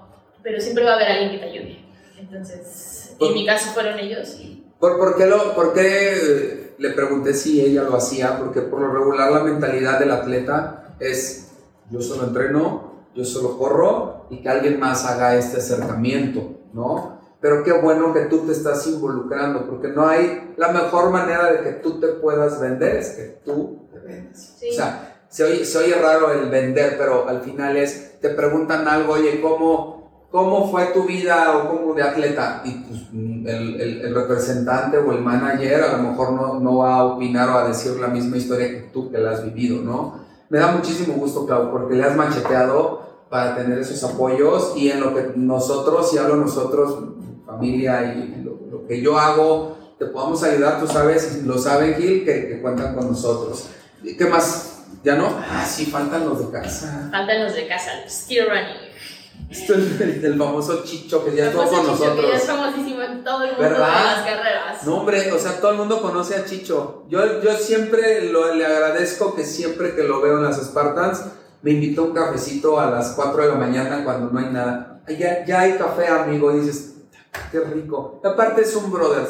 pero 0.43 0.59
siempre 0.59 0.83
va 0.83 0.91
a 0.91 0.95
haber 0.95 1.07
alguien 1.07 1.31
que 1.31 1.37
te 1.37 1.45
ayude. 1.45 1.79
Entonces, 2.19 3.15
en 3.19 3.33
mi 3.33 3.45
caso 3.45 3.71
fueron 3.71 3.97
ellos. 3.97 4.37
Y... 4.39 4.65
¿Por, 4.79 4.99
por, 4.99 5.17
qué 5.17 5.25
lo, 5.25 5.55
¿Por 5.55 5.73
qué 5.73 6.68
le 6.79 6.91
pregunté 6.91 7.33
si 7.33 7.61
ella 7.61 7.83
lo 7.83 7.95
hacía? 7.95 8.39
Porque 8.39 8.61
por 8.61 8.81
lo 8.81 8.91
regular 8.91 9.31
la 9.31 9.43
mentalidad 9.43 9.99
del 9.99 10.11
atleta 10.11 10.95
es 10.99 11.51
yo 11.89 12.01
solo 12.01 12.25
entreno, 12.25 13.05
yo 13.13 13.25
solo 13.25 13.57
corro 13.57 14.25
y 14.29 14.41
que 14.41 14.49
alguien 14.49 14.79
más 14.79 15.05
haga 15.05 15.35
este 15.35 15.57
acercamiento. 15.57 16.59
¿no? 16.73 17.19
Pero 17.41 17.63
qué 17.63 17.71
bueno 17.71 18.13
que 18.13 18.21
tú 18.21 18.39
te 18.45 18.51
estás 18.51 18.85
involucrando, 18.87 19.65
porque 19.67 19.87
no 19.87 20.07
hay, 20.07 20.53
la 20.57 20.69
mejor 20.69 21.09
manera 21.09 21.51
de 21.51 21.61
que 21.61 21.71
tú 21.73 21.99
te 21.99 22.07
puedas 22.07 22.59
vender 22.59 22.97
es 22.97 23.09
que 23.11 23.23
tú 23.45 23.87
te 23.91 23.99
vendas. 23.99 24.57
O 24.69 24.73
sea, 24.73 25.23
se 25.29 25.43
oye, 25.43 25.63
se 25.63 25.77
oye, 25.77 25.95
raro 25.95 26.31
el 26.31 26.49
vender, 26.49 26.97
pero 26.97 27.27
al 27.29 27.41
final 27.41 27.77
es, 27.77 28.19
te 28.19 28.29
preguntan 28.29 28.87
algo, 28.87 29.13
oye, 29.13 29.39
¿cómo, 29.41 30.27
cómo 30.29 30.69
fue 30.69 30.87
tu 30.87 31.05
vida 31.05 31.57
o 31.57 31.69
cómo 31.69 31.93
de 31.93 32.03
atleta? 32.03 32.61
Y 32.65 32.71
pues, 32.71 33.13
el, 33.47 34.01
el, 34.01 34.15
representante 34.15 34.97
o 34.97 35.11
el 35.11 35.21
manager 35.21 35.83
a 35.83 35.97
lo 35.97 36.09
mejor 36.09 36.33
no, 36.33 36.59
no 36.59 36.77
va 36.77 36.95
a 36.95 37.03
opinar 37.03 37.49
o 37.49 37.57
a 37.57 37.67
decir 37.67 37.93
la 37.99 38.07
misma 38.07 38.37
historia 38.37 38.69
que 38.69 38.89
tú 38.93 39.11
que 39.11 39.17
la 39.17 39.31
has 39.31 39.43
vivido, 39.43 39.81
¿no? 39.83 40.19
Me 40.49 40.57
da 40.57 40.71
muchísimo 40.71 41.13
gusto, 41.13 41.45
Clau, 41.45 41.71
porque 41.71 41.95
le 41.95 42.03
has 42.03 42.15
macheteado 42.15 43.25
para 43.29 43.55
tener 43.55 43.77
esos 43.77 44.03
apoyos 44.03 44.73
y 44.75 44.89
en 44.89 45.01
lo 45.01 45.13
que 45.13 45.33
nosotros, 45.35 46.11
y 46.13 46.17
hablo 46.17 46.35
nosotros, 46.35 46.97
familia 47.45 48.13
y 48.15 48.43
lo, 48.43 48.87
que 48.87 49.01
yo 49.01 49.19
hago, 49.19 49.77
te 49.99 50.07
podamos 50.07 50.41
ayudar, 50.43 50.79
tú 50.79 50.87
sabes, 50.87 51.43
lo 51.45 51.57
saben 51.59 51.93
Gil, 51.95 52.25
que, 52.25 52.47
que 52.47 52.61
cuentan 52.61 52.95
con 52.95 53.07
nosotros. 53.07 53.69
¿Qué 54.17 54.25
más? 54.25 54.85
¿Ya 55.03 55.15
no? 55.15 55.27
Ah, 55.27 55.63
sí, 55.65 55.85
faltan 55.85 56.25
los 56.25 56.39
de 56.39 56.51
casa. 56.51 57.09
Faltan 57.11 57.43
los 57.43 57.53
de 57.53 57.67
casa, 57.67 57.91
Steel 58.07 58.47
Running. 58.47 58.88
Esto 59.49 59.73
es 59.73 59.99
el, 60.23 60.37
famoso 60.37 60.83
Chicho 60.83 61.25
que 61.25 61.35
ya 61.35 61.47
estuvo 61.47 61.63
con 61.63 61.87
nosotros. 61.87 62.19
Que 62.19 62.27
ya 62.27 62.37
es 62.37 62.43
famosísimo 62.43 63.01
en 63.01 63.23
todo 63.23 63.43
el 63.43 63.51
mundo 63.51 63.63
de 63.63 63.79
las 63.79 64.25
carreras. 64.25 64.83
No, 64.85 64.97
hombre, 64.97 65.31
o 65.31 65.39
sea, 65.39 65.59
todo 65.59 65.71
el 65.71 65.77
mundo 65.77 66.01
conoce 66.01 66.35
a 66.35 66.45
Chicho. 66.45 67.05
Yo, 67.09 67.41
yo 67.41 67.53
siempre 67.55 68.31
lo, 68.31 68.53
le 68.53 68.65
agradezco 68.65 69.35
que 69.35 69.45
siempre 69.45 69.95
que 69.95 70.03
lo 70.03 70.21
veo 70.21 70.37
en 70.37 70.43
las 70.43 70.61
Spartans, 70.61 71.23
me 71.61 71.71
invitó 71.71 72.03
un 72.03 72.13
cafecito 72.13 72.79
a 72.79 72.89
las 72.89 73.13
4 73.13 73.41
de 73.41 73.47
la 73.49 73.55
mañana 73.55 74.03
cuando 74.03 74.29
no 74.31 74.39
hay 74.39 74.51
nada. 74.53 75.01
Ya, 75.07 75.43
ya 75.45 75.61
hay 75.61 75.77
café, 75.77 76.07
amigo, 76.07 76.55
y 76.55 76.59
dices, 76.59 76.93
qué 77.51 77.59
rico. 77.61 78.21
aparte 78.23 78.61
es 78.61 78.75
un 78.75 78.91
brother, 78.91 79.27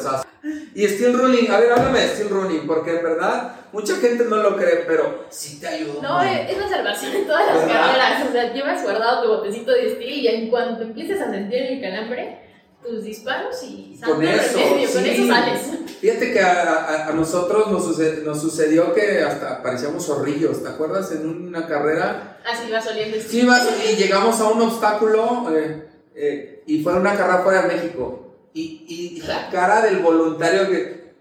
Y 0.74 0.86
Steel 0.86 1.18
Running, 1.18 1.50
a 1.50 1.60
ver, 1.60 1.72
háblame 1.72 2.00
de 2.00 2.08
Steel 2.08 2.30
Running, 2.30 2.66
porque 2.66 2.96
en 2.96 3.02
verdad 3.02 3.56
mucha 3.72 3.96
gente 3.96 4.24
no 4.24 4.36
lo 4.36 4.56
cree, 4.56 4.84
pero 4.86 5.26
sí 5.30 5.60
te 5.60 5.68
ayuda. 5.68 6.02
No, 6.02 6.22
es 6.22 6.58
la 6.58 6.68
salvación 6.68 7.14
en 7.14 7.26
todas 7.26 7.46
las 7.46 7.64
carreras. 7.66 8.28
O 8.28 8.32
sea, 8.32 8.52
llevas 8.52 8.82
guardado 8.82 9.22
tu 9.22 9.28
botecito 9.28 9.72
de 9.72 9.94
Steel 9.94 10.18
y 10.18 10.28
en 10.28 10.50
cuanto 10.50 10.82
empieces 10.82 11.20
a 11.20 11.30
sentir 11.30 11.62
el 11.62 11.80
calambre, 11.80 12.50
tus 12.82 13.04
disparos 13.04 13.62
y 13.62 13.98
con 14.02 14.22
eso, 14.22 14.58
con 14.58 14.78
eso 14.78 15.26
sales. 15.26 15.60
Fíjate 16.00 16.32
que 16.32 16.40
a, 16.40 17.08
a, 17.08 17.12
nosotros 17.12 17.70
nos, 17.70 17.84
sucedió, 17.84 18.24
nos 18.24 18.40
sucedió 18.40 18.94
que 18.94 19.22
hasta 19.22 19.62
parecíamos 19.62 20.06
zorrillos, 20.06 20.62
¿te 20.62 20.68
acuerdas? 20.70 21.12
En 21.12 21.28
una 21.28 21.66
carrera. 21.66 22.38
Así 22.50 22.64
ah, 22.68 22.76
vas 22.76 22.86
oliendo. 22.86 23.18
Sí, 23.20 23.44
vas, 23.44 23.68
y 23.86 23.96
llegamos 23.96 24.40
a 24.40 24.48
un 24.48 24.62
obstáculo 24.62 25.54
eh, 25.54 25.88
eh, 26.14 26.59
y 26.70 26.84
fue 26.84 26.94
una 26.94 27.16
carrera 27.16 27.42
fuera 27.42 27.62
de 27.62 27.74
México. 27.74 28.28
Y, 28.54 28.84
y 28.88 29.22
la 29.26 29.50
cara 29.50 29.82
del 29.82 29.98
voluntario 29.98 30.68
que 30.68 31.14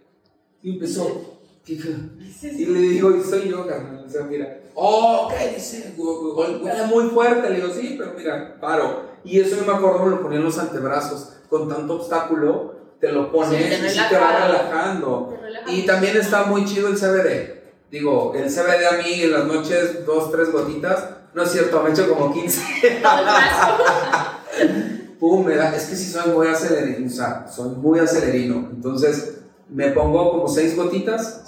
empezó. 0.64 1.40
Y 1.66 2.66
le 2.66 2.80
digo, 2.80 3.16
y 3.16 3.24
soy 3.24 3.50
yo, 3.50 3.66
carnal. 3.68 4.04
O 4.06 4.10
sea, 4.10 4.24
mira, 4.24 4.60
oh, 4.76 5.28
¿qué 5.36 5.56
dice? 5.56 5.96
Huele 5.98 6.86
muy 6.86 7.06
fuerte. 7.06 7.50
Le 7.50 7.56
digo, 7.56 7.74
sí, 7.74 7.96
pero 7.98 8.14
mira, 8.16 8.60
paro. 8.62 9.10
Y 9.24 9.40
eso 9.40 9.56
yo 9.56 9.66
me 9.66 9.76
acuerdo, 9.76 10.06
me 10.06 10.12
lo 10.12 10.22
ponía 10.22 10.38
en 10.38 10.46
los 10.46 10.60
antebrazos 10.60 11.34
con 11.50 11.68
tanto 11.68 11.96
obstáculo, 11.96 12.76
te 13.02 13.12
lo 13.12 13.32
pones 13.32 13.96
y 13.96 14.10
te 14.10 14.18
va 14.18 14.46
relajando. 14.46 15.36
y 15.68 15.82
también 15.84 16.16
está 16.16 16.44
muy 16.44 16.64
chido 16.66 16.90
el 16.90 16.96
CBD. 16.96 17.60
Digo, 17.90 18.34
el 18.36 18.50
CBD 18.50 18.86
a 18.86 18.98
mí 19.04 19.24
en 19.24 19.32
las 19.32 19.46
noches, 19.46 20.06
dos, 20.06 20.32
tres 20.32 20.52
gotitas. 20.52 21.10
No 21.34 21.42
es 21.42 21.52
cierto, 21.52 21.82
me 21.82 21.90
he 21.90 21.94
hecho 21.94 22.08
como 22.08 22.32
15. 22.32 22.62
Pum, 25.20 25.46
me 25.46 25.56
da, 25.56 25.76
es 25.76 25.86
que 25.86 25.96
si 25.96 26.10
soy 26.10 26.32
muy 26.32 26.48
acelerino, 26.48 27.08
o 27.08 27.10
sea, 27.10 27.48
soy 27.48 27.70
muy 27.76 28.00
acelerino. 28.00 28.70
Entonces, 28.72 29.40
me 29.68 29.90
pongo 29.90 30.32
como 30.32 30.48
seis 30.48 30.76
gotitas 30.76 31.44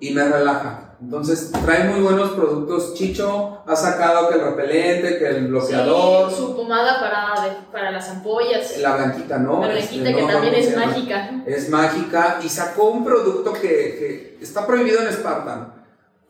y 0.00 0.10
me 0.12 0.24
relaja. 0.24 0.90
Entonces 1.00 1.50
trae 1.64 1.84
muy 1.84 2.00
buenos 2.00 2.30
productos. 2.32 2.94
Chicho 2.94 3.62
ha 3.66 3.76
sacado 3.76 4.28
que 4.28 4.34
el 4.34 4.40
repelente, 4.42 5.18
que 5.18 5.26
el 5.28 5.46
bloqueador. 5.48 6.30
su 6.30 6.54
pomada 6.54 7.00
para, 7.00 7.66
para 7.72 7.90
las 7.90 8.08
ampollas. 8.10 8.76
La 8.78 8.96
blanquita, 8.96 9.38
¿no? 9.38 9.60
La 9.60 9.68
blanquita 9.68 10.10
este, 10.10 10.20
que 10.20 10.32
también 10.32 10.54
es 10.54 10.76
mágica. 10.76 11.30
Es 11.46 11.68
mágica 11.70 12.40
y 12.44 12.48
sacó 12.48 12.90
un 12.90 13.04
producto 13.04 13.52
que, 13.52 13.60
que, 13.60 14.38
está 14.42 14.66
prohibido 14.66 15.00
en 15.00 15.12
Spartan. 15.12 15.74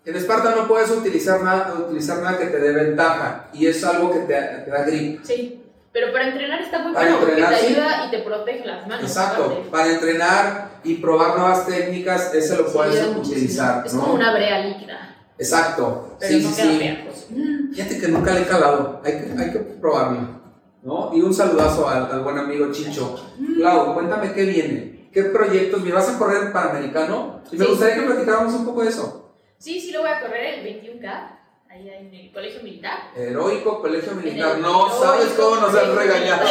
En 0.05 0.20
Spartan 0.20 0.55
no 0.57 0.68
puedes 0.68 0.91
utilizar 0.91 1.43
nada, 1.43 1.74
utilizar 1.74 2.22
nada 2.22 2.38
que 2.38 2.47
te 2.47 2.59
dé 2.59 2.72
ventaja 2.72 3.51
y 3.53 3.66
es 3.66 3.82
algo 3.84 4.12
que 4.12 4.20
te, 4.20 4.34
te 4.34 4.70
da 4.70 4.84
grip. 4.84 5.24
Sí. 5.24 5.62
Pero 5.93 6.12
para 6.12 6.28
entrenar 6.28 6.62
está 6.62 6.78
muy 6.78 6.93
bueno 6.93 7.18
porque 7.18 7.43
te 7.43 7.45
ayuda 7.45 8.07
y 8.07 8.11
te 8.11 8.18
protege 8.20 8.64
las 8.64 8.86
manos. 8.86 9.05
Exacto, 9.05 9.66
para 9.70 9.91
entrenar 9.91 10.70
y 10.84 10.95
probar 10.95 11.36
nuevas 11.36 11.66
técnicas, 11.66 12.32
ese 12.32 12.57
lo 12.57 12.66
puedes 12.72 13.05
utilizar. 13.16 13.84
Es 13.84 13.93
como 13.93 14.14
una 14.14 14.32
brea 14.32 14.66
líquida. 14.66 15.16
Exacto, 15.36 16.16
sí, 16.20 16.43
sí, 16.43 16.53
sí. 16.55 17.72
Fíjate 17.72 17.99
que 17.99 18.09
nunca 18.09 18.34
le 18.34 18.43
he 18.43 18.47
calado, 18.47 19.01
hay 19.05 19.12
que, 19.12 19.43
hay 19.43 19.51
que 19.51 19.59
probarlo. 19.59 20.41
¿no? 20.82 21.11
Y 21.12 21.20
un 21.20 21.34
saludazo 21.34 21.88
al, 21.88 22.20
buen 22.22 22.38
amigo 22.38 22.70
Chicho. 22.72 23.16
Clau, 23.57 23.95
cuéntame 23.95 24.32
qué 24.32 24.45
viene, 24.45 25.09
qué 25.12 25.24
proyectos, 25.24 25.82
¿me 25.82 25.93
vas 25.93 26.09
a 26.09 26.18
correr 26.18 26.53
Panamericano? 26.53 27.43
Y 27.51 27.57
me 27.57 27.66
gustaría 27.66 27.97
que 27.97 28.03
platicáramos 28.03 28.55
un 28.55 28.64
poco 28.64 28.82
de 28.82 28.91
eso. 28.91 29.34
Sí, 29.59 29.80
sí 29.80 29.91
lo 29.91 30.01
voy 30.03 30.11
a 30.11 30.20
correr 30.20 30.61
el 30.61 30.82
21K 30.82 31.39
ahí 31.70 31.88
en 31.88 32.12
el 32.12 32.32
colegio 32.32 32.62
militar. 32.62 32.98
Heroico 33.16 33.80
colegio 33.80 34.12
militar. 34.14 34.58
No 34.58 34.90
sabes 35.00 35.30
cómo 35.36 35.56
nos 35.56 35.74
han 35.74 35.96
regañado. 35.96 36.46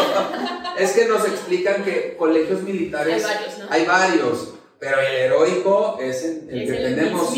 es 0.78 0.91
que 0.93 1.05
nos 1.05 1.26
explican 1.26 1.84
que 1.84 2.15
colegios 2.17 2.61
militares. 2.61 3.26
Hay 3.26 3.36
varios, 3.36 3.59
¿no? 3.59 3.65
Hay 3.70 3.86
varios. 3.86 4.53
Pero 4.80 5.01
el 5.01 5.13
heroico 5.13 5.97
es 5.99 6.24
el, 6.24 6.47
que 6.47 6.72
tenemos 6.72 7.34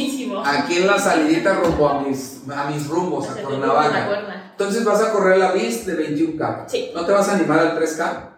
aquí 0.45 0.77
en 0.77 0.85
la 0.85 0.99
salidita 0.99 1.55
rumbo 1.55 1.89
a 1.89 2.01
mis, 2.01 2.41
a 2.55 2.69
mis 2.69 2.87
rumbos, 2.87 3.27
a 3.29 3.41
Cuernavaca. 3.41 4.51
Entonces 4.51 4.85
vas 4.85 5.01
a 5.01 5.11
correr 5.11 5.39
la 5.39 5.51
BIS 5.51 5.87
de 5.87 6.07
21K. 6.07 6.65
Sí. 6.67 6.91
¿No 6.93 7.03
te 7.03 7.11
vas 7.11 7.29
a 7.29 7.35
animar 7.35 7.57
al 7.57 7.79
3K? 7.79 8.29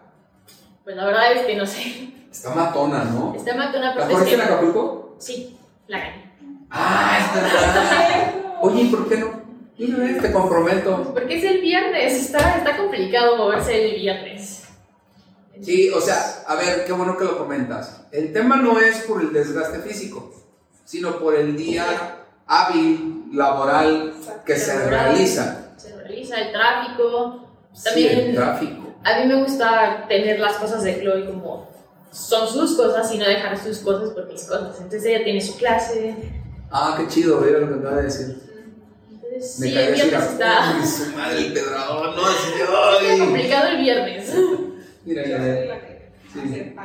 Pues 0.85 0.95
la 0.95 1.05
verdad 1.05 1.33
es 1.33 1.45
que 1.45 1.57
no 1.57 1.65
sé. 1.65 2.13
Está 2.31 2.55
matona, 2.55 3.03
¿no? 3.03 3.33
Está 3.35 3.55
matona, 3.55 3.93
pero. 3.93 4.07
¿La 4.07 4.13
corriste 4.13 4.35
en 4.35 4.41
Acapulco? 4.41 5.17
Sí, 5.19 5.59
la 5.87 5.99
gané. 5.99 6.33
Ah, 6.69 7.19
es 7.19 7.41
verdad. 7.41 8.33
Oye, 8.65 8.85
¿por 8.85 9.09
qué 9.09 9.17
no? 9.17 10.21
Te 10.21 10.31
comprometo. 10.31 11.13
Porque 11.13 11.37
es 11.37 11.43
el 11.43 11.59
viernes, 11.59 12.13
está, 12.13 12.59
está 12.59 12.77
complicado 12.77 13.35
moverse 13.35 13.89
el 13.89 13.99
viernes. 13.99 14.63
Sí, 15.61 15.89
o 15.89 15.99
sea, 15.99 16.45
a 16.47 16.55
ver, 16.55 16.85
qué 16.85 16.93
bueno 16.93 17.17
que 17.17 17.25
lo 17.25 17.37
comentas. 17.37 18.05
El 18.13 18.31
tema 18.31 18.55
no 18.55 18.79
es 18.79 19.01
por 19.01 19.21
el 19.21 19.33
desgaste 19.33 19.79
físico, 19.79 20.33
sino 20.85 21.19
por 21.19 21.35
el 21.35 21.57
día 21.57 21.83
hábil, 22.47 23.25
laboral 23.33 24.13
que 24.45 24.55
se 24.55 24.87
realiza. 24.87 25.73
Se 25.75 25.97
realiza 25.97 26.39
el 26.39 26.53
tráfico. 26.53 27.49
También 27.83 28.11
sí, 28.11 28.19
el 28.19 28.35
tráfico. 28.35 28.95
A 29.03 29.19
mí 29.19 29.25
me 29.25 29.43
gusta 29.43 30.05
tener 30.07 30.39
las 30.39 30.53
cosas 30.53 30.83
de 30.83 31.01
Chloe 31.01 31.25
como 31.25 31.67
son 32.11 32.47
sus 32.47 32.77
cosas 32.77 33.11
y 33.13 33.17
no 33.17 33.25
dejar 33.25 33.61
sus 33.61 33.79
cosas 33.79 34.11
por 34.11 34.25
mis 34.31 34.45
cosas. 34.45 34.77
Entonces 34.77 35.03
ella 35.03 35.25
tiene 35.25 35.41
su 35.41 35.57
clase. 35.57 36.15
Ah, 36.71 36.95
qué 36.97 37.07
chido, 37.09 37.45
era 37.45 37.59
lo 37.59 37.67
que 37.67 37.79
acaba 37.81 37.97
de 37.97 38.03
decir. 38.03 38.52
Me 39.33 39.41
sí, 39.41 39.75
el 39.75 39.93
viernes 39.93 40.23
está. 40.23 40.85
su 40.85 41.15
madre, 41.15 41.47
el 41.47 41.53
pedrador, 41.53 42.15
no, 42.15 42.21
es 42.29 43.19
complicado 43.19 43.67
el 43.69 43.77
viernes. 43.77 44.33
Mira, 45.05 45.25
ya. 45.25 45.79
Sí. 46.31 46.75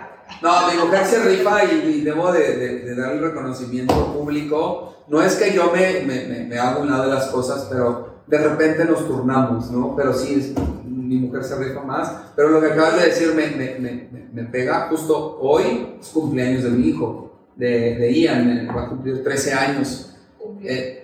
No, 0.43 0.71
mi 0.71 0.79
mujer 0.79 1.07
se 1.07 1.23
rifa 1.25 1.65
y, 1.65 2.03
debo 2.03 2.33
de, 2.33 2.57
de, 2.57 2.95
dar 2.95 3.13
el 3.13 3.21
reconocimiento 3.21 4.13
público. 4.13 5.05
No 5.09 5.23
es 5.23 5.37
que 5.37 5.53
yo 5.53 5.73
me, 5.73 6.01
me, 6.01 6.45
me, 6.45 6.59
haga 6.59 6.79
un 6.79 6.91
lado 6.91 7.05
de 7.05 7.15
las 7.15 7.27
cosas, 7.27 7.67
pero 7.71 8.23
de 8.27 8.39
repente 8.39 8.85
nos 8.85 9.07
turnamos, 9.07 9.71
¿no? 9.71 9.95
Pero 9.97 10.13
sí, 10.13 10.55
mi 10.85 11.17
mujer 11.17 11.45
se 11.45 11.57
rifa 11.57 11.83
más. 11.83 12.13
Pero 12.37 12.51
lo 12.51 12.61
que 12.61 12.69
acabas 12.69 12.97
de 13.01 13.07
decir 13.07 13.35
me, 13.35 13.49
me, 13.49 13.79
me, 13.79 14.29
me 14.33 14.45
pega 14.45 14.89
justo 14.91 15.39
hoy, 15.41 15.97
es 16.01 16.09
cumpleaños 16.09 16.63
de 16.63 16.71
mi 16.71 16.89
hijo. 16.89 17.33
de, 17.57 17.97
de 17.97 18.13
Ian, 18.13 18.69
va 18.75 18.85
a 18.85 18.89
cumplir 18.89 19.25
13 19.25 19.55
años. 19.55 20.15
Eh, 20.63 20.98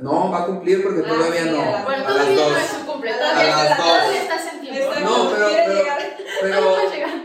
no, 0.00 0.30
va 0.30 0.42
a 0.42 0.46
cumplir 0.46 0.82
porque 0.82 1.02
Ah, 1.04 1.08
todavía 1.08 1.42
sí, 1.44 1.50
no. 1.50 1.60
a 1.62 1.70
la- 1.70 1.84
Bueno, 1.84 2.06
a 2.06 2.10
las 2.12 2.28
no 2.28 2.34
dos. 2.34 2.56
es 2.58 2.70
su 2.70 2.86
cumple, 2.86 3.10
A 3.12 3.16
las 3.44 3.76
dos. 3.78 3.86
todavía 3.86 4.22
estás 4.22 4.52
en 4.54 4.60
tiempo. 4.60 4.80
Exacto, 4.80 5.08
No, 5.10 5.30
pero- 5.30 5.46
pero-. 5.66 5.82
Pero 6.40 6.76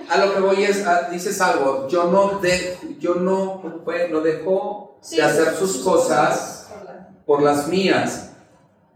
a 0.09 0.17
lo 0.25 0.33
que 0.33 0.39
voy 0.41 0.63
es, 0.63 0.85
a- 0.85 1.09
dices 1.09 1.41
algo, 1.41 1.87
yo 1.87 2.05
no, 2.11 2.39
de, 2.39 2.77
yo 2.99 3.15
no, 3.15 3.61
¿cómo 3.61 3.81
fue? 3.83 4.09
no 4.09 4.21
dejo 4.21 4.97
Sí, 5.01 5.15
de 5.17 5.23
hacer 5.23 5.55
sus 5.55 5.77
cosas 5.77 6.67
por 7.25 7.41
las 7.41 7.67
mías. 7.67 8.31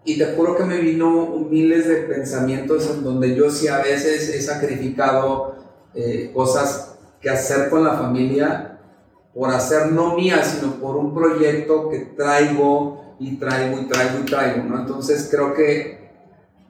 Y 0.04 0.18
te 0.18 0.34
juro 0.36 0.56
que 0.58 0.64
me 0.64 0.78
vino 0.78 1.28
miles 1.50 1.88
de 1.88 1.98
pensamientos 1.98 2.88
en 2.88 3.04
donde 3.04 3.36
yo 3.36 3.50
sí 3.52 3.68
a 3.68 3.78
veces 3.80 4.30
he 4.30 4.42
sacrificado 4.42 5.56
eh, 5.94 6.32
cosas 6.34 6.96
que 7.22 7.30
hacer 7.30 7.70
con 7.70 7.84
la 7.84 7.94
familia 7.94 8.80
por 9.34 9.50
hacer 9.52 9.92
no 9.92 10.16
mías, 10.16 10.58
sino 10.60 10.74
por 10.76 10.96
un 10.98 11.14
proyecto 11.14 11.90
que 11.90 12.00
traigo 12.00 13.01
y 13.22 13.36
traigo 13.38 13.80
y 13.80 13.86
traigo 13.86 14.20
y 14.20 14.26
traigo, 14.26 14.64
¿no? 14.64 14.80
Entonces 14.80 15.28
creo 15.30 15.54
que 15.54 16.10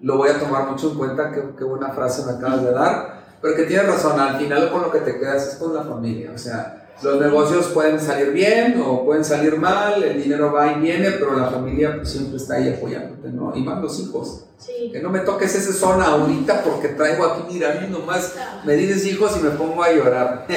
lo 0.02 0.18
voy 0.18 0.30
a 0.30 0.38
tomar 0.38 0.70
mucho 0.70 0.92
en 0.92 0.98
cuenta, 0.98 1.32
qué, 1.32 1.42
qué 1.58 1.64
buena 1.64 1.90
frase 1.90 2.26
me 2.26 2.34
acabas 2.34 2.64
de 2.64 2.72
dar, 2.72 3.22
pero 3.42 3.56
que 3.56 3.64
tienes 3.64 3.88
razón, 3.88 4.20
al 4.20 4.38
final 4.38 4.70
con 4.70 4.82
lo 4.82 4.92
que 4.92 5.00
te 5.00 5.18
quedas 5.18 5.48
es 5.48 5.56
con 5.56 5.74
la 5.74 5.84
familia, 5.84 6.32
o 6.36 6.38
sea, 6.38 6.90
los 7.02 7.20
negocios 7.20 7.68
pueden 7.68 8.00
salir 8.00 8.32
bien 8.32 8.82
o 8.86 9.06
pueden 9.06 9.24
salir 9.24 9.58
mal, 9.58 10.04
el 10.04 10.22
dinero 10.22 10.52
va 10.52 10.74
y 10.74 10.82
viene, 10.82 11.12
pero 11.12 11.38
la 11.38 11.48
familia 11.48 11.96
pues, 11.96 12.10
siempre 12.10 12.38
está 12.38 12.56
ahí 12.56 12.74
apoyándote, 12.74 13.30
¿no? 13.30 13.56
Y 13.56 13.64
más 13.64 13.82
los 13.82 14.00
hijos. 14.02 14.46
Sí. 14.58 14.90
Que 14.92 15.00
no 15.02 15.10
me 15.10 15.20
toques 15.20 15.56
esa 15.56 15.74
zona 15.74 16.06
ahorita 16.06 16.62
porque 16.64 16.90
traigo 16.90 17.26
aquí, 17.26 17.44
mira, 17.52 17.72
a 17.72 17.82
mí 17.82 17.88
nomás 17.90 18.36
me 18.66 18.76
dices 18.76 19.08
hijos 19.08 19.36
y 19.40 19.44
me 19.44 19.50
pongo 19.52 19.84
a 19.84 19.92
llorar. 19.92 20.46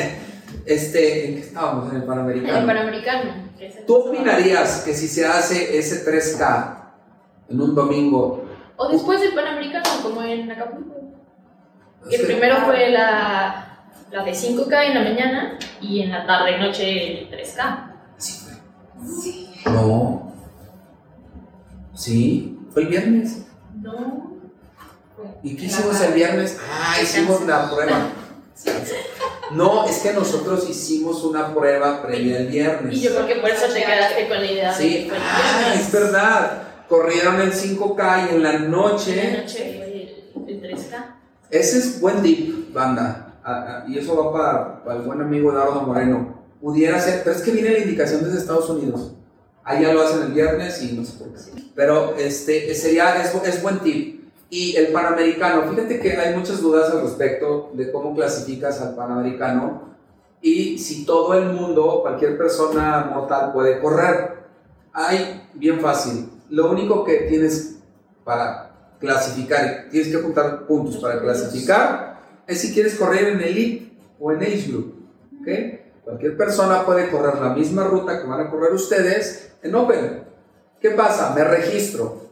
Este, 0.66 1.26
¿en 1.26 1.34
qué 1.34 1.40
estábamos? 1.40 1.90
En 1.90 1.96
el 1.96 2.02
En 2.02 2.08
Panamericano. 2.08 2.58
el 2.58 2.66
Panamericano. 2.66 3.43
¿Tú 3.86 3.94
opinarías 3.96 4.82
que 4.84 4.94
si 4.94 5.08
se 5.08 5.26
hace 5.26 5.78
ese 5.78 6.04
3K 6.04 6.92
en 7.48 7.60
un 7.60 7.74
domingo? 7.74 8.44
O 8.76 8.88
después 8.88 9.20
del 9.20 9.34
Panamericano, 9.34 9.84
como 10.02 10.22
en 10.22 10.50
Acapulco. 10.50 10.94
Que 12.10 12.18
Sí. 12.18 12.24
primero 12.24 12.56
fue 12.66 12.90
la, 12.90 13.86
la 14.10 14.24
de 14.24 14.32
5K 14.34 14.86
en 14.88 14.94
la 14.94 15.02
mañana 15.10 15.58
y 15.80 16.00
en 16.02 16.10
la 16.10 16.26
tarde 16.26 16.58
noche 16.58 17.20
el 17.22 17.30
3K. 17.30 17.92
Sí. 18.18 19.50
No. 19.66 20.32
Sí, 21.94 22.58
fue 22.72 22.82
el 22.82 22.88
viernes. 22.88 23.46
No. 23.80 24.32
¿Y 25.42 25.56
qué 25.56 25.66
hicimos 25.66 26.00
el 26.00 26.12
viernes? 26.12 26.58
Ah, 26.70 27.00
hicimos 27.00 27.46
la 27.46 27.70
prueba. 27.70 28.08
No, 29.52 29.86
es 29.86 29.98
que 29.98 30.12
nosotros 30.12 30.68
hicimos 30.68 31.22
una 31.24 31.54
prueba 31.54 32.02
previa 32.02 32.38
el 32.38 32.48
viernes. 32.48 32.94
Y 32.96 33.02
yo 33.02 33.10
creo 33.14 33.26
que 33.26 33.36
por 33.36 33.50
eso 33.50 33.66
te 33.72 33.84
quedaste 33.84 34.28
con 34.28 34.38
la 34.38 34.50
idea 34.50 34.76
de 34.76 34.82
Sí, 34.82 35.10
ah, 35.12 35.74
es 35.78 35.92
verdad. 35.92 36.62
Corrieron 36.88 37.40
el 37.40 37.52
5K 37.52 38.30
y 38.30 38.34
en 38.34 38.42
la 38.42 38.52
En 38.54 38.62
la 38.62 38.68
noche. 38.68 39.38
noche 39.42 39.74
fue 40.34 40.44
el, 40.46 40.48
el 40.48 40.62
3K. 40.62 41.04
Ese 41.50 41.78
es 41.78 42.00
buen 42.00 42.22
dip, 42.22 42.72
banda. 42.72 43.34
Ah, 43.44 43.66
ah, 43.68 43.84
y 43.86 43.98
eso 43.98 44.16
va 44.16 44.32
para, 44.32 44.84
para 44.84 44.96
el 44.96 45.02
buen 45.02 45.20
amigo 45.20 45.50
Eduardo 45.52 45.82
Moreno. 45.82 46.42
Pudiera 46.60 46.98
ser, 46.98 47.22
pero 47.22 47.36
es 47.36 47.42
que 47.42 47.50
viene 47.50 47.70
la 47.70 47.78
indicación 47.80 48.24
desde 48.24 48.38
Estados 48.38 48.68
Unidos. 48.70 49.12
Allá 49.62 49.92
lo 49.92 50.02
hacen 50.02 50.22
el 50.22 50.32
viernes 50.32 50.82
y 50.82 50.92
no 50.92 51.04
sé 51.04 51.12
por 51.18 51.28
qué. 51.32 51.40
Pero 51.74 52.16
este, 52.16 52.74
sería, 52.74 53.22
es, 53.22 53.34
es 53.34 53.62
buen 53.62 53.78
tip. 53.80 54.13
Y 54.54 54.76
el 54.76 54.92
Panamericano, 54.92 55.68
fíjate 55.68 55.98
que 55.98 56.12
hay 56.12 56.32
muchas 56.32 56.62
dudas 56.62 56.88
al 56.92 57.02
respecto 57.02 57.72
de 57.72 57.90
cómo 57.90 58.14
clasificas 58.14 58.80
al 58.80 58.94
Panamericano 58.94 59.96
y 60.40 60.78
si 60.78 61.04
todo 61.04 61.34
el 61.34 61.46
mundo, 61.46 62.02
cualquier 62.02 62.38
persona 62.38 63.10
mortal 63.12 63.52
puede 63.52 63.80
correr. 63.80 64.44
Hay, 64.92 65.48
bien 65.54 65.80
fácil. 65.80 66.30
Lo 66.50 66.70
único 66.70 67.02
que 67.02 67.22
tienes 67.28 67.80
para 68.22 68.94
clasificar, 69.00 69.88
tienes 69.90 70.12
que 70.12 70.22
juntar 70.22 70.68
puntos 70.68 70.98
para 70.98 71.20
clasificar, 71.20 72.20
es 72.46 72.60
si 72.60 72.72
quieres 72.72 72.94
correr 72.94 73.30
en 73.30 73.40
Elite 73.40 73.90
o 74.20 74.30
en 74.30 74.40
Age 74.40 74.68
Group. 74.68 74.94
¿ok? 75.40 75.48
Cualquier 76.04 76.36
persona 76.36 76.86
puede 76.86 77.10
correr 77.10 77.40
la 77.40 77.48
misma 77.48 77.82
ruta 77.88 78.22
que 78.22 78.28
van 78.28 78.46
a 78.46 78.50
correr 78.50 78.72
ustedes 78.72 79.50
en 79.64 79.74
Open. 79.74 80.22
¿Qué 80.80 80.90
pasa? 80.90 81.34
Me 81.34 81.42
registro 81.42 82.28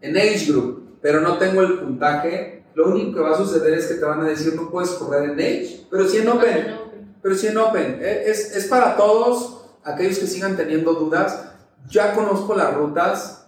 en 0.00 0.16
Age 0.16 0.46
Group, 0.48 0.81
pero 1.02 1.20
no 1.20 1.36
tengo 1.36 1.60
el 1.60 1.80
puntaje. 1.80 2.64
Lo 2.74 2.88
único 2.88 3.14
que 3.14 3.20
va 3.20 3.32
a 3.32 3.36
suceder 3.36 3.74
es 3.74 3.86
que 3.86 3.94
te 3.94 4.04
van 4.04 4.22
a 4.22 4.28
decir 4.28 4.54
no 4.54 4.70
puedes 4.70 4.90
correr 4.90 5.30
en 5.30 5.38
Age, 5.38 5.86
pero 5.90 6.08
sí 6.08 6.18
en 6.18 6.28
Open. 6.28 6.78
Pero 7.20 7.34
sí 7.34 7.48
en 7.48 7.58
Open. 7.58 7.98
Eh, 8.00 8.24
Es, 8.28 8.56
es 8.56 8.66
para 8.66 8.96
todos 8.96 9.66
aquellos 9.84 10.18
que 10.18 10.26
sigan 10.26 10.56
teniendo 10.56 10.94
dudas. 10.94 11.44
Ya 11.88 12.14
conozco 12.14 12.54
las 12.54 12.72
rutas. 12.74 13.46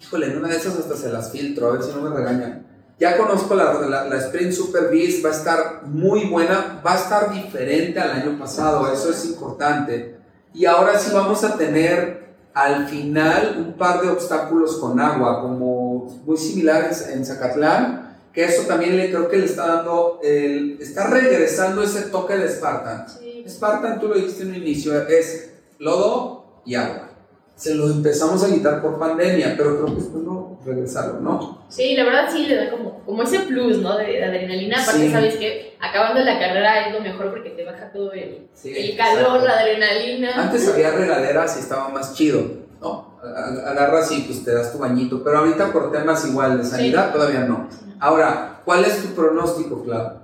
Híjole, 0.00 0.26
en 0.26 0.38
una 0.38 0.48
de 0.48 0.56
esas 0.56 0.76
hasta 0.76 0.96
se 0.96 1.10
las 1.10 1.30
filtro, 1.30 1.68
a 1.68 1.72
ver 1.72 1.82
si 1.82 1.92
no 1.92 2.02
me 2.02 2.14
regañan. 2.14 2.66
Ya 2.98 3.16
conozco 3.16 3.54
la, 3.54 3.72
la, 3.74 4.04
la 4.04 4.16
Sprint 4.16 4.52
Super 4.52 4.90
Beast, 4.90 5.24
va 5.24 5.30
a 5.30 5.32
estar 5.32 5.82
muy 5.86 6.26
buena, 6.28 6.82
va 6.84 6.92
a 6.92 6.96
estar 6.96 7.32
diferente 7.32 7.98
al 7.98 8.10
año 8.10 8.38
pasado, 8.38 8.92
eso 8.92 9.10
es 9.10 9.24
importante. 9.24 10.18
Y 10.52 10.66
ahora 10.66 10.98
sí 10.98 11.10
vamos 11.14 11.42
a 11.44 11.56
tener 11.56 12.34
al 12.52 12.88
final 12.88 13.56
un 13.58 13.72
par 13.74 14.02
de 14.02 14.10
obstáculos 14.10 14.76
con 14.76 15.00
agua, 15.00 15.40
como 15.40 15.89
muy 16.24 16.36
similares 16.36 17.08
en 17.12 17.24
Zacatlán, 17.24 18.18
que 18.32 18.44
eso 18.44 18.62
también 18.62 18.96
le 18.96 19.08
creo 19.10 19.28
que 19.28 19.38
le 19.38 19.46
está 19.46 19.66
dando, 19.66 20.20
el, 20.22 20.78
está 20.80 21.08
regresando 21.08 21.82
ese 21.82 22.02
toque 22.02 22.36
de 22.36 22.48
Spartan. 22.48 23.06
Sí. 23.08 23.44
Spartan, 23.48 23.98
tú 24.00 24.08
lo 24.08 24.14
dijiste 24.14 24.42
en 24.44 24.50
un 24.50 24.56
inicio, 24.56 25.00
es 25.08 25.50
lodo 25.78 26.62
y 26.64 26.74
agua. 26.74 27.08
Se 27.56 27.74
lo 27.74 27.88
empezamos 27.90 28.42
a 28.42 28.48
quitar 28.48 28.80
por 28.80 28.98
pandemia, 28.98 29.54
pero 29.56 29.82
creo 29.82 29.94
que 29.94 30.00
es 30.00 30.10
bueno 30.12 30.58
regresarlo, 30.64 31.20
¿no? 31.20 31.66
Sí, 31.68 31.94
la 31.94 32.04
verdad 32.04 32.28
sí 32.32 32.46
le 32.46 32.54
da 32.56 32.70
como, 32.70 33.00
como 33.04 33.22
ese 33.22 33.40
plus, 33.40 33.78
¿no? 33.78 33.98
De, 33.98 34.04
de 34.04 34.24
adrenalina. 34.24 34.82
Aparte, 34.82 35.06
Sí. 35.06 35.12
sabes 35.12 35.36
que 35.36 35.76
acabando 35.78 36.20
la 36.20 36.38
carrera 36.38 36.86
es 36.86 36.94
lo 36.94 37.00
mejor 37.00 37.30
porque 37.30 37.50
te 37.50 37.64
baja 37.64 37.92
todo 37.92 38.12
el, 38.12 38.48
Sí, 38.54 38.72
el 38.74 38.96
calor, 38.96 39.42
la 39.42 39.58
adrenalina. 39.58 40.42
Antes 40.44 40.68
había 40.68 40.90
regaderas 40.92 41.56
y 41.56 41.60
estaba 41.60 41.88
más 41.90 42.14
chido, 42.14 42.42
¿no? 42.80 43.09
Agarras 43.22 44.10
y 44.12 44.22
pues 44.22 44.44
te 44.44 44.52
das 44.54 44.72
tu 44.72 44.78
bañito, 44.78 45.22
pero 45.22 45.38
ahorita 45.38 45.72
por 45.72 45.92
temas 45.92 46.26
igual 46.26 46.58
de 46.58 46.64
sanidad 46.64 47.12
todavía 47.12 47.40
no. 47.40 47.68
Ahora, 47.98 48.60
¿cuál 48.64 48.84
es 48.84 49.02
tu 49.02 49.14
pronóstico, 49.14 49.82
Clau? 49.84 50.20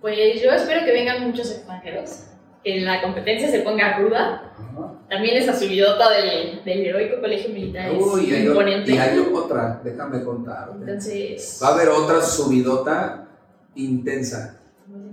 Pues 0.00 0.40
yo 0.40 0.50
espero 0.52 0.84
que 0.84 0.92
vengan 0.92 1.26
muchos 1.26 1.50
extranjeros, 1.50 2.24
que 2.62 2.80
la 2.82 3.02
competencia 3.02 3.50
se 3.50 3.60
ponga 3.60 3.98
ruda. 3.98 4.52
También 5.08 5.36
esa 5.36 5.54
subidota 5.58 6.10
del, 6.10 6.64
del 6.64 6.86
heroico 6.86 7.20
colegio 7.20 7.52
militar 7.52 7.90
es 7.90 8.02
Uy, 8.04 8.32
o- 8.32 8.36
imponente. 8.50 8.92
y 8.92 8.98
hay 8.98 9.18
otra, 9.32 9.80
déjame 9.82 10.22
contar. 10.24 10.70
Entonces, 10.78 11.60
Va 11.62 11.68
a 11.68 11.74
haber 11.74 11.88
otra 11.88 12.20
subidota 12.22 13.26
intensa. 13.74 14.58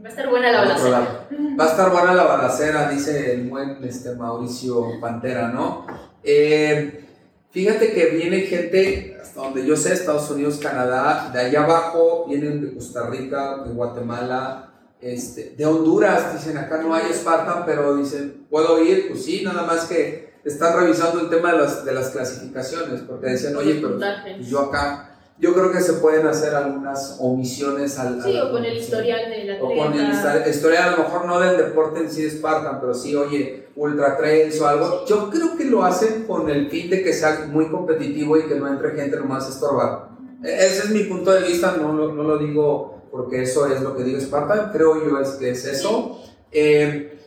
va 0.04 0.08
a 0.08 0.10
estar 0.10 0.30
buena 0.30 0.52
la 0.52 0.60
balacera. 0.62 1.28
Va 1.60 1.64
a 1.64 1.68
estar 1.68 1.92
buena 1.92 2.14
la 2.14 2.24
balacera, 2.24 2.90
dice 2.90 3.34
el 3.34 3.50
buen 3.50 3.84
este, 3.84 4.16
Mauricio 4.16 5.00
Pantera, 5.00 5.48
¿no? 5.50 5.86
Eh, 6.24 7.06
fíjate 7.52 7.94
que 7.94 8.06
viene 8.08 8.42
gente, 8.42 9.18
hasta 9.22 9.42
donde 9.42 9.66
yo 9.66 9.76
sé, 9.76 9.94
Estados 9.94 10.30
Unidos, 10.32 10.58
Canadá, 10.62 11.30
de 11.34 11.40
allá 11.40 11.64
abajo 11.64 12.26
vienen 12.28 12.62
de 12.62 12.74
Costa 12.74 13.08
Rica, 13.10 13.64
de 13.66 13.74
Guatemala, 13.74 14.70
este, 15.02 15.54
de 15.58 15.66
Honduras, 15.66 16.34
dicen 16.34 16.58
acá 16.58 16.78
no 16.82 16.94
hay 16.96 17.12
Spartan, 17.14 17.66
pero 17.66 17.96
dicen, 17.98 18.46
¿puedo 18.50 18.82
ir? 18.84 19.10
Pues 19.10 19.26
sí, 19.26 19.42
nada 19.44 19.64
más 19.64 19.86
que 19.86 20.32
están 20.46 20.80
revisando 20.80 21.20
el 21.22 21.30
tema 21.30 21.52
de 21.54 21.60
las, 21.60 21.84
de 21.86 21.94
las 21.94 22.10
clasificaciones, 22.10 23.02
porque 23.02 23.28
decían, 23.28 23.56
oye, 23.56 23.76
pero 23.82 23.98
yo 24.42 24.60
acá, 24.60 25.10
yo 25.40 25.54
creo 25.54 25.72
que 25.72 25.82
se 25.82 25.94
pueden 25.94 26.26
hacer 26.28 26.56
algunas 26.56 27.18
omisiones 27.20 28.00
al... 28.00 28.22
Sí, 28.24 28.38
al- 28.38 28.48
o 28.48 28.52
con 28.52 28.64
el 28.64 28.78
historial 28.78 29.30
del 29.30 29.52
atleta. 29.52 29.64
o 29.64 29.68
con 29.76 29.94
el 29.94 30.50
historial, 30.50 30.94
a 30.94 30.98
lo 30.98 31.04
mejor 31.04 31.26
no 31.26 31.40
del 31.40 31.58
deporte 31.58 32.00
en 32.00 32.10
sí 32.12 32.24
de 32.24 32.30
Spartan, 32.32 32.80
pero 32.80 32.94
sí, 32.94 33.14
oye, 33.16 33.63
ultra 33.76 34.18
trails 34.18 34.60
o 34.62 34.68
algo. 34.68 35.06
Yo 35.06 35.30
creo 35.30 35.56
que 35.58 35.66
lo 35.66 35.84
hacen 35.84 36.24
con 36.26 36.50
el 36.50 36.70
fin 36.70 36.90
de 36.90 37.04
que 37.04 37.14
sea 37.14 37.48
muy 37.52 37.68
competitivo 37.70 38.38
y 38.38 38.44
que 38.48 38.56
no 38.56 38.68
entre 38.68 38.92
gente 38.92 39.18
nomás 39.18 39.50
estorbar. 39.50 40.10
E- 40.44 40.66
Ese 40.68 40.80
es 40.86 40.90
mi 40.92 41.04
punto 41.06 41.32
de 41.32 41.48
vista, 41.48 41.76
no, 41.78 41.94
no 41.94 42.24
lo 42.24 42.38
digo 42.38 43.02
porque 43.12 43.44
eso 43.44 43.68
es 43.68 43.82
lo 43.82 43.96
que 43.96 44.04
digo 44.04 44.20
Spartan, 44.20 44.72
creo 44.72 45.04
yo 45.08 45.20
es 45.20 45.30
que 45.32 45.52
es 45.52 45.66
eso. 45.66 46.20
Eh, 46.52 47.20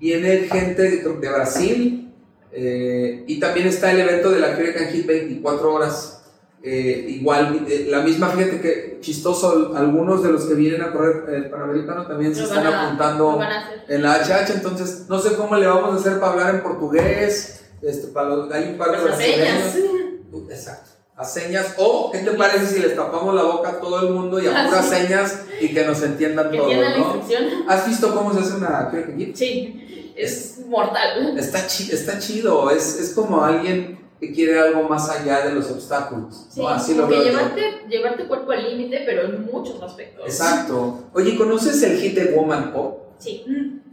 viene 0.00 0.38
gente 0.48 0.82
de, 0.82 0.96
de 0.98 1.28
Brasil 1.28 2.12
eh, 2.52 3.24
y 3.26 3.40
también 3.40 3.66
está 3.68 3.90
el 3.92 4.00
evento 4.00 4.30
de 4.30 4.40
la 4.40 4.50
Hurricane 4.56 4.86
Hit 4.92 5.06
24 5.06 5.72
horas. 5.72 6.21
Eh, 6.64 7.06
igual, 7.08 7.66
eh, 7.68 7.86
la 7.90 8.02
misma, 8.02 8.28
fíjate 8.28 8.60
que 8.60 8.98
chistoso, 9.00 9.72
algunos 9.76 10.22
de 10.22 10.30
los 10.30 10.44
que 10.44 10.54
vienen 10.54 10.80
a 10.82 10.92
correr 10.92 11.24
el 11.34 11.50
Panamericano 11.50 12.06
también 12.06 12.32
se 12.34 12.42
Lo 12.42 12.46
están 12.46 12.66
a- 12.68 12.84
apuntando 12.86 13.40
en 13.88 14.02
la 14.02 14.14
HH, 14.22 14.52
entonces 14.54 15.06
no 15.08 15.18
sé 15.18 15.34
cómo 15.34 15.56
le 15.56 15.66
vamos 15.66 15.92
a 15.92 15.96
hacer 15.96 16.20
para 16.20 16.32
hablar 16.32 16.54
en 16.54 16.62
portugués, 16.62 17.64
este, 17.82 18.06
para 18.08 18.28
los- 18.28 18.52
hay 18.52 18.68
un 18.70 18.78
par 18.78 18.92
de 18.92 18.98
Pues 18.98 19.04
brasileños. 19.16 19.72
señas. 19.72 20.50
Exacto, 20.50 20.90
a 21.16 21.24
señas, 21.24 21.74
o 21.78 22.10
¿qué 22.12 22.18
te 22.20 22.30
parece 22.32 22.66
si 22.66 22.78
les 22.80 22.94
tapamos 22.94 23.34
la 23.34 23.42
boca 23.42 23.70
a 23.70 23.80
todo 23.80 24.00
el 24.06 24.12
mundo 24.14 24.40
y 24.40 24.46
a 24.46 24.52
Ah, 24.56 24.68
puras 24.68 24.88
sí. 24.88 24.94
señas 24.94 25.40
y 25.60 25.74
que 25.74 25.84
nos 25.84 26.00
entiendan 26.02 26.50
Que 26.52 26.58
todos, 26.58 26.74
¿no? 26.96 27.22
¿Has 27.68 27.86
visto 27.88 28.14
cómo 28.14 28.32
se 28.32 28.38
hace 28.40 28.54
una? 28.54 28.88
Sí. 29.34 30.12
es 30.16 30.60
mortal. 30.68 31.36
Está, 31.38 31.66
chi- 31.66 31.90
está 31.90 32.18
chido, 32.20 32.70
es, 32.70 33.00
es 33.00 33.10
como 33.10 33.42
alguien 33.44 33.98
que 34.22 34.32
quiere 34.32 34.56
algo 34.56 34.88
más 34.88 35.10
allá 35.10 35.44
de 35.46 35.52
los 35.52 35.68
obstáculos. 35.68 36.46
Sí, 36.48 36.60
¿no? 36.60 36.68
Así 36.68 36.94
lo 36.94 37.08
veo 37.08 37.24
llevarte, 37.24 37.60
llevarte 37.88 38.28
cuerpo 38.28 38.52
al 38.52 38.62
límite, 38.70 39.02
pero 39.04 39.22
en 39.24 39.44
muchos 39.46 39.82
aspectos. 39.82 40.24
Exacto. 40.24 41.10
Oye, 41.12 41.36
¿conoces 41.36 41.82
el 41.82 41.98
hit 41.98 42.14
de 42.14 42.36
Woman 42.36 42.72
Up? 42.72 42.98
Sí. 43.18 43.44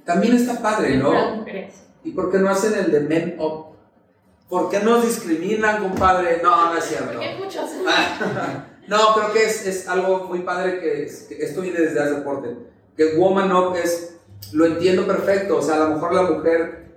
También 0.06 0.36
está 0.36 0.62
padre, 0.62 0.98
¿no? 0.98 1.12
mujeres. 1.38 1.74
¿Y 2.04 2.12
por 2.12 2.32
qué 2.32 2.38
no 2.38 2.48
hacen 2.52 2.76
el 2.76 2.92
de 2.92 3.00
Men 3.00 3.38
Up? 3.40 3.70
¿Por 4.48 4.70
qué 4.70 4.80
nos 4.82 5.04
discriminan, 5.04 5.82
compadre? 5.82 6.42
No, 6.44 6.74
no 6.74 6.78
es 6.78 6.86
cierto. 6.86 7.08
Porque 7.12 7.26
hay 7.26 7.38
muchos. 7.40 7.66
No, 8.88 9.14
creo 9.14 9.34
que 9.34 9.44
es, 9.46 9.68
es 9.68 9.88
algo 9.88 10.26
muy 10.26 10.40
padre 10.40 10.80
que, 10.80 11.04
es- 11.04 11.24
que 11.30 11.44
esto 11.44 11.62
viene 11.62 11.80
desde 11.80 12.00
hace 12.00 12.12
deporte. 12.16 12.56
Que 12.98 13.16
Woman 13.18 13.52
Up 13.52 13.76
es, 13.76 14.16
lo 14.52 14.66
entiendo 14.66 15.06
perfecto, 15.06 15.58
o 15.58 15.62
sea, 15.62 15.76
a 15.76 15.88
lo 15.90 15.94
mejor 15.96 16.12
la 16.14 16.24
mujer 16.24 16.89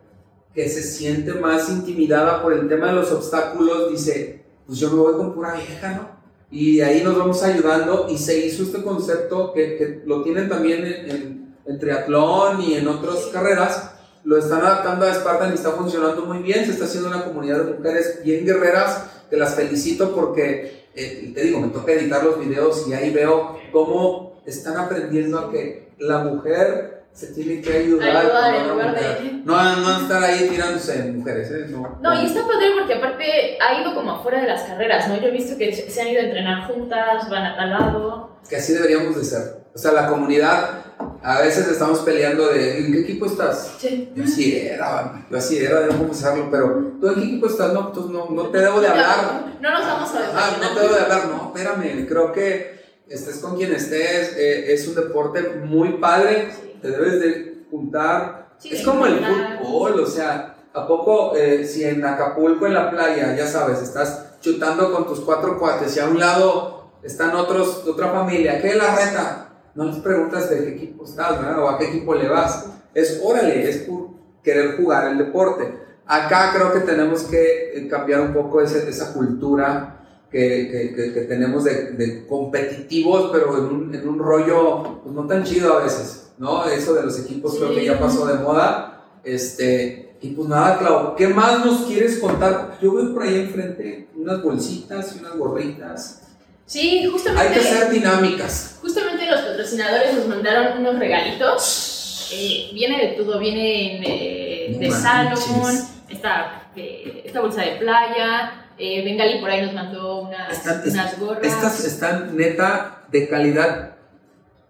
que 0.54 0.68
se 0.68 0.82
siente 0.82 1.32
más 1.34 1.68
intimidada 1.70 2.42
por 2.42 2.52
el 2.52 2.68
tema 2.68 2.88
de 2.88 2.92
los 2.94 3.10
obstáculos 3.12 3.90
dice, 3.90 4.42
pues 4.66 4.78
yo 4.78 4.90
me 4.90 4.96
voy 5.00 5.14
con 5.14 5.34
pura 5.34 5.54
vieja, 5.54 5.92
¿no? 5.92 6.22
Y 6.50 6.80
ahí 6.82 7.02
nos 7.02 7.16
vamos 7.16 7.42
ayudando 7.42 8.06
y 8.10 8.18
se 8.18 8.46
hizo 8.46 8.62
este 8.64 8.82
concepto 8.82 9.52
que, 9.54 9.76
que 9.76 10.02
lo 10.04 10.22
tienen 10.22 10.48
también 10.48 10.84
en, 10.84 11.10
en- 11.10 11.42
en 11.64 11.78
triatlón 11.78 12.60
y 12.60 12.74
en 12.74 12.88
otras 12.88 13.26
carreras, 13.32 13.92
lo 14.24 14.36
están 14.36 14.60
adaptando 14.60 15.06
a 15.06 15.14
Spartan 15.14 15.52
y 15.52 15.54
está 15.54 15.70
funcionando 15.70 16.26
muy 16.26 16.38
bien, 16.38 16.64
se 16.66 16.72
está 16.72 16.84
haciendo 16.86 17.08
una 17.08 17.24
comunidad 17.24 17.64
de 17.64 17.74
mujeres 17.74 18.20
bien 18.24 18.44
guerreras, 18.44 19.04
que 19.30 19.36
las 19.36 19.54
felicito 19.54 20.12
porque, 20.14 20.86
eh, 20.94 21.30
te 21.32 21.40
digo, 21.42 21.60
me 21.60 21.68
toca 21.68 21.92
editar 21.92 22.22
los 22.24 22.38
videos 22.38 22.84
y 22.88 22.92
ahí 22.94 23.12
veo 23.12 23.56
cómo 23.72 24.42
están 24.44 24.76
aprendiendo 24.76 25.38
a 25.38 25.50
que 25.52 25.92
la 25.98 26.18
mujer 26.24 27.01
se 27.12 27.26
tiene 27.28 27.60
que 27.60 27.72
ayudar. 27.72 28.16
Ayudar 28.16 28.54
en 28.54 28.68
lugar 28.68 28.94
de-. 28.94 29.32
No, 29.44 29.76
no 29.76 30.00
estar 30.00 30.22
ahí 30.22 30.48
tirándose 30.48 30.98
en 30.98 31.18
mujeres, 31.18 31.50
¿eh? 31.50 31.66
No, 31.68 31.98
No, 32.00 32.22
y 32.22 32.26
está 32.26 32.46
padre 32.46 32.70
porque 32.78 32.94
aparte 32.94 33.58
ha 33.60 33.80
ido 33.80 33.94
como 33.94 34.12
afuera 34.12 34.40
de 34.40 34.48
las 34.48 34.62
carreras, 34.62 35.08
¿no? 35.08 35.20
Yo 35.20 35.28
he 35.28 35.30
visto 35.30 35.56
que 35.58 35.72
se 35.72 36.00
han 36.00 36.08
ido 36.08 36.20
a 36.20 36.24
entrenar 36.24 36.66
juntas, 36.68 37.28
van 37.28 37.44
a 37.44 37.56
tal 37.56 37.70
lado. 37.70 38.38
Que 38.48 38.56
así 38.56 38.72
deberíamos 38.72 39.16
de 39.16 39.24
ser. 39.24 39.62
O 39.74 39.78
sea, 39.78 39.92
la 39.92 40.06
comunidad, 40.06 40.84
a 41.22 41.40
veces 41.40 41.66
estamos 41.68 42.00
peleando 42.00 42.48
de, 42.48 42.78
¿en 42.78 42.92
qué 42.92 43.00
equipo 43.00 43.26
estás? 43.26 43.74
Sí. 43.78 44.10
Yo 44.14 44.24
así 44.24 44.56
era, 44.58 45.24
yo 45.30 45.36
así 45.38 45.58
era, 45.64 45.80
debo 45.80 45.98
confesarlo, 45.98 46.50
pero 46.50 46.92
¿tú 47.00 47.08
en 47.08 47.14
qué 47.14 47.20
equipo 47.22 47.46
estás? 47.46 47.72
No, 47.72 47.90
pues 47.92 48.06
no, 48.06 48.28
no 48.30 48.48
te 48.48 48.58
debo 48.58 48.80
de 48.80 48.88
hablar. 48.88 49.46
No 49.60 49.70
nos 49.70 49.80
vamos 49.86 50.10
a 50.14 50.18
Ah, 50.34 50.56
no 50.60 50.74
te 50.74 50.80
debo 50.80 50.94
de 50.94 51.00
hablar, 51.00 51.26
no, 51.28 51.52
espérame, 51.54 52.06
creo 52.06 52.32
que 52.32 52.82
estés 53.08 53.38
con 53.38 53.56
quien 53.56 53.72
estés, 53.72 54.34
eh, 54.36 54.72
es 54.74 54.86
un 54.88 54.94
deporte 54.94 55.40
muy 55.64 55.94
padre, 55.94 56.48
Sí. 56.50 56.71
Te 56.82 56.90
debes 56.90 57.20
de 57.20 57.64
juntar. 57.70 58.48
Sí, 58.58 58.70
es 58.74 58.84
como 58.84 59.06
el 59.06 59.18
fútbol, 59.60 60.00
o 60.00 60.06
sea, 60.06 60.56
¿a 60.74 60.86
poco 60.86 61.34
eh, 61.36 61.64
si 61.66 61.84
en 61.84 62.04
Acapulco, 62.04 62.66
en 62.66 62.74
la 62.74 62.90
playa, 62.90 63.34
ya 63.36 63.46
sabes, 63.46 63.80
estás 63.82 64.36
chutando 64.40 64.92
con 64.92 65.06
tus 65.06 65.20
cuatro 65.20 65.58
cuates 65.58 65.96
y 65.96 66.00
a 66.00 66.06
un 66.08 66.18
lado 66.18 66.90
están 67.02 67.34
otros, 67.34 67.84
otra 67.86 68.10
familia, 68.10 68.60
¿qué 68.60 68.68
es 68.70 68.76
la 68.76 68.94
reta? 68.94 69.48
No 69.74 69.84
les 69.84 69.96
preguntas 69.96 70.50
de 70.50 70.64
qué 70.64 70.70
equipo 70.74 71.04
estás, 71.04 71.38
¿verdad? 71.40 71.62
O 71.62 71.68
a 71.68 71.78
qué 71.78 71.86
equipo 71.88 72.14
le 72.14 72.28
vas. 72.28 72.66
Es 72.94 73.20
órale, 73.24 73.68
es 73.68 73.78
por 73.78 74.08
querer 74.42 74.76
jugar 74.76 75.08
el 75.08 75.18
deporte. 75.18 75.78
Acá 76.06 76.52
creo 76.54 76.72
que 76.72 76.80
tenemos 76.80 77.22
que 77.22 77.72
eh, 77.78 77.88
cambiar 77.88 78.20
un 78.20 78.34
poco 78.34 78.60
ese- 78.60 78.88
esa 78.88 79.12
cultura 79.14 79.98
que, 80.30 80.68
que- 80.70 80.94
que- 80.94 81.12
que 81.14 81.20
tenemos 81.22 81.64
de, 81.64 81.92
de 81.92 82.26
competitivos, 82.26 83.30
pero 83.32 83.56
en 83.58 83.64
un, 83.64 83.94
en 83.94 84.08
un 84.08 84.18
rollo 84.18 85.00
pues, 85.02 85.14
no 85.14 85.26
tan 85.26 85.42
chido 85.44 85.78
a 85.78 85.82
veces, 85.82 86.21
¿no? 86.38 86.64
Eso 86.66 86.94
de 86.94 87.02
los 87.02 87.18
equipos 87.20 87.56
creo 87.56 87.70
que 87.74 87.80
Sí. 87.80 87.86
ya 87.86 87.98
pasó 87.98 88.26
de 88.26 88.34
moda. 88.34 89.02
Este, 89.24 90.16
y 90.20 90.30
pues 90.30 90.48
nada, 90.48 90.78
Clau, 90.78 91.14
¿qué 91.16 91.28
más 91.28 91.64
nos 91.64 91.82
quieres 91.86 92.18
contar? 92.18 92.78
Yo 92.80 92.94
veo 92.94 93.12
por 93.12 93.22
ahí 93.22 93.36
enfrente 93.40 94.08
unas 94.16 94.42
bolsitas 94.42 95.14
y 95.16 95.20
unas 95.20 95.36
gorritas. 95.36 96.22
Sí, 96.66 97.06
justamente. 97.10 97.48
Hay 97.48 97.54
que 97.54 97.60
ser 97.64 97.90
dinámicas. 97.90 98.78
Justamente 98.80 99.26
los 99.30 99.40
patrocinadores 99.40 100.14
nos 100.14 100.26
mandaron 100.26 100.78
unos 100.78 100.98
regalitos. 100.98 102.30
Eh, 102.32 102.70
viene 102.72 102.98
de 102.98 103.08
todo, 103.22 103.38
viene 103.38 104.00
eh, 104.06 104.76
de. 104.78 104.90
Salomon, 104.90 105.74
esta, 106.08 106.70
eh, 106.76 107.22
esta 107.26 107.40
bolsa 107.40 107.62
de 107.62 107.72
playa. 107.72 108.66
Eh, 108.78 109.04
Bengali 109.04 109.38
por 109.40 109.50
ahí 109.50 109.66
nos 109.66 109.74
mandó 109.74 110.22
unas, 110.22 110.64
unas 110.86 111.20
gorras. 111.20 111.44
Estas 111.44 111.84
están 111.84 112.36
neta 112.36 113.04
de 113.10 113.28
calidad 113.28 113.96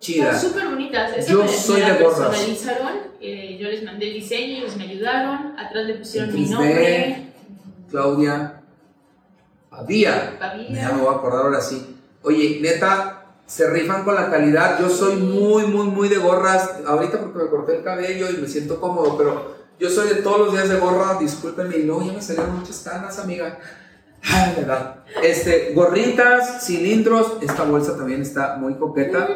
chida. 0.03 0.39
Son 0.39 0.51
súper 0.51 0.69
bonitas. 0.69 1.11
Estas 1.11 1.27
Yo 1.29 1.43
me- 1.45 1.49
soy 1.49 1.81
me 1.81 1.93
de 1.93 2.03
gorras. 2.05 2.19
personalizaron. 2.29 2.93
eh, 3.21 3.57
yo 3.61 3.69
les 3.69 3.83
mandé 3.85 4.09
el 4.09 4.15
diseño, 4.15 4.57
ellos 4.59 4.77
me 4.77 4.85
ayudaron. 4.85 5.59
Atrás 5.59 5.87
le 5.87 5.95
pusieron 5.95 6.35
mi 6.35 6.45
3D. 6.45 6.51
nombre. 6.51 7.27
Claudia 7.91 8.63
Pavía. 9.71 10.37
Pavía. 10.39 10.69
Ya 10.71 10.93
me 10.93 11.03
voy 11.03 11.15
a 11.15 11.17
acordar 11.19 11.47
ahora 11.47 11.61
sí. 11.61 11.97
Oye, 12.23 12.59
neta, 12.61 13.25
se 13.47 13.69
rifan 13.71 14.05
con 14.05 14.15
la 14.15 14.31
calidad. 14.31 14.79
Yo 14.81 14.89
soy 14.91 15.17
muy, 15.17 15.67
muy, 15.67 15.87
muy 15.87 16.09
de 16.09 16.19
gorras. 16.19 16.71
Ahorita 16.87 17.19
porque 17.21 17.39
me 17.39 17.49
corté 17.51 17.77
el 17.79 17.83
cabello 17.85 18.29
y 18.31 18.37
me 18.39 18.49
siento 18.49 18.81
cómodo, 18.81 19.17
pero 19.17 19.57
yo 19.79 19.89
soy 19.89 20.09
de 20.09 20.17
todos 20.17 20.39
los 20.41 20.53
días 20.53 20.69
de 20.69 20.77
gorra. 20.79 21.17
Discúlpenme. 21.19 21.77
Y 21.79 21.83
luego 21.85 22.03
ya 22.05 22.13
me 22.13 22.23
salieron 22.23 22.59
muchas 22.59 22.81
canas, 22.81 23.19
amiga. 23.19 23.59
Ay, 24.25 24.55
verdad. 24.59 24.97
Este, 25.23 25.73
gorritas, 25.75 26.65
cilindros. 26.67 27.39
Esta 27.41 27.65
bolsa 27.65 27.97
también 27.97 28.21
está 28.23 28.57
muy 28.57 28.75
coqueta. 28.75 29.29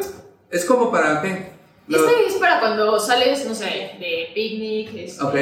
Es 0.57 0.65
como 0.65 0.91
para 0.91 1.21
qué? 1.23 1.53
Lo- 1.89 1.99
Este 2.09 2.27
es 2.27 2.35
para 2.35 2.61
cuando 2.61 2.99
sales, 2.99 3.47
no 3.47 3.55
sé, 3.55 3.65
de 4.01 4.31
picnic, 4.35 4.95
este, 4.95 5.23
Ok. 5.25 5.35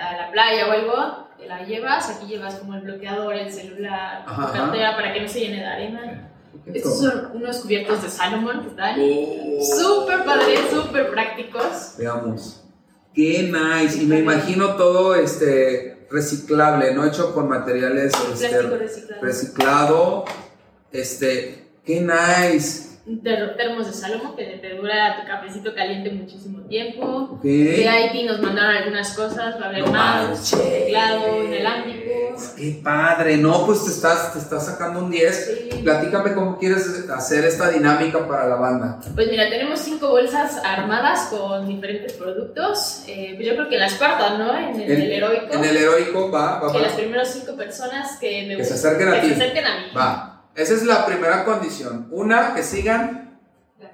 a 0.00 0.16
la 0.16 0.30
playa 0.32 0.66
o 0.68 0.72
algo, 0.72 1.28
te 1.38 1.46
la 1.46 1.62
llevas, 1.64 2.10
aquí 2.10 2.26
llevas 2.26 2.56
como 2.56 2.74
el 2.74 2.82
bloqueador, 2.82 3.34
el 3.34 3.50
celular, 3.50 4.24
Ajá, 4.26 4.46
tu 4.48 4.52
cartera 4.52 4.94
para 4.96 5.12
que 5.14 5.20
no 5.22 5.28
se 5.28 5.40
llene 5.40 5.58
de 5.58 5.66
arena. 5.66 6.26
Estos 6.74 6.98
son 7.00 7.30
unos 7.34 7.58
cubiertos 7.60 8.02
de 8.02 8.10
Salomon 8.10 8.60
que 8.62 8.68
están 8.68 8.96
Oh. 9.00 9.64
súper 9.78 10.24
padres, 10.24 10.60
súper 10.70 11.10
prácticos. 11.10 11.94
Veamos. 11.98 12.64
Qué 13.14 13.50
nice. 13.50 14.02
Y 14.02 14.06
me 14.06 14.18
imagino 14.18 14.74
todo 14.76 15.14
este 15.14 16.06
reciclable, 16.10 16.92
¿no? 16.94 17.06
Hecho 17.06 17.32
con 17.34 17.48
materiales 17.48 18.12
este, 18.32 18.60
reciclado. 18.62 19.22
reciclado. 19.22 20.24
Este, 20.92 21.70
qué 21.84 22.00
nice. 22.00 22.89
Ter- 23.24 23.56
termos 23.56 23.86
de 23.86 23.92
Salomon 23.92 24.36
que 24.36 24.44
te 24.44 24.74
dura 24.76 25.20
tu 25.20 25.26
cafecito 25.26 25.74
caliente 25.74 26.10
muchísimo 26.10 26.60
tiempo. 26.68 27.28
Ok. 27.32 27.42
De 27.42 27.88
Haití 27.88 28.22
nos 28.24 28.40
mandaron 28.40 28.76
algunas 28.76 29.12
cosas, 29.14 29.60
va 29.60 29.66
a 29.66 29.68
haber 29.68 29.84
No 29.84 29.92
manches. 29.92 30.50
teclado, 30.50 31.44
inalámbrico. 31.44 32.10
Qué 32.56 32.80
padre. 32.82 33.36
No, 33.36 33.66
pues 33.66 33.84
te 33.84 33.90
estás, 33.90 34.32
te 34.32 34.38
estás 34.38 34.64
sacando 34.66 35.00
un 35.00 35.10
10. 35.10 35.68
Sí. 35.70 35.82
Platícame 35.82 36.34
cómo 36.34 36.58
quieres 36.58 37.04
hacer 37.10 37.44
esta 37.44 37.68
dinámica 37.70 38.26
para 38.26 38.46
la 38.46 38.56
banda. 38.56 38.98
Pues 39.14 39.28
mira, 39.30 39.48
tenemos 39.50 39.80
cinco 39.80 40.08
bolsas 40.10 40.56
armadas 40.64 41.28
con 41.30 41.66
diferentes 41.68 42.12
productos. 42.14 43.02
Eh, 43.08 43.32
pues 43.36 43.46
yo 43.48 43.54
creo 43.56 43.68
que 43.68 43.76
la 43.78 43.90
cuarta, 43.98 44.38
¿no? 44.38 44.56
En 44.56 44.80
el, 44.80 44.90
En- 44.90 45.02
el 45.02 45.12
heroico. 45.12 45.52
En 45.54 45.64
el 45.64 45.76
heroico, 45.76 46.30
va, 46.30 46.60
va, 46.60 46.72
que 46.72 46.78
va. 46.78 46.84
las 46.84 46.92
primeras 46.94 47.28
cinco 47.32 47.56
personas 47.56 48.18
que 48.18 48.46
me 48.46 48.56
Que 48.56 48.64
se 48.64 48.74
acerquen 48.74 49.08
a 49.08 49.14
que 49.14 49.20
ti. 49.20 49.28
se 49.28 49.34
acerquen 49.34 49.66
a 49.66 49.76
mí. 49.80 49.84
Va. 49.96 50.29
Esa 50.54 50.74
es 50.74 50.84
la 50.84 51.06
primera 51.06 51.44
condición. 51.44 52.08
Una, 52.10 52.54
que 52.54 52.62
sigan 52.62 53.38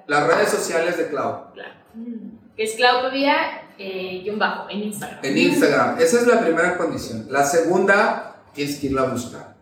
las 0.06 0.26
redes 0.26 0.50
sociales 0.50 0.96
de 0.96 1.08
Clau. 1.08 1.52
Claro. 1.52 1.74
Que 2.56 2.62
es 2.64 2.74
Claudia 2.74 3.62
eh, 3.78 4.20
guion 4.22 4.38
bajo 4.38 4.68
en 4.70 4.84
Instagram. 4.84 5.18
En 5.22 5.36
Instagram. 5.38 6.00
Esa 6.00 6.20
es 6.20 6.26
la 6.26 6.40
primera 6.40 6.76
condición. 6.76 7.26
La 7.30 7.44
segunda, 7.44 8.36
tienes 8.54 8.78
que 8.78 8.86
irla 8.86 9.02
a 9.02 9.06
buscar. 9.10 9.54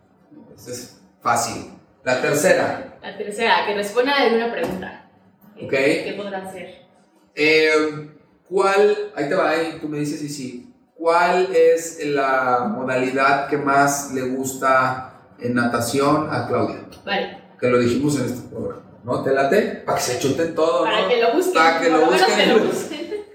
Es 0.55 0.99
fácil. 1.21 1.71
La 2.03 2.21
tercera, 2.21 2.97
La 3.01 3.17
tercera, 3.17 3.65
que 3.65 3.73
responda 3.75 4.13
a 4.13 4.21
alguna 4.21 4.51
pregunta. 4.51 5.09
Eh. 5.57 5.67
¿Qué 5.69 6.13
podrá 6.15 6.39
hacer? 6.39 6.85
eh, 7.33 8.09
¿cuál, 8.47 9.11
ahí 9.15 9.27
te 9.27 9.35
va, 9.35 9.49
ahí 9.49 9.77
tú 9.81 9.89
me 9.89 9.99
dices 9.99 10.21
y 10.21 10.29
sí, 10.29 10.73
¿cuál 10.95 11.49
es 11.53 11.99
la 12.05 12.71
modalidad 12.71 13.47
que 13.49 13.57
más 13.57 14.13
le 14.13 14.21
gusta 14.21 15.14
en 15.39 15.53
natación 15.55 16.27
a 16.31 16.47
Claudia? 16.47 16.85
Vale. 17.05 17.37
Que 17.59 17.67
lo 17.69 17.79
dijimos 17.79 18.15
en 18.19 18.25
este 18.25 18.47
programa, 18.49 18.81
¿no? 19.03 19.23
¿Te 19.23 19.33
late? 19.33 19.83
Para 19.85 19.97
que 19.97 20.03
se 20.03 20.19
chuten 20.19 20.53
todo, 20.55 20.83
Para 20.83 21.01
¿no? 21.03 21.07
que 21.07 21.21
lo 21.21 21.33
busquen. 21.33 21.53
Para 21.53 21.79
que 21.81 21.89
lo 21.89 22.05
busquen. 22.05 22.35
que 22.35 22.45
lo 22.47 22.59
busquen. 22.65 23.25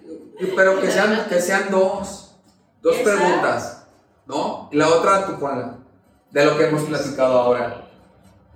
Pero 0.57 0.81
que 0.81 0.91
sean, 0.91 1.27
que 1.29 1.41
sean 1.41 1.71
dos, 1.71 2.35
dos 2.81 2.97
Esa. 2.97 3.05
preguntas, 3.05 3.87
¿no? 4.27 4.69
Y 4.73 4.77
la 4.77 4.89
otra 4.89 5.27
tú 5.27 5.39
ponla, 5.39 5.77
de 6.31 6.45
lo 6.45 6.57
que 6.57 6.67
hemos 6.69 6.83
platicado 6.85 7.39
ahora. 7.39 7.87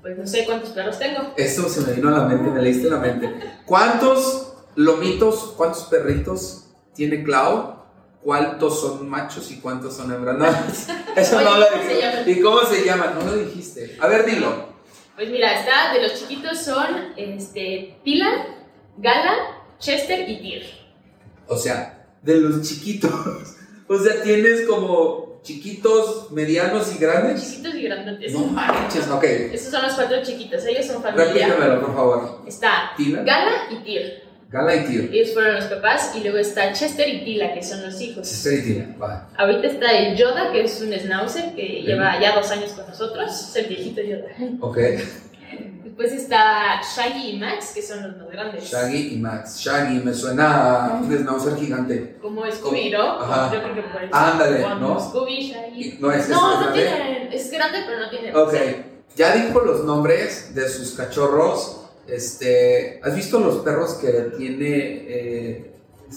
Pues 0.01 0.19
no 0.19 0.27
sé 0.27 0.45
cuántos 0.45 0.71
perros 0.71 0.99
tengo. 0.99 1.33
Esto 1.37 1.69
se 1.69 1.81
me 1.83 1.93
vino 1.93 2.09
a 2.09 2.13
la 2.19 2.25
mente, 2.27 2.51
me 2.51 2.61
leíste 2.63 2.89
la 2.91 2.99
mente. 2.99 3.35
¿Cuántos 3.67 4.55
lomitos, 4.77 5.55
cuántos 5.57 5.85
perritos 5.85 6.67
tiene 6.95 7.23
Clau? 7.25 7.84
¿Cuántos 8.25 8.81
son 8.81 9.07
machos 9.09 9.51
y 9.51 9.61
cuántos 9.61 9.95
son 9.97 10.11
hembras? 10.13 10.37
No, 10.39 10.47
eso 11.17 11.37
Oye, 11.37 11.45
no 11.45 11.59
lo 11.59 11.67
¿cómo 11.69 11.81
se 11.81 11.85
dijiste. 11.87 12.01
llaman? 12.01 12.29
¿Y 12.31 12.41
cómo 12.41 12.61
se 12.61 12.85
llaman? 12.85 13.15
No 13.19 13.25
lo 13.27 13.37
dijiste. 13.37 13.97
A 14.01 14.07
ver, 14.09 14.25
dilo. 14.25 14.69
Pues 15.15 15.29
mira, 15.31 15.61
está 15.61 15.93
de 15.93 16.03
los 16.03 16.19
chiquitos 16.19 16.59
son 16.59 17.13
este, 17.17 17.99
Tila, 18.03 18.47
Gala, 18.97 19.35
Chester 19.79 20.29
y 20.29 20.39
Tyr. 20.41 20.63
O 21.47 21.57
sea, 21.57 22.07
de 22.23 22.41
los 22.41 22.63
chiquitos. 22.63 23.11
O 23.87 23.99
sea, 23.99 24.23
tienes 24.23 24.67
como 24.67 25.41
chiquitos, 25.43 26.31
medianos 26.31 26.91
y 26.95 26.99
grandes. 26.99 27.45
Chiquitos 27.51 27.75
y 27.75 27.83
grandes. 27.83 28.33
No 28.33 28.47
manches, 28.47 29.07
ok. 29.11 29.23
Estos 29.25 29.71
son 29.73 29.83
los 29.83 29.93
cuatro 29.93 30.23
chiquitos, 30.23 30.65
ellos 30.65 30.87
son 30.87 31.03
familia. 31.03 31.27
Repítemelo, 31.27 31.81
por 31.83 31.95
favor. 31.95 32.43
Está 32.47 32.93
Tila. 32.97 33.23
Gala 33.25 33.53
y 33.71 33.85
Tyr. 33.85 34.24
Gala 34.51 34.77
y 34.77 34.85
Tyr. 34.85 35.11
Ellos 35.13 35.35
fueron 35.35 35.57
los 35.57 35.65
papás. 35.65 36.13
Y 36.15 36.21
luego 36.23 36.39
está 36.39 36.73
Chester 36.73 37.09
y 37.09 37.25
Tila, 37.25 37.53
que 37.55 37.63
son 37.63 37.83
los 37.83 38.01
hijos. 38.01 38.29
Chester 38.29 38.55
y 38.59 38.63
Tyr, 38.63 39.03
va. 39.03 39.29
Ahorita 39.37 39.67
está 39.67 39.91
el 39.93 40.17
Yoda, 40.17 40.53
que 40.53 40.65
es 40.65 40.81
un 40.81 40.93
schnauzer 40.93 41.55
que 41.55 41.83
lleva 41.83 42.21
ya 42.21 42.35
dos 42.37 42.51
años 42.51 42.71
con 42.73 42.87
nosotros. 42.87 43.31
Es 43.31 43.57
el 43.57 43.67
viejito 43.67 44.01
Yoda. 44.03 44.29
Ok. 44.61 44.79
Después 45.85 46.13
está 46.13 46.81
Shaggy 46.83 47.31
y 47.31 47.39
Max, 47.39 47.71
que 47.73 47.81
son 47.83 48.03
los 48.03 48.17
más 48.17 48.29
grandes. 48.31 48.65
Shaggy 48.65 49.15
y 49.15 49.17
Max. 49.19 49.59
Shaggy 49.61 50.01
me 50.01 50.13
suena 50.13 50.87
a 50.87 50.93
un 50.95 51.09
schnauzer 51.09 51.57
gigante. 51.57 52.17
Como 52.21 52.45
Scooby, 52.51 52.91
¿no? 52.91 53.21
Ajá. 53.21 53.53
Yo 53.55 53.63
creo 53.63 53.75
que 53.77 53.83
por 53.83 54.03
eso. 54.03 54.13
Ándale, 54.15 54.59
¿no? 54.81 54.99
Scooby, 55.01 55.53
Shaggy. 55.53 55.99
No 56.01 56.11
es, 56.11 56.29
No, 56.29 56.35
es 56.53 56.59
no 56.59 56.61
grande. 56.63 56.83
tiene. 56.83 57.37
Es 57.37 57.51
grande, 57.51 57.79
pero 57.87 58.01
no 58.01 58.11
tiene. 58.11 58.35
Ok, 58.37 58.55
ya 59.15 59.37
dijo 59.37 59.61
los 59.61 59.85
nombres 59.85 60.53
de 60.55 60.69
sus 60.69 60.93
cachorros. 60.95 61.84
Este, 62.07 63.01
¿Has 63.03 63.15
visto 63.15 63.41
los 63.41 63.57
perros 63.59 63.95
que 63.95 64.11
tiene 64.37 64.67
eh, 65.09 65.75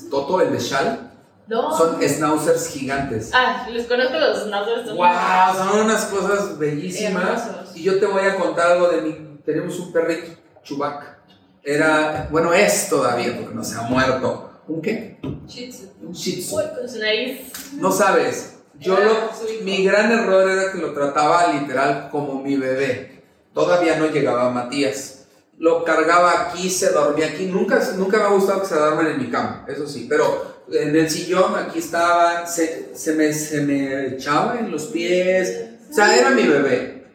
Toto, 0.10 0.42
el 0.42 0.52
de 0.52 0.60
Shal? 0.60 1.08
No. 1.48 1.76
Son 1.78 1.98
schnauzers 2.02 2.68
gigantes. 2.70 3.32
Ah, 3.34 3.68
les 3.72 3.86
conozco 3.86 4.20
los 4.20 4.44
schnauzers. 4.44 4.94
¡Wow! 4.94 5.56
Son 5.56 5.80
unas 5.86 6.06
cosas 6.06 6.58
bellísimas. 6.58 7.48
Hermosos. 7.48 7.78
Y 7.78 7.84
yo 7.84 8.00
te 8.00 8.06
voy 8.06 8.26
a 8.26 8.36
contar 8.36 8.74
algo 8.74 8.90
de 8.90 9.02
mi. 9.02 9.40
Tenemos 9.46 9.80
un 9.80 9.94
perrito, 9.94 10.34
Chubac. 10.64 11.18
Era, 11.64 12.28
bueno, 12.32 12.54
es 12.54 12.90
todavía 12.90 13.36
porque 13.38 13.56
no 13.56 13.64
se 13.64 13.78
ha 13.78 13.84
muerto. 13.84 14.52
¿Un 14.68 14.82
qué? 14.82 15.20
Shih 15.48 15.70
Tzu. 15.70 15.86
Un 16.02 16.12
Shih 16.14 16.42
Tzu. 16.42 16.58
Uy, 16.58 16.64
con 16.78 16.90
su 16.90 17.00
nariz. 17.00 17.52
No 17.74 17.92
sabes. 17.92 18.58
Yo 18.80 19.00
lo, 19.00 19.32
mi 19.64 19.84
gran 19.84 20.12
error 20.12 20.50
era 20.50 20.72
que 20.72 20.78
lo 20.78 20.94
trataba 20.94 21.54
literal 21.54 22.10
como 22.12 22.42
mi 22.42 22.58
bebé. 22.58 23.24
Todavía 23.54 23.98
no 23.98 24.08
llegaba 24.08 24.50
Matías. 24.50 25.17
Lo 25.58 25.84
cargaba 25.84 26.50
aquí, 26.50 26.70
se 26.70 26.92
dormía 26.92 27.28
aquí. 27.28 27.48
Nunca, 27.48 27.80
nunca 27.98 28.18
me 28.18 28.24
ha 28.24 28.30
gustado 28.30 28.62
que 28.62 28.68
se 28.68 28.76
duerman 28.76 29.08
en 29.08 29.20
mi 29.20 29.30
cama, 29.30 29.66
eso 29.68 29.88
sí. 29.88 30.06
Pero 30.10 30.66
en 30.72 30.96
el 30.96 31.10
sillón 31.10 31.56
aquí 31.56 31.80
estaba, 31.80 32.46
se, 32.46 32.92
se 32.94 33.14
me, 33.14 33.34
se 33.34 33.62
me 33.62 34.08
echaba 34.08 34.60
en 34.60 34.72
los 34.72 34.86
pies. 34.86 35.66
O 35.90 35.94
sea, 35.94 36.16
era 36.16 36.30
mi 36.32 36.44
bebé. 36.44 37.08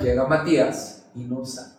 Llega 0.00 0.26
Matías 0.26 1.04
y 1.14 1.20
no 1.20 1.44
sabes. 1.44 1.78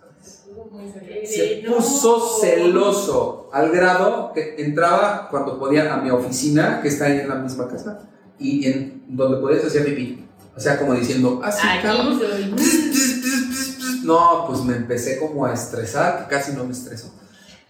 Se 1.25 1.63
puso 1.67 2.39
celoso 2.41 3.49
al 3.53 3.71
grado 3.71 4.31
que 4.33 4.55
entraba 4.57 5.27
cuando 5.29 5.59
podía 5.59 5.93
a 5.93 5.97
mi 5.97 6.09
oficina, 6.09 6.81
que 6.81 6.89
está 6.89 7.05
ahí 7.05 7.19
en 7.19 7.29
la 7.29 7.35
misma 7.35 7.67
casa, 7.67 8.09
y 8.37 8.67
en 8.67 9.03
donde 9.07 9.37
podías 9.37 9.65
hacer 9.65 9.85
pipí. 9.85 10.25
O 10.55 10.59
sea, 10.59 10.77
como 10.77 10.93
diciendo, 10.93 11.39
así, 11.43 11.65
soy. 12.19 13.18
No, 14.09 14.45
pues 14.47 14.61
me 14.61 14.75
empecé 14.75 15.19
como 15.19 15.45
a 15.45 15.53
estresar, 15.53 16.23
que 16.23 16.35
casi 16.35 16.53
no 16.53 16.63
me 16.63 16.71
estreso. 16.71 17.13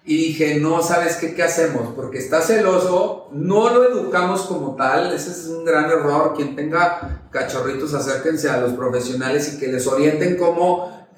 Y 0.05 0.15
dije, 0.15 0.57
no, 0.57 0.81
¿sabes 0.81 1.17
qué? 1.17 1.35
¿Qué 1.35 1.43
hacemos? 1.43 1.93
Porque 1.97 2.17
está 2.17 2.39
celoso, 2.41 3.27
no 3.33 3.69
lo 3.71 3.91
educamos 3.91 4.43
como 4.43 4.77
tal, 4.77 5.11
ese 5.13 5.31
es 5.31 5.47
un 5.47 5.65
gran 5.65 5.91
error. 5.91 6.33
Quien 6.37 6.55
tenga 6.55 7.27
cachorritos, 7.29 7.93
acérquense 7.93 8.49
a 8.49 8.61
los 8.61 8.71
profesionales 8.71 9.53
y 9.53 9.59
que 9.59 9.67
les 9.67 9.85
orienten 9.85 10.37
cómo 10.37 11.09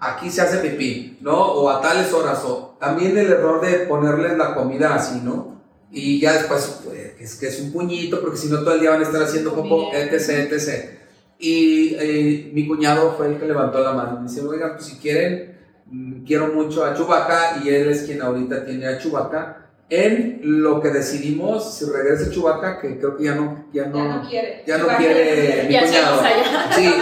aquí 0.00 0.32
se 0.32 0.42
hace 0.42 0.58
pipí, 0.58 1.18
¿no? 1.20 1.40
O 1.40 1.70
a 1.70 1.80
tales 1.80 2.12
horas, 2.12 2.42
o 2.44 2.76
también 2.80 3.16
el 3.16 3.30
error 3.30 3.64
de 3.64 3.86
ponerles 3.86 4.36
la 4.36 4.56
comida 4.56 4.96
así, 4.96 5.20
¿no? 5.22 5.62
Y 5.92 6.18
ya 6.18 6.32
después, 6.32 6.80
pues, 6.84 7.20
es 7.20 7.36
que 7.36 7.46
es 7.46 7.60
un 7.60 7.72
puñito, 7.72 8.20
porque 8.20 8.36
si 8.36 8.48
no 8.48 8.58
todo 8.64 8.74
el 8.74 8.80
día 8.80 8.90
van 8.90 9.00
a 9.00 9.04
estar 9.04 9.22
haciendo 9.22 9.54
popó, 9.54 9.92
etc, 9.94 10.50
etc. 10.50 11.05
Y 11.38 11.94
eh, 11.98 12.50
mi 12.52 12.66
cuñado 12.66 13.14
fue 13.16 13.26
el 13.28 13.38
que 13.38 13.46
levantó 13.46 13.80
la 13.80 13.92
mano. 13.92 14.20
Me 14.20 14.28
dice, 14.28 14.42
oigan, 14.42 14.72
pues 14.74 14.86
si 14.86 14.96
quieren, 14.96 15.58
mm, 15.86 16.24
quiero 16.24 16.48
mucho 16.48 16.84
a 16.84 16.94
Chubaca 16.94 17.58
y 17.62 17.68
él 17.68 17.90
es 17.90 18.02
quien 18.02 18.22
ahorita 18.22 18.64
tiene 18.64 18.86
a 18.86 18.98
Chubaca. 18.98 19.62
En 19.88 20.40
lo 20.42 20.80
que 20.80 20.88
decidimos, 20.88 21.76
si 21.76 21.84
regresa 21.84 22.30
Chubaca, 22.30 22.80
que 22.80 22.98
creo 22.98 23.16
que 23.16 23.24
ya 23.24 23.34
no, 23.36 23.66
ya 23.72 23.86
no, 23.86 23.98
Ya 23.98 24.16
no 24.16 24.28
quiere. 24.28 24.64
ya 24.66 24.78
no 24.78 24.88
quiere 24.96 25.64
mi 25.68 25.72
Ya 25.74 25.86
cuñado. 25.86 26.22
Sí, 26.74 26.94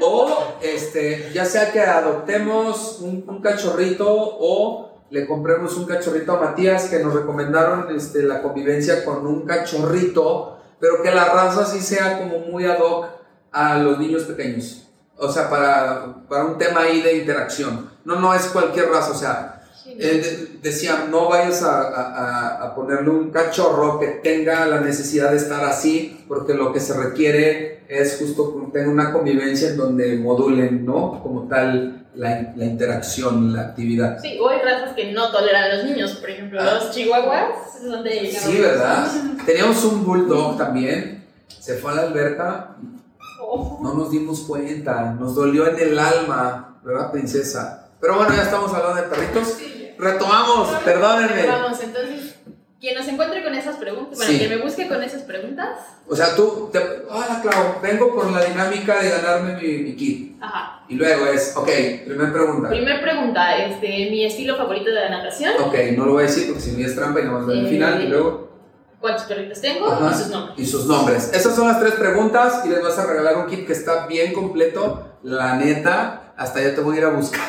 o 0.00 0.56
este, 0.60 1.30
ya 1.32 1.44
sea 1.44 1.70
que 1.70 1.80
adoptemos 1.80 2.98
un, 3.00 3.24
un 3.28 3.40
cachorrito 3.40 4.06
o 4.08 4.90
le 5.10 5.26
compremos 5.26 5.76
un 5.76 5.86
cachorrito 5.86 6.32
a 6.32 6.40
Matías 6.40 6.88
que 6.88 6.98
nos 6.98 7.14
recomendaron 7.14 7.94
este, 7.94 8.22
la 8.24 8.42
convivencia 8.42 9.04
con 9.04 9.26
un 9.26 9.42
cachorrito, 9.46 10.58
pero 10.80 11.00
que 11.02 11.12
la 11.14 11.26
raza 11.26 11.64
sí 11.64 11.80
sea 11.80 12.18
como 12.18 12.40
muy 12.40 12.64
ad 12.64 12.80
hoc 12.80 13.06
a 13.54 13.78
los 13.78 13.98
niños 13.98 14.24
pequeños. 14.24 14.82
O 15.16 15.30
sea, 15.30 15.48
para, 15.48 16.14
para 16.28 16.44
un 16.44 16.58
tema 16.58 16.80
ahí 16.82 17.00
de 17.00 17.18
interacción. 17.18 17.88
No, 18.04 18.16
no 18.20 18.34
es 18.34 18.42
cualquier 18.46 18.88
raza, 18.90 19.12
o 19.12 19.14
sea, 19.14 19.62
eh, 19.86 19.96
de- 19.96 20.58
decían, 20.60 21.10
no 21.10 21.28
vayas 21.28 21.62
a, 21.62 21.82
a- 21.88 22.64
a- 22.64 22.74
ponerle 22.74 23.10
un 23.10 23.30
cachorro 23.30 24.00
que 24.00 24.08
tenga 24.08 24.66
la 24.66 24.80
necesidad 24.80 25.30
de 25.30 25.36
estar 25.36 25.64
así, 25.64 26.24
porque 26.26 26.54
lo 26.54 26.72
que 26.72 26.80
se 26.80 26.94
requiere 26.94 27.84
es 27.88 28.16
justo 28.18 28.60
que 28.72 28.78
tenga 28.78 28.90
una 28.90 29.12
convivencia 29.12 29.68
en 29.70 29.76
donde 29.76 30.16
modulen, 30.16 30.84
¿no? 30.84 31.20
Como 31.22 31.46
tal, 31.48 32.06
la, 32.14 32.52
la 32.56 32.64
interacción, 32.64 33.52
la 33.54 33.60
actividad. 33.62 34.18
Sí, 34.20 34.38
o 34.40 34.48
hay 34.48 34.60
razas 34.60 34.94
que 34.94 35.12
no 35.12 35.30
toleran 35.30 35.64
a 35.64 35.74
los 35.76 35.84
niños. 35.84 36.12
Por 36.14 36.30
ejemplo, 36.30 36.60
Ah. 36.60 36.74
los 36.74 36.90
chihuahuas 36.90 37.48
son 37.80 38.02
de. 38.02 38.30
Sí, 38.32 38.58
¿verdad? 38.58 39.06
Teníamos 39.46 39.84
un 39.84 40.04
bulldog 40.04 40.56
también, 40.58 41.24
se 41.60 41.74
fue 41.76 41.92
a 41.92 41.94
la 41.96 42.02
alberca. 42.02 42.76
No 43.82 43.94
nos 43.94 44.10
dimos 44.10 44.40
cuenta, 44.40 45.12
nos 45.18 45.34
dolió 45.34 45.66
en 45.66 45.78
el 45.78 45.98
alma, 45.98 46.78
¿verdad, 46.84 47.10
princesa? 47.12 47.88
Pero 48.00 48.16
bueno, 48.16 48.34
ya 48.34 48.42
estamos 48.42 48.72
hablando 48.72 49.00
de 49.02 49.08
perritos. 49.08 49.56
Retomamos, 49.98 50.68
perdónenme. 50.84 51.46
Vamos, 51.46 51.80
entonces, 51.82 52.34
quien 52.80 52.94
nos 52.96 53.06
encuentre 53.08 53.42
con 53.42 53.54
esas 53.54 53.76
preguntas, 53.76 54.16
bueno, 54.18 54.32
Sí. 54.32 54.38
quien 54.38 54.50
me 54.50 54.56
busque 54.62 54.88
con 54.88 55.02
esas 55.02 55.22
preguntas, 55.22 55.68
O 56.08 56.14
sea, 56.14 56.34
tú, 56.36 56.68
te, 56.70 56.78
hola 57.08 57.40
Clau, 57.40 57.80
vengo 57.82 58.14
por 58.14 58.30
la 58.30 58.44
dinámica 58.44 59.00
de 59.00 59.08
ganarme 59.08 59.54
mi, 59.56 59.78
mi 59.78 59.96
kit. 59.96 60.36
ajá. 60.42 60.82
Y 60.86 60.96
luego 60.96 61.24
es, 61.26 61.54
ok, 61.56 61.68
primera 62.04 62.30
pregunta. 62.30 62.68
Primer 62.68 63.00
pregunta, 63.00 63.56
este, 63.56 63.86
mi 64.10 64.24
estilo 64.26 64.56
favorito 64.56 64.90
de 64.90 64.96
la 64.96 65.08
natación, 65.08 65.54
Ok, 65.62 65.74
no 65.96 66.04
lo 66.04 66.12
voy 66.12 66.24
a 66.24 66.26
decir 66.26 66.46
porque 66.48 66.60
si 66.60 66.72
no 66.72 66.86
es 66.86 66.94
trampa 66.94 67.20
y 67.20 67.24
nada 67.24 67.38
más 67.38 67.46
ver 67.46 67.56
el 67.56 67.66
Eh, 67.66 67.70
final 67.70 68.02
y 68.02 68.08
luego. 68.08 68.53
Cuántos 69.04 69.26
perritos 69.26 69.60
tengo 69.60 69.92
Ajá. 69.92 70.10
y 70.10 70.14
sus 70.14 70.28
nombres. 70.28 70.58
Y 70.58 70.66
sus 70.66 70.86
nombres. 70.86 71.30
Esas 71.34 71.54
son 71.54 71.68
las 71.68 71.78
tres 71.78 71.92
preguntas 71.92 72.64
y 72.64 72.70
les 72.70 72.82
vas 72.82 72.98
a 72.98 73.04
regalar 73.04 73.36
un 73.36 73.46
kit 73.48 73.66
que 73.66 73.74
está 73.74 74.06
bien 74.06 74.32
completo. 74.32 75.18
La 75.22 75.56
neta, 75.56 76.32
hasta 76.38 76.62
ya 76.62 76.74
te 76.74 76.80
voy 76.80 76.96
a 76.96 76.98
ir 77.00 77.04
a 77.04 77.10
buscar. 77.10 77.42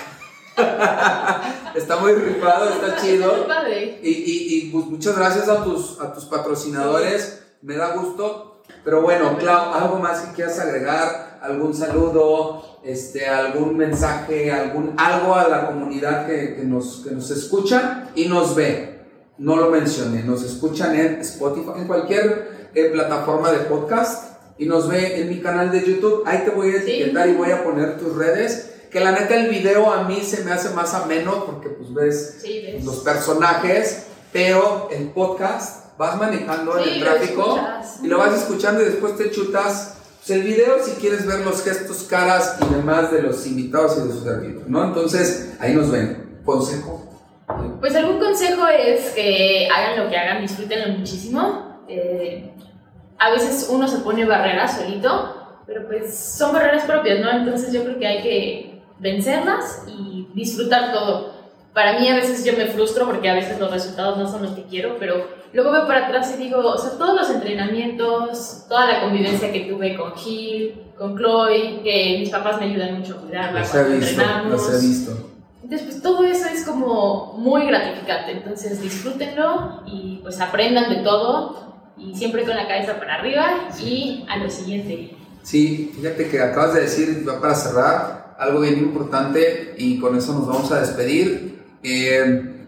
está 1.75 1.95
muy 1.95 2.11
rifado, 2.11 2.67
está 2.71 2.97
chido. 3.01 3.47
padre. 3.47 4.01
Y, 4.03 4.09
y, 4.09 4.57
y, 4.57 4.69
pues, 4.69 4.85
muchas 4.87 5.17
gracias 5.17 5.47
a 5.47 5.63
tus, 5.63 5.97
a 6.01 6.13
tus 6.13 6.25
patrocinadores, 6.25 7.41
me 7.61 7.77
da 7.77 7.95
gusto. 7.95 8.61
Pero 8.83 9.01
bueno, 9.01 9.37
Clau, 9.37 9.75
¿algo 9.75 9.97
más 9.99 10.19
que 10.21 10.33
quieras 10.33 10.59
agregar? 10.59 11.39
¿Algún 11.41 11.73
saludo? 11.73 12.79
Este, 12.83 13.29
¿Algún 13.29 13.77
mensaje? 13.77 14.51
Algún, 14.51 14.93
¿Algo 14.97 15.35
a 15.35 15.47
la 15.47 15.67
comunidad 15.67 16.27
que, 16.27 16.55
que 16.57 16.63
nos, 16.65 16.97
que 16.97 17.11
nos 17.11 17.31
escucha 17.31 18.09
y 18.13 18.25
nos 18.27 18.55
ve? 18.55 18.94
No 19.37 19.57
lo 19.57 19.69
mencioné, 19.69 20.23
nos 20.23 20.43
escuchan 20.43 20.95
en 20.95 21.19
Spotify, 21.21 21.71
en 21.77 21.87
cualquier 21.87 22.69
eh, 22.73 22.85
plataforma 22.91 23.51
de 23.51 23.59
podcast 23.59 24.35
y 24.57 24.65
nos 24.65 24.87
ve 24.87 25.21
en 25.21 25.29
mi 25.29 25.41
canal 25.41 25.71
de 25.71 25.85
YouTube. 25.85 26.23
Ahí 26.25 26.43
te 26.45 26.51
voy 26.51 26.69
a 26.75 26.81
Sí. 26.81 26.91
etiquetar 26.91 27.27
y 27.29 27.33
voy 27.33 27.51
a 27.51 27.63
poner 27.63 27.97
tus 27.97 28.15
redes. 28.15 28.71
Que 28.91 29.01
la 29.01 29.11
neta 29.11 29.35
el 29.35 29.49
video 29.49 29.91
a 29.91 30.03
mí 30.05 30.21
se 30.23 30.43
me 30.45 30.53
hace 30.53 30.69
más 30.69 30.93
ameno 30.93 31.45
porque 31.45 31.67
pues 31.69 31.93
ves 31.93 32.37
Sí, 32.41 32.61
ves. 32.65 32.85
los 32.85 32.97
personajes, 32.97 34.03
pero 34.31 34.87
el 34.91 35.09
podcast 35.09 35.97
vas 35.97 36.17
manejando 36.17 36.77
en 36.79 36.89
el 36.89 36.99
tráfico 37.01 37.59
y 38.03 38.07
lo 38.07 38.17
vas 38.17 38.33
escuchando 38.37 38.81
y 38.81 38.85
después 38.85 39.17
te 39.17 39.31
chutas 39.31 39.95
pues, 40.17 40.29
el 40.29 40.43
video 40.43 40.77
si 40.83 40.91
quieres 40.91 41.25
ver 41.25 41.39
los 41.45 41.61
gestos, 41.61 42.03
caras 42.09 42.55
y 42.61 42.73
demás 42.73 43.11
de 43.11 43.21
los 43.21 43.45
invitados 43.45 43.97
y 43.97 44.07
de 44.07 44.13
sus 44.13 44.23
servidor, 44.23 44.63
¿no? 44.67 44.85
Entonces, 44.85 45.49
ahí 45.59 45.73
nos 45.75 45.91
ven. 45.91 46.39
Consejo. 46.45 47.04
Pues 47.79 47.95
algún 47.95 48.19
consejo 48.19 48.67
es 48.67 49.11
que 49.11 49.67
hagan 49.73 50.03
lo 50.03 50.09
que 50.09 50.17
hagan, 50.17 50.41
disfrútenlo 50.41 50.97
muchísimo. 50.97 51.81
Eh, 51.87 52.51
a 53.17 53.31
veces 53.31 53.69
uno 53.71 53.87
se 53.87 53.99
pone 53.99 54.25
barreras 54.25 54.77
solito, 54.77 55.61
pero 55.65 55.87
pues 55.87 56.17
son 56.17 56.53
barreras 56.53 56.83
propias, 56.83 57.19
¿no? 57.19 57.31
Entonces 57.31 57.71
yo 57.71 57.83
creo 57.83 57.99
que 57.99 58.07
hay 58.07 58.21
que 58.21 58.81
vencerlas 58.99 59.83
y 59.87 60.27
disfrutar 60.33 60.91
todo. 60.93 61.33
Para 61.73 61.99
mí 61.99 62.07
a 62.07 62.15
veces 62.15 62.45
yo 62.45 62.53
me 62.57 62.67
frustro 62.67 63.05
porque 63.05 63.29
a 63.29 63.33
veces 63.33 63.59
los 63.59 63.69
resultados 63.69 64.17
no 64.17 64.29
son 64.29 64.43
los 64.43 64.51
que 64.51 64.63
quiero, 64.63 64.95
pero 64.97 65.27
luego 65.51 65.71
veo 65.71 65.87
para 65.87 66.07
atrás 66.07 66.33
y 66.33 66.41
digo, 66.41 66.59
o 66.59 66.77
sea, 66.77 66.97
todos 66.97 67.19
los 67.19 67.29
entrenamientos, 67.29 68.65
toda 68.69 68.85
la 68.85 69.01
convivencia 69.01 69.51
que 69.51 69.61
tuve 69.61 69.95
con 69.95 70.15
Gil, 70.15 70.81
con 70.97 71.17
Chloe, 71.17 71.81
que 71.83 72.17
mis 72.19 72.29
papás 72.29 72.59
me 72.59 72.67
ayudan 72.67 72.99
mucho 72.99 73.15
a 73.15 73.21
cuidarla 73.21 73.59
Los 73.59 73.75
he 73.75 73.83
visto, 73.97 74.23
los 74.49 74.73
he 74.73 74.87
visto. 74.87 75.34
Entonces, 75.65 75.87
pues 75.87 76.03
todo 76.03 76.23
eso 76.23 76.45
es 76.47 76.63
como 76.63 77.33
muy 77.39 77.65
gratificante. 77.65 78.33
Entonces, 78.33 78.79
disfrútenlo 78.79 79.81
y 79.87 80.19
pues 80.21 80.39
aprendan 80.39 80.93
de 80.93 80.97
todo 80.97 81.73
y 81.97 82.15
siempre 82.15 82.45
con 82.45 82.55
la 82.55 82.67
cabeza 82.67 82.99
para 82.99 83.15
arriba 83.15 83.71
y 83.83 84.23
a 84.29 84.37
lo 84.37 84.47
siguiente. 84.47 85.17
Sí, 85.41 85.91
fíjate 85.95 86.29
que 86.29 86.39
acabas 86.39 86.75
de 86.75 86.81
decir, 86.81 87.25
para 87.41 87.55
cerrar, 87.55 88.35
algo 88.37 88.59
bien 88.59 88.77
importante 88.77 89.73
y 89.75 89.99
con 89.99 90.15
eso 90.15 90.33
nos 90.33 90.45
vamos 90.45 90.71
a 90.71 90.81
despedir. 90.81 91.63
Eh, 91.81 92.67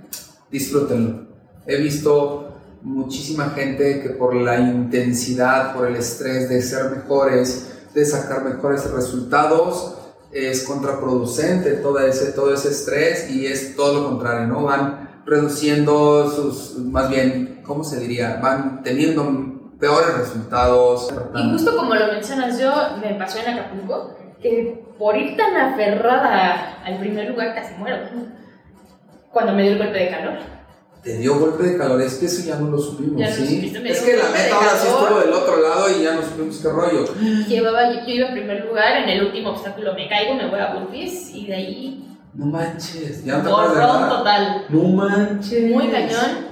disfrútenlo. 0.49 1.27
He 1.67 1.77
visto 1.77 2.55
muchísima 2.81 3.51
gente 3.51 4.01
que 4.01 4.09
por 4.09 4.33
la 4.33 4.59
intensidad, 4.59 5.75
por 5.75 5.85
el 5.85 5.97
estrés 5.97 6.49
de 6.49 6.63
ser 6.63 6.89
mejores, 6.89 7.77
de 7.93 8.03
sacar 8.03 8.43
mejores 8.43 8.89
resultados, 8.89 9.96
es 10.31 10.63
contraproducente 10.63 11.73
todo 11.73 11.99
ese, 11.99 12.31
todo 12.33 12.53
ese 12.53 12.69
estrés 12.69 13.29
y 13.29 13.45
es 13.45 13.75
todo 13.75 14.01
lo 14.01 14.09
contrario, 14.09 14.47
¿no? 14.47 14.63
Van 14.63 15.21
reduciendo 15.25 16.29
sus, 16.29 16.77
más 16.77 17.09
bien, 17.09 17.61
¿cómo 17.65 17.83
se 17.83 17.99
diría? 17.99 18.39
Van 18.41 18.81
teniendo 18.83 19.23
peores 19.79 20.17
resultados. 20.17 21.13
Y 21.35 21.51
justo 21.51 21.75
como 21.75 21.95
lo 21.95 22.07
mencionas, 22.07 22.59
yo 22.59 22.71
me 23.01 23.13
pasó 23.15 23.39
en 23.39 23.53
Acapulco 23.53 24.15
que 24.41 24.85
por 24.97 25.17
ir 25.17 25.35
tan 25.35 25.55
aferrada 25.55 26.81
al 26.83 26.99
primer 26.99 27.29
lugar 27.29 27.53
casi 27.55 27.73
muero 27.75 27.97
cuando 29.31 29.53
me 29.53 29.63
dio 29.63 29.73
el 29.73 29.77
golpe 29.77 29.97
de 29.97 30.09
calor 30.09 30.57
te 31.03 31.17
dio 31.17 31.39
golpe 31.39 31.63
de 31.63 31.77
calor, 31.77 32.01
es 32.01 32.15
que 32.15 32.25
eso 32.25 32.43
ya 32.45 32.55
no 32.57 32.69
lo 32.69 32.77
supimos, 32.77 33.19
Ya 33.19 33.31
¿sí? 33.31 33.71
es 33.85 34.01
que 34.01 34.17
la 34.17 34.29
meta 34.29 34.55
ahora 34.55 34.77
sí 34.77 34.87
estuvo 34.87 35.19
del 35.19 35.31
otro 35.33 35.61
lado 35.61 35.85
y 35.97 36.03
ya 36.03 36.15
no 36.15 36.21
supimos 36.21 36.57
qué 36.57 36.69
rollo. 36.69 37.05
Llevaba, 37.47 37.93
yo, 37.93 37.99
yo 38.05 38.13
iba 38.13 38.27
en 38.27 38.33
primer 38.33 38.65
lugar, 38.65 39.03
en 39.03 39.09
el 39.09 39.25
último 39.25 39.51
obstáculo 39.51 39.93
me 39.93 40.09
caigo, 40.09 40.33
me 40.33 40.49
voy 40.49 40.59
a 40.59 40.73
burpees 40.73 41.31
y 41.33 41.45
de 41.47 41.53
ahí 41.55 42.03
No 42.33 42.45
manches, 42.47 43.23
ya 43.23 43.37
no 43.37 43.43
te 43.43 43.49
borrón 43.49 44.09
total. 44.09 44.65
No 44.69 44.83
manches. 44.83 45.71
Muy 45.71 45.87
cañón. 45.89 46.47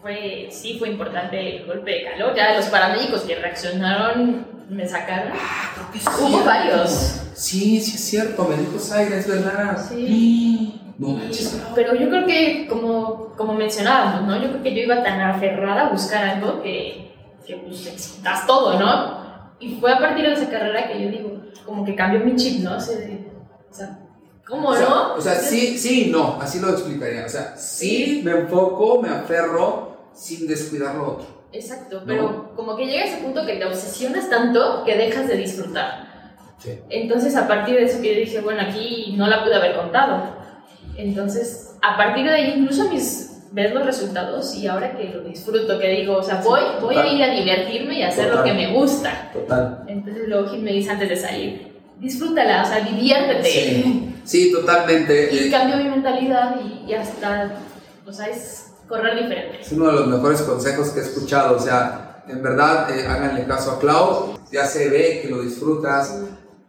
Fue, 0.00 0.48
sí 0.50 0.76
fue 0.80 0.88
importante 0.90 1.58
el 1.58 1.66
golpe 1.66 1.92
de 1.92 2.04
calor. 2.04 2.34
Ya 2.34 2.56
los 2.56 2.66
paramédicos 2.66 3.20
que 3.20 3.36
reaccionaron 3.36 4.44
me 4.68 4.88
sacaron. 4.88 5.32
Ah, 5.32 5.70
creo 5.74 5.92
que 5.92 5.98
sí. 6.00 6.06
Hubo 6.20 6.44
varios. 6.44 7.20
Sí, 7.34 7.80
sí 7.80 7.94
es 7.94 8.00
cierto, 8.04 8.44
me 8.44 8.56
dijo 8.56 8.78
Zaira, 8.80 9.16
es 9.16 9.28
verdad. 9.28 9.78
Sí. 9.88 10.78
No 10.98 11.08
manches. 11.08 11.58
Pero 11.74 11.94
yo 11.96 12.08
creo 12.10 12.26
que, 12.26 12.66
como, 12.68 13.21
como 13.36 13.54
mencionábamos, 13.54 14.22
¿no? 14.26 14.42
Yo 14.42 14.50
creo 14.50 14.62
que 14.62 14.74
yo 14.74 14.82
iba 14.82 15.02
tan 15.02 15.20
aferrada 15.20 15.86
a 15.86 15.90
buscar 15.90 16.24
algo 16.24 16.62
que, 16.62 17.14
que 17.46 17.56
pues 17.56 17.86
excitas 17.86 18.46
todo, 18.46 18.78
¿no? 18.78 19.22
Y 19.60 19.76
fue 19.76 19.92
a 19.92 19.98
partir 19.98 20.24
de 20.24 20.32
esa 20.32 20.50
carrera 20.50 20.88
que 20.88 21.02
yo 21.02 21.10
digo, 21.10 21.40
como 21.64 21.84
que 21.84 21.94
cambió 21.94 22.20
mi 22.20 22.34
chip, 22.36 22.62
¿no? 22.62 22.76
O 22.76 22.80
sea, 22.80 23.98
¿cómo 24.46 24.68
O 24.68 24.76
sea, 24.76 24.88
no? 24.88 25.14
o 25.14 25.20
sea, 25.20 25.34
sí, 25.34 25.78
sí 25.78 26.08
y 26.08 26.10
no, 26.10 26.38
así 26.40 26.58
lo 26.60 26.70
explicaría. 26.70 27.24
O 27.24 27.28
sea, 27.28 27.56
sí 27.56 28.22
me 28.24 28.32
enfoco, 28.32 29.00
me 29.00 29.08
aferro 29.08 30.10
sin 30.12 30.46
descuidar 30.46 30.94
lo 30.96 31.12
otro. 31.12 31.26
Exacto, 31.52 32.02
pero 32.06 32.54
como 32.56 32.76
que 32.76 32.86
llega 32.86 33.04
ese 33.04 33.22
punto 33.22 33.44
que 33.44 33.56
te 33.56 33.64
obsesionas 33.66 34.30
tanto 34.30 34.82
que 34.84 34.96
dejas 34.96 35.28
de 35.28 35.36
disfrutar. 35.36 36.34
Sí. 36.58 36.78
Entonces, 36.88 37.36
a 37.36 37.46
partir 37.46 37.74
de 37.74 37.84
eso 37.84 38.00
que 38.00 38.14
yo 38.14 38.20
dije, 38.20 38.40
bueno, 38.40 38.62
aquí 38.62 39.14
no 39.16 39.26
la 39.26 39.44
pude 39.44 39.56
haber 39.56 39.76
contado. 39.76 40.22
Entonces, 40.96 41.71
a 41.82 41.96
partir 41.96 42.24
de 42.24 42.30
ahí, 42.34 42.54
incluso 42.58 42.88
mis, 42.88 43.30
ves 43.52 43.74
los 43.74 43.84
resultados 43.84 44.54
y 44.54 44.66
ahora 44.66 44.96
que 44.96 45.08
lo 45.10 45.20
disfruto, 45.22 45.78
que 45.78 45.88
digo, 45.88 46.16
o 46.16 46.22
sea, 46.22 46.36
voy, 46.42 46.60
voy 46.80 46.94
a 46.96 47.02
total. 47.02 47.16
ir 47.16 47.22
a 47.24 47.34
divertirme 47.34 47.98
y 47.98 48.02
a 48.02 48.08
hacer 48.08 48.26
lo 48.28 48.36
Total. 48.38 48.44
que 48.44 48.52
me 48.54 48.72
gusta. 48.72 49.30
Total. 49.32 49.84
Entonces, 49.88 50.28
luego 50.28 50.48
Gil 50.48 50.62
me 50.62 50.72
dice 50.72 50.90
antes 50.90 51.08
de 51.08 51.16
salir, 51.16 51.72
disfrútala, 51.98 52.62
o 52.62 52.66
sea, 52.66 52.80
diviértete. 52.80 53.44
Sí, 53.44 54.14
sí, 54.24 54.52
totalmente. 54.52 55.28
Y 55.34 55.38
Eh, 55.48 55.50
cambio 55.50 55.76
mi 55.76 55.84
mentalidad 55.90 56.56
y, 56.64 56.90
y 56.90 56.94
hasta, 56.94 57.52
o 58.06 58.12
sea, 58.12 58.26
es 58.28 58.68
correr 58.88 59.22
diferente. 59.22 59.58
Es 59.60 59.72
uno 59.72 59.86
de 59.88 59.92
los 59.92 60.06
mejores 60.06 60.42
consejos 60.42 60.90
que 60.90 61.00
he 61.00 61.02
escuchado. 61.02 61.56
O 61.56 61.60
sea, 61.60 62.22
en 62.28 62.42
verdad, 62.42 62.88
eh, 62.96 63.06
háganle 63.06 63.44
caso 63.46 63.72
a 63.72 63.78
Clau. 63.80 64.38
Ya 64.52 64.66
se 64.66 64.88
ve 64.88 65.20
que 65.22 65.28
lo 65.28 65.42
disfrutas. 65.42 66.20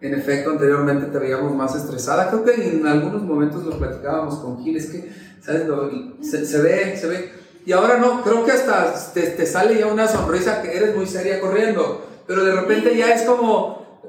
En 0.03 0.13
efecto, 0.13 0.51
anteriormente 0.51 1.05
te 1.07 1.17
veíamos 1.17 1.55
más 1.55 1.75
estresada. 1.75 2.29
Creo 2.29 2.43
que 2.43 2.53
en 2.53 2.85
algunos 2.85 3.21
momentos 3.23 3.63
lo 3.63 3.77
platicábamos 3.77 4.35
con 4.39 4.61
Gil. 4.63 4.75
Es 4.77 4.87
que, 4.91 5.09
¿sabes? 5.41 5.65
Lo- 5.65 5.89
se, 6.21 6.45
se 6.45 6.61
ve, 6.61 6.97
se 6.97 7.07
ve. 7.07 7.31
Y 7.65 7.71
ahora 7.71 7.97
no, 7.97 8.21
creo 8.21 8.43
que 8.45 8.51
hasta 8.51 8.93
te, 9.13 9.21
te 9.21 9.45
sale 9.45 9.79
ya 9.79 9.87
una 9.87 10.07
sonrisa 10.07 10.61
que 10.61 10.75
eres 10.75 10.95
muy 10.95 11.07
seria 11.07 11.39
corriendo. 11.39 12.05
Pero 12.27 12.43
de 12.43 12.51
repente 12.53 12.95
ya 12.97 13.13
es 13.13 13.21
como, 13.23 14.01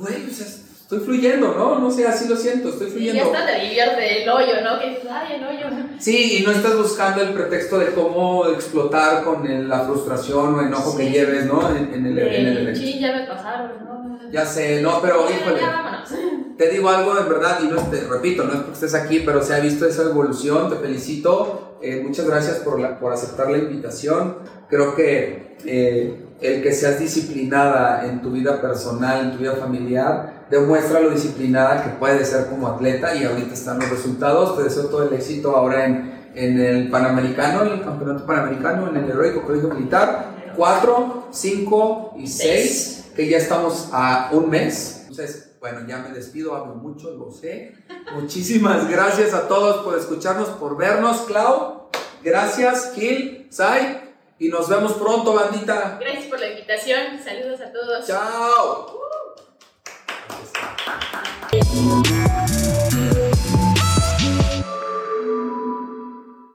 güey, 0.00 0.28
o 0.30 0.34
sea, 0.34 0.46
estoy 0.46 1.00
fluyendo, 1.00 1.54
¿no? 1.54 1.78
No 1.78 1.90
sé, 1.90 2.06
así 2.06 2.28
lo 2.28 2.36
siento, 2.36 2.68
estoy 2.68 2.88
Y 2.88 2.90
fluyendo. 2.90 3.20
ya 3.32 3.38
está, 3.38 3.46
te 3.46 3.60
divierte 3.66 4.22
el 4.22 4.28
hoyo, 4.28 4.52
¿no? 4.62 4.78
Que 4.78 4.98
ay, 5.10 5.36
el 5.36 5.44
hoyo. 5.44 5.76
Sí, 5.98 6.38
y 6.38 6.44
no 6.44 6.50
estás 6.52 6.76
buscando 6.76 7.22
el 7.22 7.32
pretexto 7.32 7.78
de 7.78 7.86
cómo 7.92 8.46
explotar 8.48 9.24
con 9.24 9.46
el- 9.46 9.66
la 9.68 9.80
frustración 9.80 10.54
o 10.54 10.60
enojo 10.62 10.94
que 10.96 11.04
Sí. 11.06 11.10
lleves, 11.12 11.46
¿no? 11.46 11.74
En, 11.74 11.92
en 11.94 12.06
el, 12.06 12.18
en 12.18 12.46
el 12.48 12.58
evento. 12.58 12.80
Sí, 12.80 12.98
ya 13.00 13.16
me 13.16 13.26
pasaron, 13.26 13.70
¿no? 13.84 13.87
Ya 14.32 14.44
sé, 14.44 14.82
no, 14.82 15.00
pero 15.00 15.26
híjole, 15.30 15.60
te 16.58 16.70
digo 16.70 16.88
algo 16.88 17.18
en 17.18 17.28
verdad, 17.28 17.60
y 17.62 17.68
no 17.68 17.76
te 17.82 18.00
repito, 18.00 18.44
no 18.44 18.52
es 18.52 18.58
porque 18.58 18.72
estés 18.72 18.94
aquí, 18.94 19.20
pero 19.20 19.42
se 19.42 19.54
ha 19.54 19.60
visto 19.60 19.86
esa 19.86 20.02
evolución, 20.02 20.70
te 20.70 20.76
felicito, 20.76 21.78
eh, 21.80 22.02
muchas 22.04 22.26
gracias 22.26 22.56
por, 22.58 22.80
la, 22.80 22.98
por 22.98 23.12
aceptar 23.12 23.50
la 23.50 23.58
invitación. 23.58 24.36
Creo 24.68 24.94
que 24.94 25.56
eh, 25.64 26.26
el 26.40 26.62
que 26.62 26.72
seas 26.72 26.98
disciplinada 26.98 28.06
en 28.06 28.20
tu 28.20 28.30
vida 28.30 28.60
personal, 28.60 29.26
en 29.26 29.32
tu 29.32 29.38
vida 29.38 29.54
familiar, 29.54 30.46
demuestra 30.50 31.00
lo 31.00 31.10
disciplinada 31.10 31.84
que 31.84 31.90
puedes 31.90 32.28
ser 32.28 32.46
como 32.46 32.68
atleta 32.68 33.14
y 33.14 33.24
ahorita 33.24 33.54
están 33.54 33.78
los 33.78 33.90
resultados. 33.90 34.56
Te 34.56 34.64
deseo 34.64 34.86
todo 34.86 35.08
el 35.08 35.14
éxito 35.14 35.56
ahora 35.56 35.86
en, 35.86 36.30
en 36.34 36.60
el 36.60 36.90
Panamericano, 36.90 37.62
en 37.62 37.72
el 37.72 37.84
Campeonato 37.84 38.26
Panamericano, 38.26 38.88
en 38.88 38.96
el 38.96 39.10
Heroico 39.10 39.42
Colegio 39.42 39.68
Militar. 39.70 40.36
4, 40.56 41.28
5 41.30 42.14
y 42.18 42.26
6, 42.26 42.97
que 43.18 43.28
ya 43.28 43.38
estamos 43.38 43.88
a 43.92 44.28
un 44.30 44.48
mes. 44.48 45.06
Entonces, 45.08 45.56
bueno, 45.58 45.80
ya 45.88 45.98
me 45.98 46.10
despido, 46.10 46.54
hablo 46.54 46.76
mucho, 46.76 47.10
lo 47.10 47.32
sé. 47.32 47.74
Muchísimas 48.14 48.88
gracias 48.88 49.34
a 49.34 49.48
todos 49.48 49.84
por 49.84 49.98
escucharnos, 49.98 50.50
por 50.50 50.76
vernos, 50.76 51.22
Clau. 51.22 51.90
Gracias, 52.22 52.92
Gil, 52.94 53.48
Sai, 53.50 54.14
y 54.38 54.50
nos 54.50 54.68
vemos 54.68 54.92
pronto, 54.92 55.34
bandita. 55.34 55.98
Gracias 56.00 56.26
por 56.26 56.38
la 56.38 56.50
invitación. 56.50 57.18
Saludos 57.20 57.60
a 57.60 57.72
todos. 57.72 58.06
Chao. 58.06 58.98